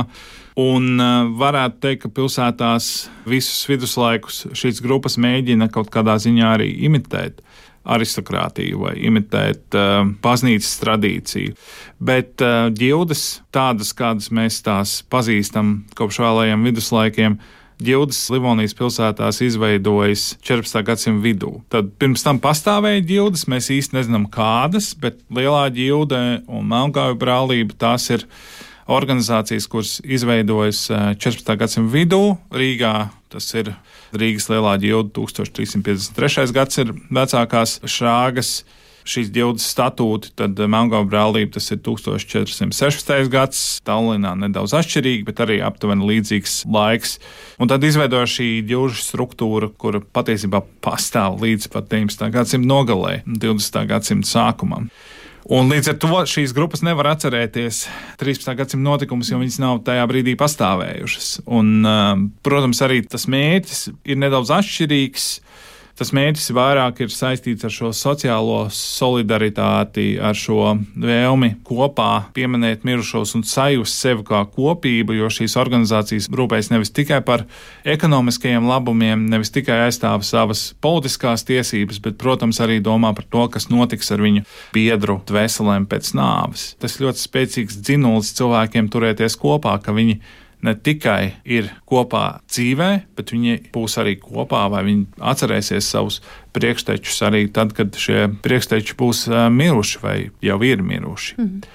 Un 0.61 1.01
uh, 1.01 1.31
varētu 1.41 1.81
teikt, 1.81 2.03
ka 2.05 2.13
pilsētās 2.13 2.91
visus 3.25 3.65
viduslaikus 3.71 4.45
šīs 4.53 4.83
grupas 4.85 5.17
mēģina 5.17 5.71
kaut 5.73 5.89
kādā 5.95 6.19
ziņā 6.21 6.53
arī 6.59 6.69
imitēt 6.85 7.41
aristokrātiju 7.83 8.85
vai 8.85 8.93
imitēt 9.03 9.75
uh, 9.79 10.03
baznīcas 10.23 10.77
tradīciju. 10.83 11.57
Bet 12.03 12.43
uh, 12.45 12.69
ģildes, 12.75 13.43
tādas 13.55 13.91
kādas 13.97 14.31
mēs 14.35 14.61
tās 14.65 15.01
pazīstam 15.11 15.81
kopš 15.99 16.23
vēlējiem 16.23 16.69
viduslaikiem, 16.69 17.39
ģildes 17.83 18.21
Livonijas 18.31 18.77
pilsētās 18.79 19.41
izveidojas 19.43 20.33
14. 20.47 20.83
gadsimta 20.87 21.25
vidū. 21.25 21.57
Tad 21.73 21.91
pirms 21.99 22.23
tam 22.23 22.39
pastāvēja 22.43 23.03
ģildes, 23.09 23.49
mēs 23.51 23.73
īsti 23.75 23.99
nezinām 23.99 24.29
kādas, 24.31 24.93
bet 24.99 25.19
lielā 25.35 25.65
ģilde 25.75 26.21
un 26.47 26.69
melngāju 26.71 27.19
brālība 27.19 27.79
tās 27.79 28.07
ir 28.15 28.27
organizācijas, 28.93 29.67
kuras 29.71 29.97
izveidojas 30.05 30.87
14. 30.93 31.43
Uh, 31.43 31.59
gadsimta 31.59 31.95
vidū 31.97 32.23
Rīgā. 32.55 32.95
Tas 33.33 33.47
ir 33.57 33.73
Rīgas 34.13 34.51
lielā 34.53 34.77
ģilda 34.83 35.15
1353. 35.17 36.53
gads 36.53 36.81
ir 36.83 36.95
vecākās 37.13 37.81
šāgas. 37.89 38.63
Šīs 39.03 39.33
ģildes 39.35 39.65
statūti, 39.67 40.31
tad 40.39 40.61
Melngāla 40.71 41.09
brālība 41.11 41.57
tas 41.57 41.67
ir 41.75 41.81
1416. 41.83 43.31
gads, 43.33 43.63
Tallinā 43.83 44.37
nedaudz 44.39 44.77
atšķirīgi, 44.79 45.25
bet 45.27 45.43
arī 45.43 45.57
aptuveni 45.67 46.07
līdzīgs 46.07 46.61
laiks. 46.71 47.17
Un 47.59 47.73
tad 47.73 47.83
izveidoja 47.83 48.29
šī 48.31 48.47
ģilžu 48.69 49.03
struktūra, 49.03 49.73
kura 49.75 50.05
patiesībā 50.15 50.63
pastāv 50.85 51.43
līdz 51.43 51.67
pat 51.75 51.91
19. 51.91 52.31
gadsimta 52.37 52.71
nogalē, 52.71 53.17
20. 53.27 53.83
gadsimta 53.91 54.31
sākumam. 54.31 54.87
Un 55.51 55.73
līdz 55.73 55.91
ar 55.91 55.97
to 55.99 56.21
šīs 56.31 56.53
grupas 56.55 56.85
nevar 56.87 57.09
atcerēties 57.17 57.81
13. 58.21 58.53
gadsimta 58.59 58.85
notikumus, 58.87 59.33
jo 59.33 59.41
viņas 59.41 59.59
nav 59.63 59.81
tajā 59.87 60.05
brīdī 60.07 60.37
pastāvējušas. 60.39 61.31
Un, 61.51 61.73
um, 61.83 62.29
protams, 62.47 62.83
arī 62.87 63.01
tas 63.03 63.27
mērķis 63.27 63.89
ir 64.07 64.21
nedaudz 64.23 64.53
atšķirīgs. 64.55 65.27
Tas 65.99 66.13
mērķis 66.17 66.49
vairāk 66.57 67.03
ir 67.05 67.11
saistīts 67.13 67.67
ar 67.69 67.73
šo 67.75 67.91
sociālo 67.93 68.63
solidaritāti, 68.73 70.17
ar 70.17 70.37
šo 70.39 70.73
vēlmi 70.97 71.51
kopā 71.69 72.09
pieminēt 72.33 72.87
mirušos 72.89 73.35
un 73.37 73.45
sajust 73.45 74.01
sevi 74.01 74.25
kā 74.27 74.41
kopību, 74.49 75.15
jo 75.19 75.29
šīs 75.33 75.59
organizācijas 75.61 76.31
rūpējas 76.33 76.73
nevis 76.73 76.95
tikai 76.97 77.21
par 77.27 77.45
ekonomiskajiem 77.85 78.67
labumiem, 78.71 79.27
nevis 79.33 79.53
tikai 79.53 79.83
aizstāv 79.87 80.25
savas 80.25 80.71
politiskās 80.83 81.45
tiesības, 81.49 82.01
bet, 82.03 82.17
protams, 82.21 82.63
arī 82.65 82.81
domā 82.81 83.13
par 83.17 83.29
to, 83.29 83.45
kas 83.53 83.69
notiks 83.69 84.11
ar 84.15 84.25
viņu 84.25 84.47
biedru 84.73 85.21
dvēselēm 85.29 85.87
pēc 85.93 86.15
nāves. 86.17 86.71
Tas 86.81 87.01
ļoti 87.05 87.27
spēcīgs 87.27 87.83
dzinulis 87.85 88.33
cilvēkiem 88.41 88.89
turēties 88.93 89.37
kopā, 89.45 89.77
ka 89.85 89.93
viņi 89.93 90.23
ne 90.63 90.75
tikai 90.79 91.33
ir 91.45 91.71
kopā 91.89 92.43
dzīvē, 92.51 92.91
bet 93.19 93.33
viņi 93.35 93.59
būs 93.75 93.99
arī 94.03 94.15
kopā, 94.21 94.65
vai 94.73 94.85
viņi 94.87 95.23
atcerēsies 95.33 95.89
savus 95.95 96.21
priekštečus 96.55 97.23
arī 97.27 97.47
tad, 97.55 97.75
kad 97.77 97.97
šie 97.99 98.29
priekšteči 98.45 98.97
būs 98.99 99.27
miruši 99.53 100.03
vai 100.03 100.17
jau 100.45 100.59
ir 100.67 100.85
miruši. 100.87 101.39
Mm. 101.41 101.67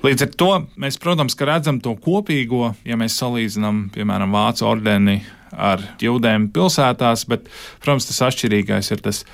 Līdz 0.00 0.24
ar 0.24 0.30
to 0.40 0.50
mēs, 0.80 0.96
protams, 1.00 1.36
redzam 1.36 1.80
to 1.84 1.92
kopīgo, 2.00 2.70
ja 2.88 2.96
mēs 2.96 3.18
salīdzinām, 3.20 3.90
piemēram, 3.92 4.32
Vācu 4.32 4.64
ordeni 4.70 5.18
ar 5.52 5.82
ģildēm 6.00 6.48
pilsētās, 6.54 7.26
bet, 7.28 7.50
protams, 7.82 8.08
tas 8.08 8.22
atšķirīgais 8.30 8.94
ir 8.94 9.04
tas, 9.04 9.24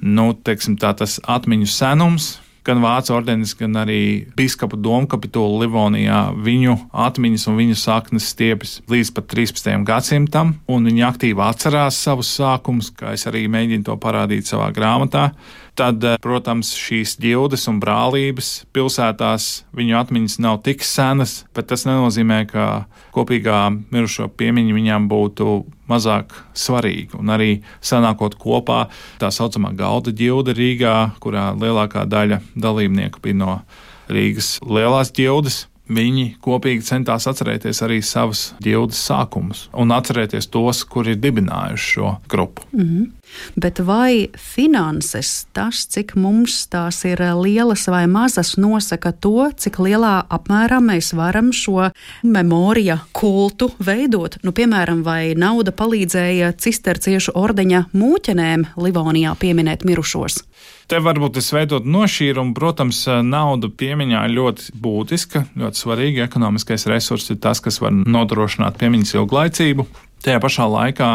nu, 0.00 0.30
teiksim, 0.32 0.78
tā, 0.80 0.94
tas 0.96 1.18
atmiņu 1.20 1.68
senums, 1.68 2.30
gan 2.64 2.80
Vācu 2.84 3.14
ordenis, 3.16 3.54
gan 3.58 3.76
arī 3.82 4.26
biskupa 4.36 4.78
domkapitula 4.80 5.62
Livonijā 5.64 6.20
viņu 6.44 6.76
atmiņas 7.04 7.48
un 7.50 7.58
viņu 7.60 7.76
saknes 7.78 8.30
stiepjas 8.32 8.78
līdz 8.90 9.12
pat 9.16 9.28
13. 9.34 9.70
gadsimtam, 9.86 10.54
un 10.68 10.88
viņi 10.88 11.04
aktīvi 11.08 11.44
atcerās 11.44 12.00
savus 12.06 12.32
sākumus, 12.38 12.90
kā 12.96 13.14
es 13.18 13.26
arī 13.30 13.46
mēģinu 13.52 13.88
to 13.88 13.98
parādīt 14.00 14.48
savā 14.48 14.70
grāmatā 14.74 15.30
tad, 15.78 16.04
eh, 16.04 16.16
protams, 16.22 16.72
šīs 16.78 17.16
ģildes 17.20 17.66
un 17.70 17.80
brālības 17.82 18.64
pilsētās 18.74 19.64
viņu 19.76 19.98
atmiņas 20.00 20.38
nav 20.42 20.62
tik 20.66 20.84
senas, 20.86 21.44
bet 21.54 21.68
tas 21.72 21.84
nenozīmē, 21.88 22.44
ka 22.50 22.86
kopīgā 23.14 23.60
mirušo 23.90 24.28
piemiņa 24.28 24.74
viņām 24.74 25.08
būtu 25.10 25.64
mazāk 25.90 26.32
svarīga. 26.54 27.18
Un 27.20 27.34
arī 27.34 27.62
sanākot 27.82 28.38
kopā 28.40 28.88
tā 29.18 29.30
saucamā 29.34 29.74
galda 29.76 30.14
ģilde 30.14 30.54
Rīgā, 30.56 30.96
kurā 31.20 31.52
lielākā 31.58 32.06
daļa 32.08 32.40
dalībnieku 32.56 33.22
bija 33.22 33.40
no 33.42 33.60
Rīgas 34.08 34.58
lielās 34.64 35.12
ģildes 35.14 35.66
viņi 35.90 36.36
kopīgi 36.44 36.84
centās 36.86 37.26
atcerēties 37.28 37.82
arī 37.84 38.00
savus 38.04 38.52
ģildes 38.64 39.00
sākumus 39.04 39.66
un 39.76 39.92
atcerēties 39.92 40.48
tos, 40.52 40.82
kuri 40.88 41.14
ir 41.14 41.20
dibinājuši 41.20 41.90
šo 41.94 42.14
grupu. 42.30 42.64
Mm 42.72 42.84
-hmm. 42.84 43.10
Bet 43.56 43.80
vai 43.84 44.28
finanses, 44.38 45.46
tas, 45.54 45.84
cik 45.90 46.14
mums 46.20 46.64
tās 46.72 47.02
ir 47.08 47.22
lielas 47.38 47.86
vai 47.90 48.04
mazas, 48.10 48.54
nosaka 48.60 49.12
to, 49.12 49.50
cik 49.56 49.80
lielā 49.82 50.14
apmērā 50.32 50.80
mēs 50.84 51.12
varam 51.16 51.52
šo 51.54 51.90
memorija 52.22 53.00
kultu 53.16 53.70
veidot? 53.78 54.38
Nu, 54.44 54.54
piemēram, 54.56 55.02
vai 55.06 55.34
nauda 55.38 55.74
palīdzēja 55.74 56.54
cisterciešu 56.60 57.36
ordeņa 57.38 57.86
mūķenēm 57.94 58.68
Livonijā 58.80 59.34
pieminēt 59.40 59.84
mirušos? 59.86 60.42
Te 60.90 61.00
varbūt 61.00 61.38
es 61.40 61.48
veidot 61.54 61.86
nošķīrumu. 61.88 62.52
Protams, 62.56 63.04
nauda 63.24 63.70
piemiņā 63.72 64.26
ir 64.28 64.34
ļoti 64.36 64.74
būtiska, 64.84 65.46
ļoti 65.60 65.80
svarīga. 65.80 66.26
Ekonomiskais 66.28 66.84
resurs 66.90 67.30
ir 67.32 67.40
tas, 67.44 67.62
kas 67.64 67.80
var 67.80 67.94
nodrošināt 67.96 68.76
piemiņas 68.80 69.14
ilglaicību. 69.16 69.86
Tajā 70.24 70.42
pašā 70.44 70.68
laikā, 70.68 71.08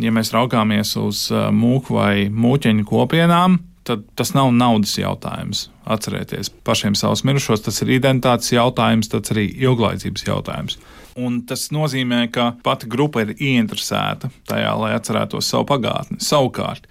ja 0.00 0.12
mēs 0.14 0.32
raugāmies 0.34 0.94
uz 1.00 1.26
mūku 1.32 1.98
vai 1.98 2.14
mūķeņu 2.32 2.86
kopienām, 2.88 3.58
tad 3.86 4.04
tas 4.18 4.32
nav 4.36 4.52
naudas 4.54 4.94
jautājums. 4.98 5.66
Atcerieties 5.82 6.52
pašiem 6.64 6.94
savus 6.98 7.24
mirušos, 7.26 7.64
tas 7.66 7.82
ir 7.82 7.96
identitātes 7.98 8.52
jautājums, 8.54 9.10
tas 9.10 9.34
arī 9.34 9.48
ilglaicības 9.64 10.26
jautājums. 10.28 10.78
Un 11.18 11.42
tas 11.48 11.66
nozīmē, 11.74 12.24
ka 12.32 12.52
pati 12.64 12.88
grupa 12.88 13.24
ir 13.24 13.34
ieinteresēta 13.34 14.30
tajā, 14.48 14.70
lai 14.80 14.94
atcerētos 14.96 15.50
savu 15.50 15.66
pagātni. 15.68 16.22
Savukārt, 16.24 16.86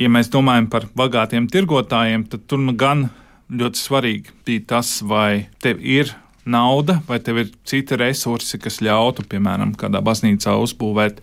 ja 0.00 0.10
mēs 0.12 0.32
domājam 0.32 0.68
par 0.72 0.88
bagātiem 0.98 1.46
tirgotājiem, 1.52 2.26
tad 2.28 2.44
tur 2.50 2.60
nu 2.60 2.74
gan 2.76 3.06
ļoti 3.52 3.80
svarīgi 3.80 4.36
bija 4.46 4.66
tas, 4.74 4.98
vai 5.06 5.46
tev 5.62 5.80
ir 5.80 6.12
nauda, 6.44 6.98
vai 7.06 7.20
tev 7.22 7.38
ir 7.44 7.54
citi 7.68 7.96
resursi, 7.96 8.58
kas 8.60 8.80
ļautu, 8.82 9.24
piemēram, 9.30 9.76
kādā 9.78 10.02
baznīcā 10.04 10.56
uzbūvēt 10.64 11.22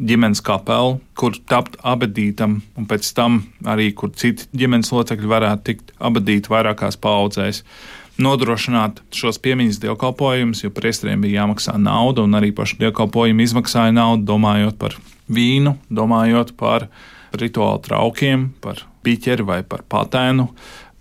ģimenes 0.00 0.40
kapelu, 0.44 0.98
kur 1.18 1.36
tapt 1.48 1.76
abadītam, 1.84 2.60
un 2.78 2.86
pēc 2.88 3.08
tam 3.16 3.42
arī, 3.68 3.90
kur 3.96 4.12
citi 4.16 4.48
ģimenes 4.56 4.92
locekļi 4.94 5.32
varētu 5.32 5.66
tikt 5.68 5.92
abadīti 6.00 6.52
vairākās 6.52 6.98
paudzēs. 7.02 7.62
Nodrošināt 8.22 9.00
šos 9.16 9.40
piemiņas 9.42 9.80
dievkalpojumus, 9.82 10.64
jo 10.64 10.70
priesteriem 10.74 11.24
bija 11.24 11.42
jāmaksā 11.42 11.78
nauda, 11.80 12.26
un 12.26 12.36
arī 12.38 12.52
paši 12.56 12.78
dievkalpojumi 12.82 13.46
izmaksāja 13.48 13.94
naudu, 13.96 14.26
domājot 14.28 14.78
par 14.80 14.96
vīnu, 15.32 15.76
domājot 15.88 16.54
par 16.60 16.88
rituālu 17.32 17.80
traukiem, 17.86 18.50
par 18.60 18.84
piķeri 19.04 19.46
vai 19.48 19.60
par 19.64 19.84
patēnu, 19.88 20.50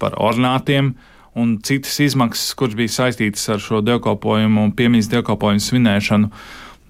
par 0.01 0.15
ornātiem 0.23 0.93
un 1.35 1.55
citas 1.63 1.99
izmaksas, 2.03 2.55
kuras 2.59 2.75
bija 2.75 2.91
saistītas 2.91 3.43
ar 3.53 3.61
šo 3.63 3.79
dievkalpojumu 3.85 4.65
un 4.67 4.73
piemiņas 4.75 5.11
dievkalpojumu 5.13 5.63
svinēšanu. 5.63 6.31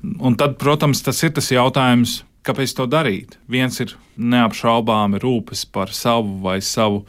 Un 0.01 0.35
tad, 0.37 0.57
protams, 0.61 1.03
tas 1.05 1.21
ir 1.23 1.33
tas 1.35 1.51
jautājums, 1.53 2.21
kāpēc 2.45 2.73
to 2.77 2.87
darīt. 2.89 3.37
Viens 3.51 3.77
ir 3.83 3.93
neapšaubāmi 4.17 5.21
rūpes 5.21 5.63
par 5.69 5.91
savu 5.93 6.39
vai 6.43 6.57
savu 6.65 7.03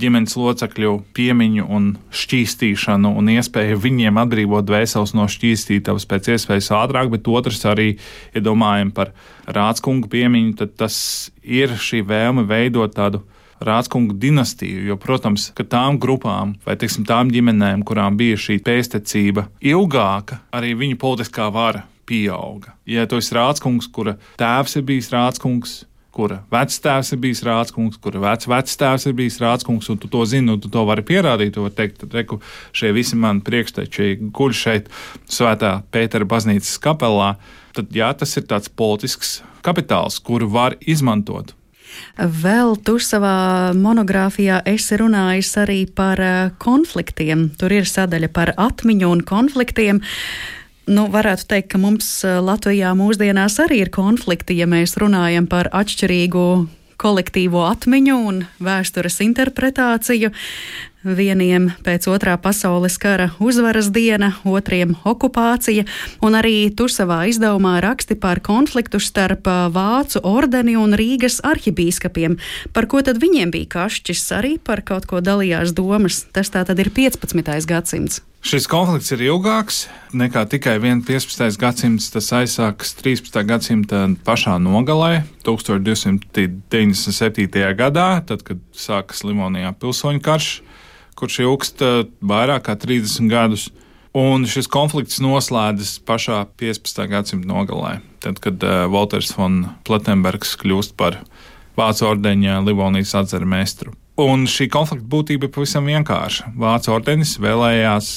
ģimenes 0.00 0.36
locekļu 0.38 0.94
piemiņu 1.16 1.66
un 1.74 1.90
šķīstīšanu 2.14 3.12
un 3.18 3.30
iespēju 3.34 3.80
viņiem 3.82 4.20
atbrīvot 4.22 4.68
dvēseles 4.68 5.14
no 5.16 5.26
šķīstītavas 5.28 6.06
pēc 6.08 6.30
iespējas 6.36 6.70
ātrāk, 6.78 7.10
bet 7.12 7.28
otrs 7.28 7.64
arī, 7.68 7.90
ja 8.34 8.44
domājam 8.44 8.92
par 8.96 9.12
rādskungu 9.44 10.10
piemiņu, 10.12 10.54
tad 10.62 10.76
tas 10.80 10.96
ir 11.42 11.76
šī 11.76 12.04
vēlme 12.08 12.46
veidot 12.48 12.96
tādu 12.96 13.24
Rādskungu 13.58 14.14
dinastiju, 14.22 14.84
jo, 14.86 14.94
protams, 15.02 15.48
ka 15.50 15.64
tām 15.66 15.96
grupām 15.98 16.52
vai 16.62 16.76
teiksim, 16.78 17.02
tām 17.08 17.32
ģimenēm, 17.34 17.82
kurām 17.82 18.14
bija 18.14 18.38
šī 18.38 18.60
pēstniecība 18.62 19.48
ilgāka, 19.66 20.38
arī 20.54 20.76
viņu 20.78 21.00
politiskā 21.02 21.48
vara 21.50 21.82
pieauga. 22.08 22.74
Ja 22.88 23.06
tu 23.06 23.20
esi 23.20 23.36
rādskungs, 23.36 23.90
kura 23.92 24.16
tēvs 24.40 24.78
ir 24.80 24.88
bijis 24.88 25.12
rādskungs, 25.12 25.82
kura 26.18 26.40
vectēvs 26.50 27.12
ir 27.14 27.20
bijis 27.22 27.44
rādskungs, 27.46 27.98
kura 28.02 28.22
vec 28.22 28.46
vectēvs 28.50 29.06
ir 29.10 29.14
bijis 29.18 29.38
rādskungs, 29.42 29.90
un 29.92 30.00
tu 30.02 30.10
to 30.10 30.24
zini, 30.26 30.50
un 30.54 30.62
tu 30.62 30.70
to 30.72 30.82
vari 30.88 31.04
pierādīt. 31.06 31.54
Tu 31.54 31.66
vari 31.66 31.76
teikt, 31.78 32.06
reku, 32.14 32.40
šie 32.74 32.90
visi 32.96 33.18
mani 33.18 33.44
priekšteči 33.46 34.16
guļ 34.34 34.56
šeit, 34.56 34.90
Svētā 35.30 35.78
Pētera 35.94 36.26
baznīcas 36.28 36.74
kapelā. 36.82 37.36
Tad 37.76 37.94
jā, 37.94 38.10
tas 38.18 38.34
ir 38.40 38.48
tāds 38.50 38.72
politisks 38.72 39.38
kapitāls, 39.62 40.18
kuru 40.24 40.50
var 40.50 40.78
izmantot. 40.80 41.54
Vēl 42.18 42.74
tu 42.84 42.98
savā 43.00 43.72
monogrāfijā 43.74 44.58
esi 44.68 44.98
runājis 45.00 45.54
arī 45.62 45.78
par 45.88 46.20
eh, 46.20 46.50
konfliktiem. 46.60 47.48
Tur 47.58 47.72
ir 47.78 47.88
sadaļa 47.88 48.28
par 48.34 48.52
atmiņu 48.60 49.08
un 49.08 49.22
konfliktiem. 49.26 50.02
Uh, 50.02 50.57
nu, 50.88 51.06
varētu 51.12 51.46
teikt, 51.52 51.70
ka 51.74 51.80
mums 51.82 52.08
eh, 52.26 52.38
Latvijā 52.42 52.94
mūsdienās 52.98 53.58
arī 53.64 53.82
ir 53.84 53.92
konflikti, 53.94 54.58
ja 54.58 54.68
mēs 54.70 54.96
runājam 55.00 55.48
par 55.50 55.70
atšķirīgu 55.76 56.44
kolektīvo 56.98 57.62
atmiņu 57.68 58.16
un 58.26 58.40
vēstures 58.64 59.20
interpretāciju. 59.22 60.32
Vieniem 61.06 61.68
pēc 61.86 62.08
otrā 62.10 62.32
pasaules 62.42 62.96
kara 62.98 63.28
uzvaras 63.38 63.86
diena, 63.94 64.32
otriem 64.42 64.98
okupācija, 65.06 65.86
un 66.26 66.34
arī 66.34 66.74
tu 66.74 66.90
savā 66.90 67.22
izdevumā 67.30 67.78
raksti 67.84 68.16
par 68.18 68.42
konfliktu 68.42 68.98
starp 68.98 69.46
Vācu 69.46 70.18
ordeni 70.26 70.74
un 70.74 70.98
Rīgas 70.98 71.38
arhibīskapiem. 71.46 72.34
Par 72.74 72.90
ko 72.90 72.98
tad 73.06 73.22
viņiem 73.22 73.54
bija 73.54 73.70
kašķis, 73.76 74.26
arī 74.34 74.58
par 74.58 74.82
kaut 74.82 75.06
ko 75.06 75.22
dalījās 75.22 75.70
domas. 75.70 76.26
Tas 76.34 76.50
tā 76.50 76.66
tad 76.66 76.82
ir 76.82 76.90
15. 76.90 77.46
gadsimts. 77.70 78.18
Šis 78.42 78.66
konflikts 78.70 79.10
ir 79.14 79.22
ilgāks 79.22 79.86
nekā 80.18 80.50
tikai 80.50 80.82
15. 80.82 81.58
gadsimts. 81.62 82.10
Tas 82.10 82.26
aizsākas 82.42 82.98
13. 82.98 83.38
gadsimta 83.46 84.10
pašā 84.26 84.58
nogalē, 84.62 85.22
1297. 85.46 86.58
gadā, 87.78 88.18
tad, 88.26 88.42
kad 88.42 88.58
sākas 88.74 89.22
Limonijā 89.22 89.70
pilsoņu 89.78 90.22
karš 90.26 90.66
kurš 91.18 91.42
ilgst 91.44 91.84
eh, 91.84 92.00
vairāk 92.22 92.68
kā 92.68 92.78
30 92.78 93.30
gadus. 93.32 93.68
Un 94.18 94.46
šis 94.48 94.66
konflikts 94.72 95.20
noslēdzas 95.22 95.98
pašā 96.08 96.40
15. 96.58 97.04
gadsimta 97.10 97.46
nogalē, 97.50 97.98
tad, 98.24 98.40
kad 98.42 98.64
Walters 98.90 99.34
von 99.36 99.60
Platenbergs 99.86 100.56
kļūst 100.58 100.96
par 100.98 101.20
Vācu 101.78 102.08
ordeņa 102.08 102.56
Livonijas 102.66 103.12
atzaru 103.20 103.46
mestru. 103.46 103.92
Un 104.18 104.48
šī 104.50 104.66
konflikta 104.72 105.06
būtība 105.12 105.46
ir 105.46 105.52
pavisam 105.54 105.86
vienkārša. 105.86 106.48
Vācu 106.58 106.90
ordenis 106.96 107.36
vēlējās 107.38 108.08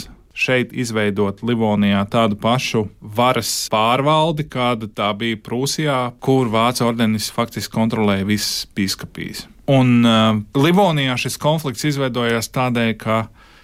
šeit 0.41 0.73
izveidot 0.73 1.43
Livonijā 1.45 2.01
tādu 2.11 2.37
pašu 2.41 2.85
varas 3.01 3.51
pārvaldi, 3.71 4.47
kāda 4.49 4.89
tā 4.89 5.11
bija 5.17 5.39
Prūsijā, 5.45 5.99
kur 6.23 6.49
Vācu 6.51 6.87
ordenis 6.89 7.29
faktiski 7.33 7.73
kontrolēja 7.75 8.27
visas 8.29 8.65
pīskapīs. 8.75 9.45
Un 9.71 10.01
uh, 10.03 10.41
Livonijā 10.57 11.15
šis 11.21 11.37
konflikts 11.41 11.85
izveidojās 11.91 12.49
tādēļ, 12.51 12.93
ka 12.99 13.19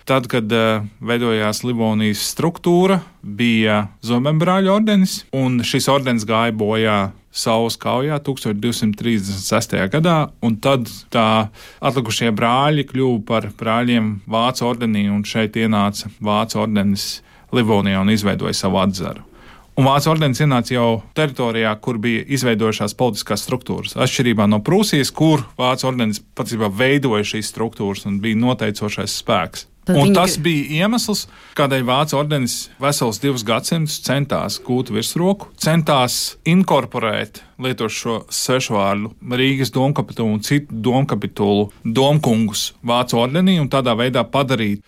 tad, 0.07 0.29
kad 0.31 0.51
uh, 0.53 0.85
veidojās 1.03 1.63
Livonijas 1.67 2.21
struktūra, 2.31 3.01
bija 3.21 3.87
Zomembrāļu 4.05 4.71
ordenis, 4.77 5.23
un 5.35 5.59
šis 5.65 5.89
ordenis 5.91 6.27
gāja 6.29 6.55
bojā 6.55 6.99
Saules 7.37 7.77
kaujā 7.77 8.17
1236. 8.25 9.77
gadā, 9.93 10.17
un 10.41 10.57
tad 10.57 10.89
tā 11.13 11.49
atlikušie 11.85 12.31
brāļi 12.33 12.87
kļuva 12.89 13.21
par 13.27 13.49
brāļiem 13.59 14.11
Vācu 14.25 14.65
ordenī, 14.71 15.05
un 15.13 15.21
šeit 15.27 15.59
ienāca 15.59 16.09
Vācu 16.17 16.63
ordenis 16.63 17.07
Livonijā 17.53 18.01
un 18.01 18.09
izveidoja 18.11 18.57
savu 18.57 18.81
atzaru. 18.81 19.23
Un 19.77 19.85
Vācu 19.85 20.09
ordenis 20.09 20.41
ienāca 20.41 20.73
jau 20.73 20.89
teritorijā, 21.13 21.75
kur 21.77 21.99
bija 22.01 22.23
izveidojušās 22.33 22.97
politiskās 22.97 23.45
struktūras. 23.45 23.93
Atšķirībā 23.93 24.47
no 24.49 24.57
Prūsijas, 24.65 25.13
kur 25.13 25.45
Vācu 25.59 25.91
ordenis 25.91 26.23
patiesībā 26.33 26.71
veidoja 26.73 27.27
šīs 27.35 27.53
struktūras 27.53 28.07
un 28.09 28.17
bija 28.23 28.41
noteicošais 28.41 29.19
spēks. 29.21 29.67
Viņi... 29.87 30.13
tas 30.15 30.35
bija 30.43 30.83
iemesls, 30.83 31.25
kādēļ 31.57 31.83
Vācu 31.87 32.17
ordenis 32.19 32.55
vesels 32.81 33.21
divus 33.23 33.45
gadsimtus 33.47 33.99
centās 34.03 34.59
gūt 34.63 34.91
virsroku, 34.91 35.51
centās 35.59 36.37
inkorporēt, 36.47 37.41
lietot 37.63 37.93
šo 37.93 38.17
svešvārdu 38.27 39.13
Rīgas 39.39 39.71
domkapitulu 39.75 40.37
un 40.37 40.43
citu 40.43 40.81
domkapitulu 40.87 41.69
domkungus 41.83 42.73
Vācu 42.83 43.21
ordenī 43.21 43.57
un 43.61 43.71
tādā 43.71 43.95
veidā 43.97 44.25
padarīt 44.27 44.83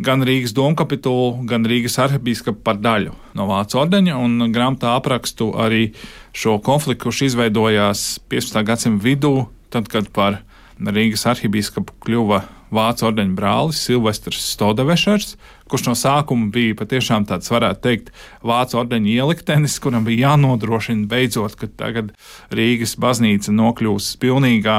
gan 0.00 0.24
Rīgas 0.24 0.54
domkapitulu, 0.56 1.44
gan 1.48 1.66
Rīgas 1.68 1.98
arhibīskapu 2.00 2.62
par 2.64 2.80
daļu 2.80 3.12
no 3.36 3.48
Vācu 3.50 3.82
ordeņa, 3.82 4.16
un 4.16 4.48
grāmatā 4.54 4.94
aprakstu 4.96 5.52
arī 5.60 5.90
šo 6.32 6.56
konfliktu, 6.64 7.08
kurš 7.08 7.26
izveidojās 7.28 8.06
15. 8.32 8.62
gadsimta 8.64 9.04
vidū, 9.04 9.34
tad, 9.72 9.90
kad 9.92 10.08
par 10.16 10.40
Rīgas 10.80 11.26
arhibīskapu 11.28 12.00
kļuva 12.06 12.40
vācu 12.74 13.08
ordeņa 13.10 13.36
brālis 13.36 13.80
Silvestris 13.86 14.44
Stodevešers, 14.54 15.34
kurš 15.70 15.86
no 15.86 15.94
sākuma 15.94 16.48
bija 16.50 16.74
patiešām 16.78 17.26
tāds, 17.28 17.50
varētu 17.52 17.82
teikt, 17.84 18.10
vācu 18.46 18.80
ordeņa 18.80 19.10
ieliktenis, 19.12 19.76
kuram 19.82 20.06
bija 20.06 20.32
jānodrošina 20.32 21.06
beidzot, 21.10 21.54
ka 21.58 21.68
tagad 21.78 22.10
Rīgas 22.54 22.96
baznīca 23.00 23.54
nokļūs 23.54 24.08
pilnīgā 24.22 24.78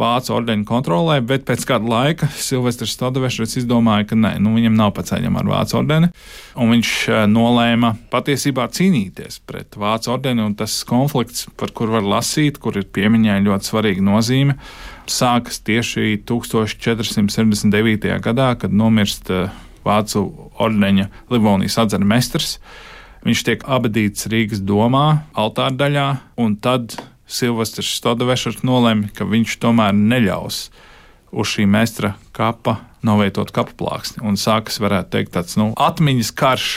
vācu 0.00 0.34
ordeņa 0.38 0.66
kontrolē, 0.68 1.20
bet 1.26 1.46
pēc 1.48 1.66
kāda 1.68 1.92
laika 1.92 2.30
Silvestris 2.34 2.96
Stodevešers 2.96 3.58
izdomāja, 3.62 4.08
ka 4.10 4.18
nē, 4.18 4.34
nu, 4.42 4.54
viņam 4.58 4.78
nav 4.78 4.94
paceļama 4.98 5.42
ar 5.42 5.52
vācu 5.52 5.78
ordeni, 5.82 6.10
un 6.58 6.74
viņš 6.74 6.94
eh, 7.10 7.22
nolēma 7.30 7.94
patiesībā 8.12 8.66
cīnīties 8.74 9.42
pret 9.46 9.78
vācu 9.78 10.14
ordeni, 10.16 10.42
un 10.42 10.56
tas 10.58 10.80
konflikts, 10.88 11.46
par 11.58 11.74
kur 11.76 11.94
var 11.94 12.06
lasīt, 12.16 12.58
kur 12.62 12.80
ir 12.80 12.90
piemiņai 12.90 13.38
ļoti 13.46 13.70
svarīga 13.70 14.10
nozīme, 14.10 14.58
sākas 15.10 15.60
tieši 15.64 16.20
1479. 16.28 18.08
gadā, 18.22 18.52
kad 18.58 18.72
nomirst 18.72 19.30
eh, 19.30 19.50
Vācu 19.82 20.50
ordeņa 20.62 21.08
Livonijas 21.32 21.78
atzara 21.82 22.06
mestrs. 22.06 22.58
Viņš 23.26 23.42
tiek 23.46 23.64
abadīts 23.66 24.28
Rīgas 24.30 24.62
domā, 24.66 25.24
altāra 25.38 25.74
daļā, 25.78 26.06
un 26.42 26.56
tad 26.58 26.96
Silvestris 27.26 27.90
Stodovešers 27.98 28.62
nolēma, 28.66 29.10
ka 29.14 29.26
viņš 29.26 29.58
tomēr 29.62 29.94
neļaus 29.94 30.64
uz 31.32 31.52
šī 31.54 31.66
meistra 31.70 32.14
kapa 32.36 32.80
novietot 33.02 33.50
kapu 33.54 33.74
plāksni. 33.78 34.22
Un 34.26 34.38
sākas, 34.38 34.80
varētu 34.82 35.14
teikt, 35.16 35.32
tāds 35.36 35.56
nu, 35.58 35.70
atmiņas 35.78 36.32
karš 36.38 36.68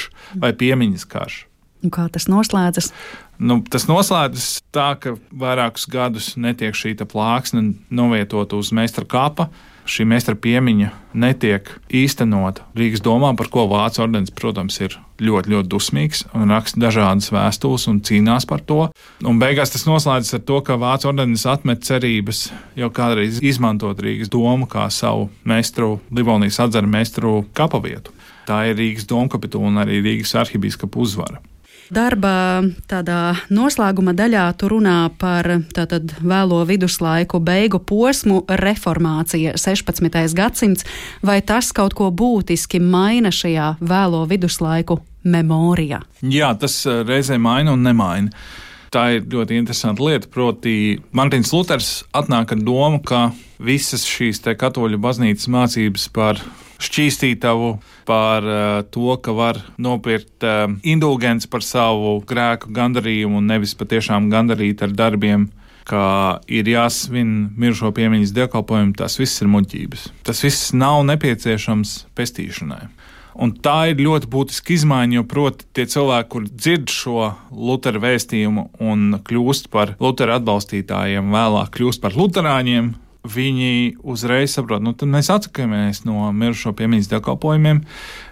vai 0.41 0.53
piemiņas 0.57 1.05
karš. 1.11 1.43
Un 1.83 1.91
kā 1.93 2.07
tas 2.09 2.25
noslēdzas? 2.31 2.89
Nu, 3.37 3.59
tas 3.69 3.85
noslēdzas 3.89 4.49
tā, 4.73 4.93
ka 5.01 5.17
vairākus 5.35 5.89
gadus 5.91 6.33
netiek 6.39 6.75
šī 6.77 6.95
plāksne 7.03 7.73
novietota 7.93 8.57
uz 8.57 8.71
meistara 8.75 9.07
kapa. 9.09 9.49
Šī 9.85 10.01
meistara 10.09 10.37
piemiņa 10.41 10.87
netiek 11.13 11.67
īstenota 11.93 12.63
Rīgas 12.73 13.03
domā, 13.05 13.35
par 13.37 13.51
ko 13.53 13.67
Vācu 13.69 14.01
ordenis, 14.01 14.33
protams, 14.33 14.79
ir 14.81 14.95
ļoti, 15.21 15.51
ļoti 15.53 15.69
dusmīgs 15.69 16.23
un 16.33 16.49
raksta 16.49 16.81
dažādas 16.81 17.29
vēstules 17.29 17.85
un 17.91 17.99
cīnās 18.01 18.49
par 18.49 18.63
to. 18.65 18.87
Un 19.21 19.37
beigās 19.37 19.75
tas 19.75 19.85
noslēdzas 19.85 20.39
ar 20.39 20.43
to, 20.47 20.57
ka 20.65 20.79
Vācu 20.81 21.11
ordenis 21.11 21.45
atmet 21.45 21.85
cerības 21.85 22.47
jau 22.79 22.89
kādreiz 22.89 23.37
izmantot 23.45 24.01
Rīgas 24.01 24.33
domu 24.33 24.65
kā 24.65 24.87
savu 24.89 25.29
meistaru, 25.45 25.99
Livonijas 26.09 26.63
atzara 26.65 26.89
meistaru 26.89 27.43
kapavietu. 27.53 28.15
Tā 28.49 28.63
ir 28.71 28.79
Rīgas 28.81 29.05
domkapitula 29.09 29.69
un 29.69 29.83
arī 29.85 30.01
Rīgas 30.01 30.33
arhibīskapa 30.41 30.97
uzvara. 30.97 31.45
Darba 31.93 32.63
tādā 32.89 33.35
noslēguma 33.53 34.15
daļā 34.17 34.45
tu 34.57 34.69
runā 34.71 35.11
par 35.21 35.45
tātad 35.75 36.15
vēlo 36.17 36.63
viduslaiku 36.65 37.37
beigu 37.45 37.77
posmu, 37.77 38.41
reformācija 38.49 39.53
16. 39.61 40.33
gadsimts, 40.33 40.87
vai 41.21 41.41
tas 41.45 41.69
kaut 41.75 41.93
ko 41.93 42.09
būtiski 42.09 42.81
maina 42.81 43.29
šajā 43.29 43.75
vēlo 43.85 44.23
viduslaiku 44.29 44.97
memorijā? 45.29 46.01
Jā, 46.25 46.55
tas 46.57 46.81
eh, 46.89 47.03
reizē 47.05 47.37
maina 47.37 47.75
un 47.77 47.85
nemaina. 47.85 48.33
Tā 48.89 49.05
ir 49.17 49.25
ļoti 49.29 49.57
interesanta 49.59 50.01
lieta. 50.07 50.29
Proti, 50.31 50.97
Mārtiņš 51.13 51.53
Luters 51.53 51.89
atnāk 52.15 52.55
ar 52.55 52.61
domu, 52.65 53.01
ka 53.05 53.27
visas 53.61 54.07
šīs 54.09 54.41
katoļu 54.57 54.97
baznīcas 55.03 55.51
mācības 55.51 56.09
par 56.15 56.41
šķīstītavu, 56.81 57.75
par 58.05 58.45
uh, 58.45 58.63
to, 58.91 59.15
ka 59.21 59.35
var 59.35 59.59
nopirkt 59.81 60.45
uh, 60.45 60.67
indulgenci 60.83 61.49
par 61.51 61.65
savu 61.65 62.17
grēku 62.27 62.73
gandarījumu 62.75 63.41
un 63.41 63.53
nevis 63.53 63.75
patiešām 63.77 64.29
gandarīt 64.33 64.83
ar 64.85 64.95
darbiem. 64.95 65.49
Kā 65.85 66.41
ir 66.49 66.65
jāsvin 66.65 67.51
mirušo 67.61 67.91
piemiņas 67.93 68.33
dievkalpojumu, 68.33 68.95
tas 68.97 69.19
viss 69.21 69.43
ir 69.45 69.51
muļķības. 69.53 70.07
Tas 70.25 70.41
viss 70.41 70.71
nav 70.73 71.03
nepieciešams 71.05 71.91
pestīšanai. 72.17 72.87
Un 73.35 73.51
tā 73.59 73.91
ir 73.91 73.99
ļoti 73.99 74.29
būtiska 74.31 74.73
izmaiņa, 74.77 75.17
jo 75.17 75.23
proti 75.27 75.67
tie 75.75 75.83
cilvēki, 75.91 76.29
kur 76.31 76.45
dzird 76.47 76.89
šo 76.89 77.29
Lutera 77.51 77.99
vēstījumu 78.01 78.69
un 78.81 79.19
kļūst 79.27 79.67
par 79.73 79.93
Lutera 79.99 80.39
atbalstītājiem, 80.39 81.33
vēlāk 81.35 81.73
kļūst 81.75 82.01
par 82.01 82.15
luterāņiem, 82.15 82.93
viņi 83.27 83.97
uzreiz 84.05 84.55
saprot, 84.55 84.83
nu, 84.83 84.93
tad 84.97 85.09
mēs 85.11 85.31
atsakāmies 85.33 86.03
no 86.07 86.29
mirušo 86.35 86.73
piemiņas 86.77 87.09
dievkalpojumiem, 87.11 87.81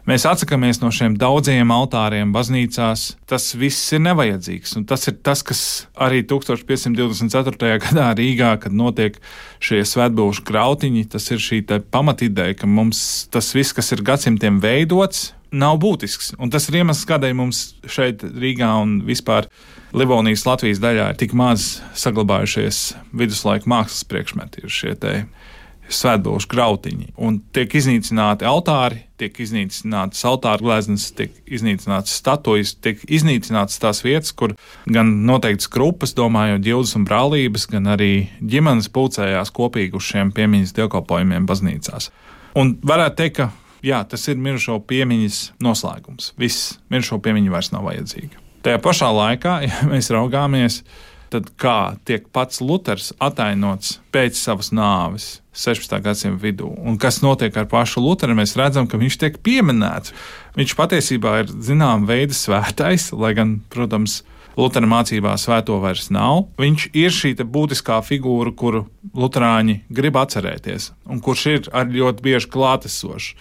mēs 0.10 0.26
atsakāmies 0.30 0.82
no 0.84 0.92
šiem 0.94 1.18
daudziem 1.20 1.74
altāriem 1.74 2.34
baznīcās. 2.36 3.06
Tas 3.30 3.50
viss 3.60 3.94
ir 3.96 4.04
nevajadzīgs. 4.06 4.78
Un 4.80 4.88
tas 4.90 5.08
ir 5.10 5.18
tas, 5.26 5.44
kas 5.46 5.64
arī 5.94 6.24
1524. 6.30 7.78
gadā 7.88 8.10
Rīgā, 8.18 8.56
kad 8.64 8.76
notiek 8.76 9.20
šie 9.64 9.84
svētbūšu 9.88 10.46
grautiņi, 10.48 11.08
tas 11.14 11.30
ir 11.34 11.44
šī 11.44 11.64
pamatideja, 11.94 12.58
ka 12.60 12.70
mums 12.70 13.26
tas 13.34 13.54
viss, 13.56 13.76
kas 13.76 13.92
ir 13.96 14.06
gadsimtiem 14.06 14.62
veidots, 14.64 15.32
nav 15.54 15.78
būtisks. 15.84 16.34
Un 16.42 16.52
tas 16.54 16.68
ir 16.70 16.82
iemesls, 16.82 17.06
kādēļ 17.10 17.38
mums 17.38 17.64
šeit 17.90 18.26
Rīgā 18.26 18.72
un 18.82 19.00
vispār 19.08 19.48
Livonijas 19.94 20.48
Latvijas 20.48 20.82
daļā 20.84 21.12
ir 21.14 21.20
tik 21.22 21.36
maz 21.38 21.78
saglabājušies 22.00 22.84
viduslaika 23.14 23.70
mākslas 23.70 24.08
priekšmeti, 24.10 24.66
ir 24.66 24.74
šie 24.74 24.96
te 24.98 25.14
svētbūšu 25.94 26.50
grautiņi. 26.50 27.10
Un 27.22 27.40
tiek 27.54 27.74
iznīcināti 27.78 28.48
altāri, 28.48 29.04
tiek 29.20 29.36
iznīcinātas 29.44 30.24
altāra 30.28 30.64
gleznas, 30.64 31.10
tiek 31.16 31.34
iznīcinātas 31.46 32.16
statujas, 32.22 32.74
tiek 32.82 33.04
iznīcinātas 33.04 33.82
tās 33.84 34.04
vietas, 34.06 34.34
kur 34.34 34.56
gan 34.90 35.12
noteikts 35.28 35.70
grupas, 35.72 36.16
domājot 36.18 36.64
ģildes 36.66 36.96
un 37.00 37.08
brālības, 37.10 37.68
gan 37.72 37.92
arī 37.94 38.14
ģimenes 38.40 38.90
pulcējās 38.96 39.54
kopīgi 39.54 40.00
uz 40.00 40.08
šiem 40.08 40.34
piemiņas 40.36 40.76
dievkalpojumiem 40.80 41.50
baznīcās. 41.50 42.10
Un 42.60 42.78
varētu 42.86 43.20
teikt, 43.20 43.42
ka 43.42 43.52
jā, 43.86 44.02
tas 44.10 44.28
ir 44.32 44.40
mirušo 44.42 44.80
piemiņas 44.90 45.40
noslēgums. 45.64 46.34
Viss 46.40 46.78
mirušo 46.94 47.20
piemiņa 47.24 47.54
vairs 47.54 47.74
nav 47.76 47.88
vajadzīga. 47.90 48.42
Tajā 48.64 48.80
pašā 48.84 49.10
laikā, 49.12 49.58
ja 49.68 49.88
mēs 49.92 50.12
raugāmies, 50.14 50.82
tad 51.34 51.50
kā 51.60 51.96
tiek 52.06 52.28
pats 52.34 52.62
Luters 52.62 53.12
atainots 53.24 53.98
pēc 54.14 54.38
savas 54.38 54.72
nāves 54.76 55.40
16. 55.54 56.00
gadsimta 56.02 56.42
vidū, 56.42 56.70
un 56.82 56.98
kas 57.02 57.22
notiek 57.22 57.54
ar 57.58 57.68
pašu 57.70 58.02
Lutheru, 58.02 58.36
mēs 58.38 58.56
redzam, 58.58 58.88
ka 58.90 58.98
viņš 59.02 59.18
tiek 59.22 59.40
pieminēts. 59.46 60.14
Viņš 60.58 60.76
patiesībā 60.78 61.40
ir 61.44 61.52
zināmā 61.66 62.10
veida 62.10 62.38
svētais, 62.38 63.12
lai 63.14 63.36
gan, 63.38 63.60
protams, 63.74 64.22
Lutera 64.54 64.86
mācībā 64.86 65.34
svēto 65.42 65.80
vairs 65.82 66.12
nav. 66.14 66.44
Viņš 66.62 66.88
ir 66.94 67.14
šī 67.14 67.34
būtiskā 67.42 67.98
figūra, 68.06 68.54
kuru 68.54 68.84
Lutāņi 69.18 69.80
grib 69.90 70.18
atcerēties, 70.22 70.92
un 71.10 71.22
kurš 71.26 71.46
ir 71.50 71.70
ļoti 71.74 72.26
bieži 72.26 72.52
klātesošs. 72.54 73.34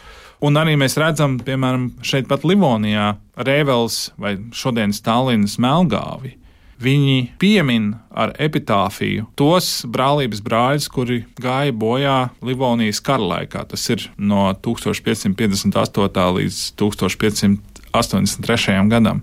Un 0.42 0.58
arī 0.58 0.72
mēs 0.74 0.96
redzam, 0.98 1.36
piemēram, 1.38 1.84
šeit 2.02 2.26
pat 2.26 2.42
Livonijā, 2.42 3.12
Rēvels 3.38 4.10
vai 4.18 4.34
šodienas 4.50 4.98
Tallinas 5.04 5.54
Melngāvi. 5.62 6.38
viņi 6.82 7.38
piemin 7.38 7.94
ar 8.10 8.34
epitāfiju 8.42 9.28
tos 9.38 9.86
brālības 9.86 10.42
brāļus, 10.42 10.88
kuri 10.90 11.24
gāja 11.38 11.72
bojā 11.72 12.30
Livonijas 12.42 13.00
kara 13.00 13.22
laikā. 13.22 13.64
Tas 13.70 13.90
ir 13.90 14.10
no 14.18 14.52
1558. 14.52 16.32
līdz 16.38 16.74
1583. 16.74 18.88
gadam. 18.90 19.22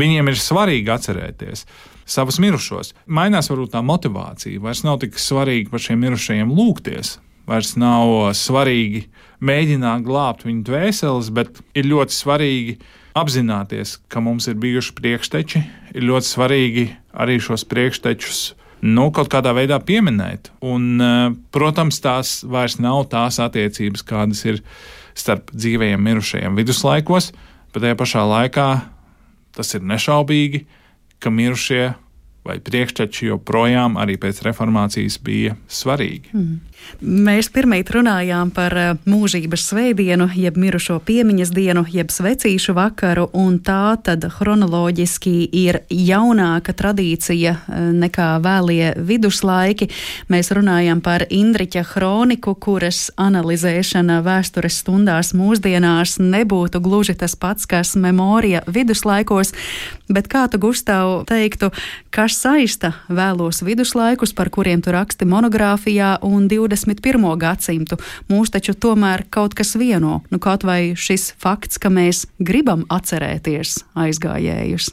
Viņiem 0.00 0.28
ir 0.30 0.36
svarīgi 0.40 0.88
atcerēties 0.94 1.66
savus 2.08 2.38
mirušos. 2.40 2.94
Mainās 3.06 3.50
varbūt 3.52 3.70
tā 3.76 3.82
motivācija. 3.84 4.60
Vairs 4.64 4.80
nav 4.86 4.98
tik 5.02 5.12
svarīgi 5.20 5.68
par 5.68 5.80
šiem 5.84 6.00
mirušajiem 6.06 6.48
lūgties. 6.56 7.18
Vairs 7.48 7.74
nav 7.80 8.34
svarīgi 8.36 9.06
mēģināt 9.40 10.04
glābt 10.04 10.44
viņu 10.44 10.66
dvēseles, 10.66 11.30
bet 11.32 11.62
ir 11.78 11.88
ļoti 11.88 12.14
svarīgi 12.14 12.78
apzināties, 13.18 13.96
ka 14.12 14.20
mums 14.22 14.48
ir 14.50 14.58
bijuši 14.60 14.94
priekšteči. 14.98 15.62
Ir 15.96 16.06
ļoti 16.10 16.28
svarīgi 16.28 16.84
arī 17.16 17.38
šos 17.42 17.64
priekštečus 17.68 18.42
nu, 18.86 19.08
kaut 19.14 19.30
kādā 19.32 19.54
veidā 19.56 19.80
pieminēt. 19.82 20.52
Un, 20.62 21.00
eh, 21.00 21.34
protams, 21.50 22.00
tās 22.00 22.44
vairs 22.44 22.78
nav 22.78 23.08
tās 23.08 23.40
attiecības, 23.42 24.04
kādas 24.04 24.44
ir 24.44 24.62
starp 25.14 25.50
dzīvajiem 25.50 25.98
mirušajiem 25.98 26.54
viduslaikos, 26.56 27.32
bet 27.72 27.82
tajā 27.82 27.96
pašā 27.98 28.22
laikā 28.22 28.68
tas 29.52 29.74
ir 29.74 29.80
nešaubīgi, 29.80 30.66
ka 31.18 31.30
mirušie 31.30 31.94
vai 32.48 32.58
priekšteči 32.64 33.28
joprojām 33.28 33.98
arī 34.00 34.16
pēc 34.20 34.42
reformācijas 34.46 35.20
bija 35.24 35.56
svarīgi. 35.68 36.32
Mm. 36.32 36.56
Mēs 37.02 37.50
pirmīt 37.52 37.90
runājām 37.92 38.50
par 38.54 38.74
eh, 38.78 38.92
mūžības 39.08 39.66
svētdienu, 39.70 40.28
jeb 40.38 40.56
mirušo 40.58 40.98
piemiņas 41.04 41.50
dienu, 41.54 41.84
jeb 41.92 42.10
svecīšu 42.12 42.74
vakaru, 42.74 43.28
un 43.36 43.58
tā 43.64 43.98
tad 44.04 44.24
chronoloģiski 44.32 45.34
ir 45.60 45.80
jaunāka 45.92 46.72
tradīcija 46.78 47.54
eh, 47.54 47.90
nekā 47.98 48.28
vēlie 48.44 48.94
viduslaiki. 48.96 49.90
Mēs 50.32 50.50
runājam 50.56 51.02
par 51.04 51.26
Indriķa 51.28 51.84
kroniku, 51.92 52.56
kuras 52.56 53.08
analizēšana 53.20 54.20
vēstures 54.26 54.80
stundās 54.82 55.34
mūsdienās 55.36 56.16
nebūtu 56.22 56.82
gluži 56.82 57.18
tas 57.18 57.36
pats, 57.38 57.68
kas 57.68 57.94
memorija 58.00 58.64
viduslaikos, 58.66 59.52
bet 60.08 60.30
kā 60.32 60.46
tu, 60.50 60.58
Gustav, 60.62 61.22
teiktu, 61.28 61.70
kas 62.14 62.37
saista 62.38 62.92
vēlos 63.08 63.62
viduslaikus, 63.66 64.34
par 64.36 64.50
kuriem 64.54 64.82
tu 64.84 64.92
raksti 64.94 65.26
monogrāfijā, 65.28 66.18
un 66.26 66.48
21. 66.50 67.26
gadsimtu. 67.40 67.98
Mūs 68.30 68.52
taču 68.54 68.76
tomēr 68.78 69.26
kaut 69.30 69.56
kas 69.58 69.74
vieno, 69.78 70.22
nu 70.30 70.42
kaut 70.42 70.66
vai 70.68 70.94
šis 70.98 71.32
fakts, 71.40 71.80
ka 71.82 71.90
mēs 71.92 72.26
gribam 72.38 72.86
atcerēties 72.92 73.82
aizgājējus. 73.98 74.92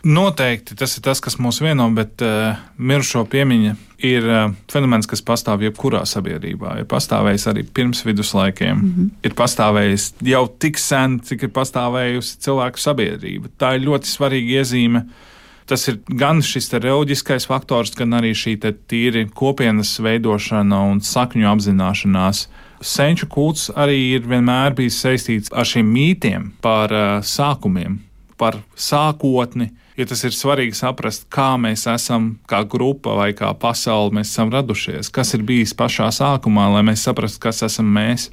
Noteikti 0.00 0.76
tas 0.80 0.94
ir 0.96 1.04
tas, 1.04 1.20
kas 1.20 1.36
mūs 1.36 1.58
vieno, 1.60 1.84
bet 1.92 2.22
uh, 2.24 2.56
mirušo 2.80 3.26
piemiņa 3.28 3.74
ir 4.08 4.24
uh, 4.24 4.54
fenomens, 4.72 5.04
kas 5.08 5.20
pastāv 5.20 5.60
jebkurā 5.66 6.06
sabiedrībā. 6.08 6.78
Ir 6.80 6.86
pastāvējis 6.88 7.44
arī 7.52 7.66
pirms 7.68 8.00
viduslaikiem, 8.08 8.78
mm 8.78 8.94
-hmm. 8.94 9.10
ir 9.28 9.36
pastāvējis 9.36 10.14
jau 10.24 10.46
tik 10.58 10.80
sen, 10.80 11.18
cik 11.20 11.42
ir 11.42 11.52
pastāvējusi 11.52 12.38
cilvēku 12.46 12.80
sabiedrība. 12.80 13.52
Tā 13.60 13.74
ir 13.76 13.84
ļoti 13.90 14.08
svarīga 14.08 14.62
iezīme 14.62 15.04
uh, 15.04 15.28
tas 15.70 15.86
ir 15.90 16.00
gan 16.18 16.42
šis 16.42 16.72
reliģiskais 16.74 17.46
faktors, 17.46 17.94
gan 17.94 18.16
arī 18.18 18.32
šī 18.36 18.56
tīri 18.90 19.28
kopienas 19.34 19.94
veidošana 20.02 20.80
un 20.90 20.98
sakņu 21.04 21.46
apzināšanās. 21.52 22.48
Senču 22.80 23.28
kults 23.30 23.68
arī 23.76 23.98
ir 24.16 24.26
vienmēr 24.26 24.74
bijis 24.74 24.98
saistīts 25.04 25.52
ar 25.52 25.68
šiem 25.68 25.90
mītiem 25.94 26.48
par 26.64 26.94
uh, 26.94 27.10
sākumiem, 27.22 28.00
par 28.40 28.58
sākotni. 28.74 29.70
Ja 30.00 30.06
tas 30.08 30.24
ir 30.24 30.32
svarīgi 30.32 30.78
saprast, 30.78 31.26
kā 31.28 31.52
mēs 31.60 31.84
esam, 31.92 32.32
kā 32.48 32.62
grupa 32.64 33.18
vai 33.18 33.30
kā 33.36 33.50
pasaule 33.52 34.14
mēs 34.16 34.32
esam 34.32 34.50
radušies, 34.54 35.12
kas 35.12 35.34
ir 35.36 35.44
bijis 35.44 35.76
pašā 35.76 36.08
sākumā, 36.16 36.70
lai 36.72 36.86
mēs 36.88 37.04
saprastu, 37.04 37.42
kas 37.44 37.60
esam 37.68 37.90
mēs. 37.94 38.30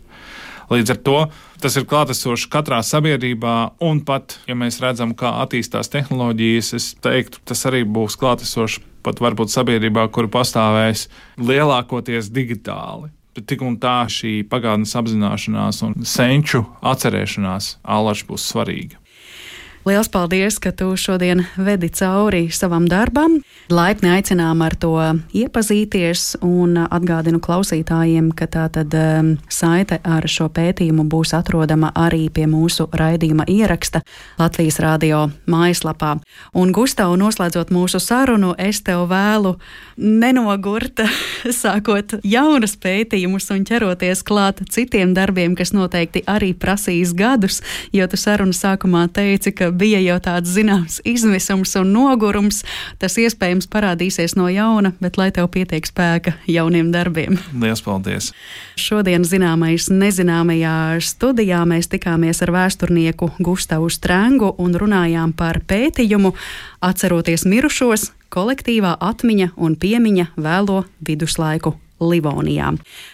Līdz 0.68 0.92
ar 0.92 1.00
to 1.00 1.20
tas 1.64 1.78
ir 1.80 1.86
klātesošs 1.88 2.50
katrā 2.52 2.82
sabiedrībā, 2.84 3.56
un 3.88 4.02
pat, 4.06 4.36
ja 4.50 4.56
mēs 4.58 4.82
redzam, 4.84 5.14
kā 5.18 5.38
attīstās 5.44 5.92
tehnoloģijas, 5.94 6.74
es 6.76 6.90
teiktu, 7.04 7.40
tas 7.48 7.64
arī 7.70 7.86
būs 7.88 8.20
klātesošs 8.20 8.82
pat 9.08 9.22
varbūt 9.24 9.54
sabiedrībā, 9.54 10.10
kur 10.12 10.28
pastāvēs 10.32 11.08
lielākoties 11.40 12.32
digitāli. 12.36 13.14
Tik 13.38 13.62
un 13.62 13.76
tā 13.80 14.02
šī 14.10 14.42
pagātnes 14.50 14.96
apzināšanās 14.98 15.84
un 15.86 15.94
senču 16.10 16.64
atcerēšanās 16.82 17.78
ālaši 17.86 18.26
būs 18.28 18.48
svarīga. 18.52 18.98
Liels 19.88 20.10
paldies, 20.12 20.58
ka 20.60 20.74
tu 20.76 20.90
šodien 21.00 21.46
vedi 21.56 21.88
cauri 21.96 22.50
savam 22.52 22.90
darbam. 22.92 23.38
Laipni 23.72 24.10
aicinām 24.12 24.60
ar 24.66 24.74
to 24.76 24.90
iepazīties 25.32 26.42
un 26.44 26.74
atgādinu 26.82 27.40
klausītājiem, 27.40 28.34
ka 28.36 28.50
tā 28.52 28.66
tad 28.76 28.92
um, 29.00 29.30
saite 29.48 30.02
ar 30.04 30.28
šo 30.28 30.50
pētījumu 30.52 31.06
būs 31.08 31.32
atrodama 31.38 31.94
arī 31.96 32.26
pie 32.28 32.50
mūsu 32.52 32.90
raidījuma 32.92 33.46
ieraksta 33.48 34.02
Latvijas 34.42 34.82
radio 34.84 35.22
mājaslapā. 35.48 36.18
Un 36.52 36.76
Gustav, 36.76 37.16
noslēdzot 37.22 37.72
mūsu 37.72 38.04
sarunu, 38.04 38.58
es 38.60 38.84
tev 38.84 39.06
vēlu 39.08 39.56
nenogurt, 39.96 41.00
sākot 41.62 42.18
jaunus 42.28 42.76
pētījumus 42.76 43.48
un 43.56 43.64
ķeroties 43.72 44.26
klāt 44.28 44.66
citiem 44.68 45.16
darbiem, 45.16 45.56
kas 45.56 45.72
noteikti 45.72 46.26
arī 46.28 46.52
prasīs 46.52 47.16
gadus, 47.16 47.64
jo 47.96 48.12
tu 48.12 48.20
sarunas 48.20 48.60
sākumā 48.66 49.08
teici, 49.16 49.56
ka 49.56 49.72
bija 49.78 50.00
jau 50.04 50.18
tāds 50.24 50.52
zināms 50.56 51.00
izmisums 51.08 51.76
un 51.80 51.94
nogurums. 51.96 52.64
Tas 53.02 53.18
iespējams 53.22 53.70
parādīsies 53.72 54.36
no 54.40 54.50
jauna, 54.52 54.94
bet 55.04 55.20
lai 55.20 55.30
tev 55.36 55.50
pietiek 55.54 55.86
spēka 55.88 56.36
jauniem 56.50 56.92
darbiem. 56.94 57.40
Lielas 57.54 57.84
paldies! 57.86 58.32
Šodien 58.78 59.26
zināmais 59.28 59.90
nezināmajā 59.94 61.00
studijā 61.06 61.64
mēs 61.70 61.90
tikāmies 61.94 62.44
ar 62.46 62.54
vēsturnieku 62.58 63.32
Gustavu 63.40 63.90
Strēngu 63.94 64.54
un 64.62 64.78
runājām 64.78 65.34
par 65.38 65.62
pētījumu 65.68 66.34
Atceroties 66.86 67.48
mirušos, 67.50 68.12
kolektīvā 68.34 68.98
atmiņa 69.02 69.54
un 69.56 69.80
piemiņa 69.80 70.32
vēlo 70.38 70.84
viduslaiku 71.02 71.78
Livonijā. 72.00 72.74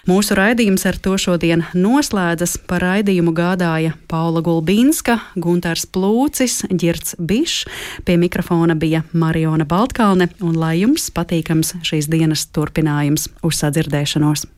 Mūsu 0.10 0.38
raidījums 0.38 0.86
ar 0.90 0.98
to 1.02 1.16
šodien 1.20 1.66
noslēdzas. 1.74 2.58
Par 2.68 2.84
raidījumu 2.84 3.34
gādāja 3.36 3.94
Paula 4.12 4.44
Gulbīnska, 4.46 5.20
Gunārs 5.40 5.86
Plūcis, 5.88 6.64
Girts 6.72 7.18
Bišs. 7.20 7.68
Pie 8.06 8.18
mikrofona 8.20 8.76
bija 8.76 9.04
Mariona 9.14 9.68
Baltkalne, 9.70 10.30
un 10.44 10.58
lai 10.60 10.76
jums 10.82 11.10
patīkams 11.14 11.76
šīs 11.86 12.12
dienas 12.12 12.48
turpinājums 12.54 13.30
uz 13.44 13.64
sadzirdēšanos! 13.64 14.48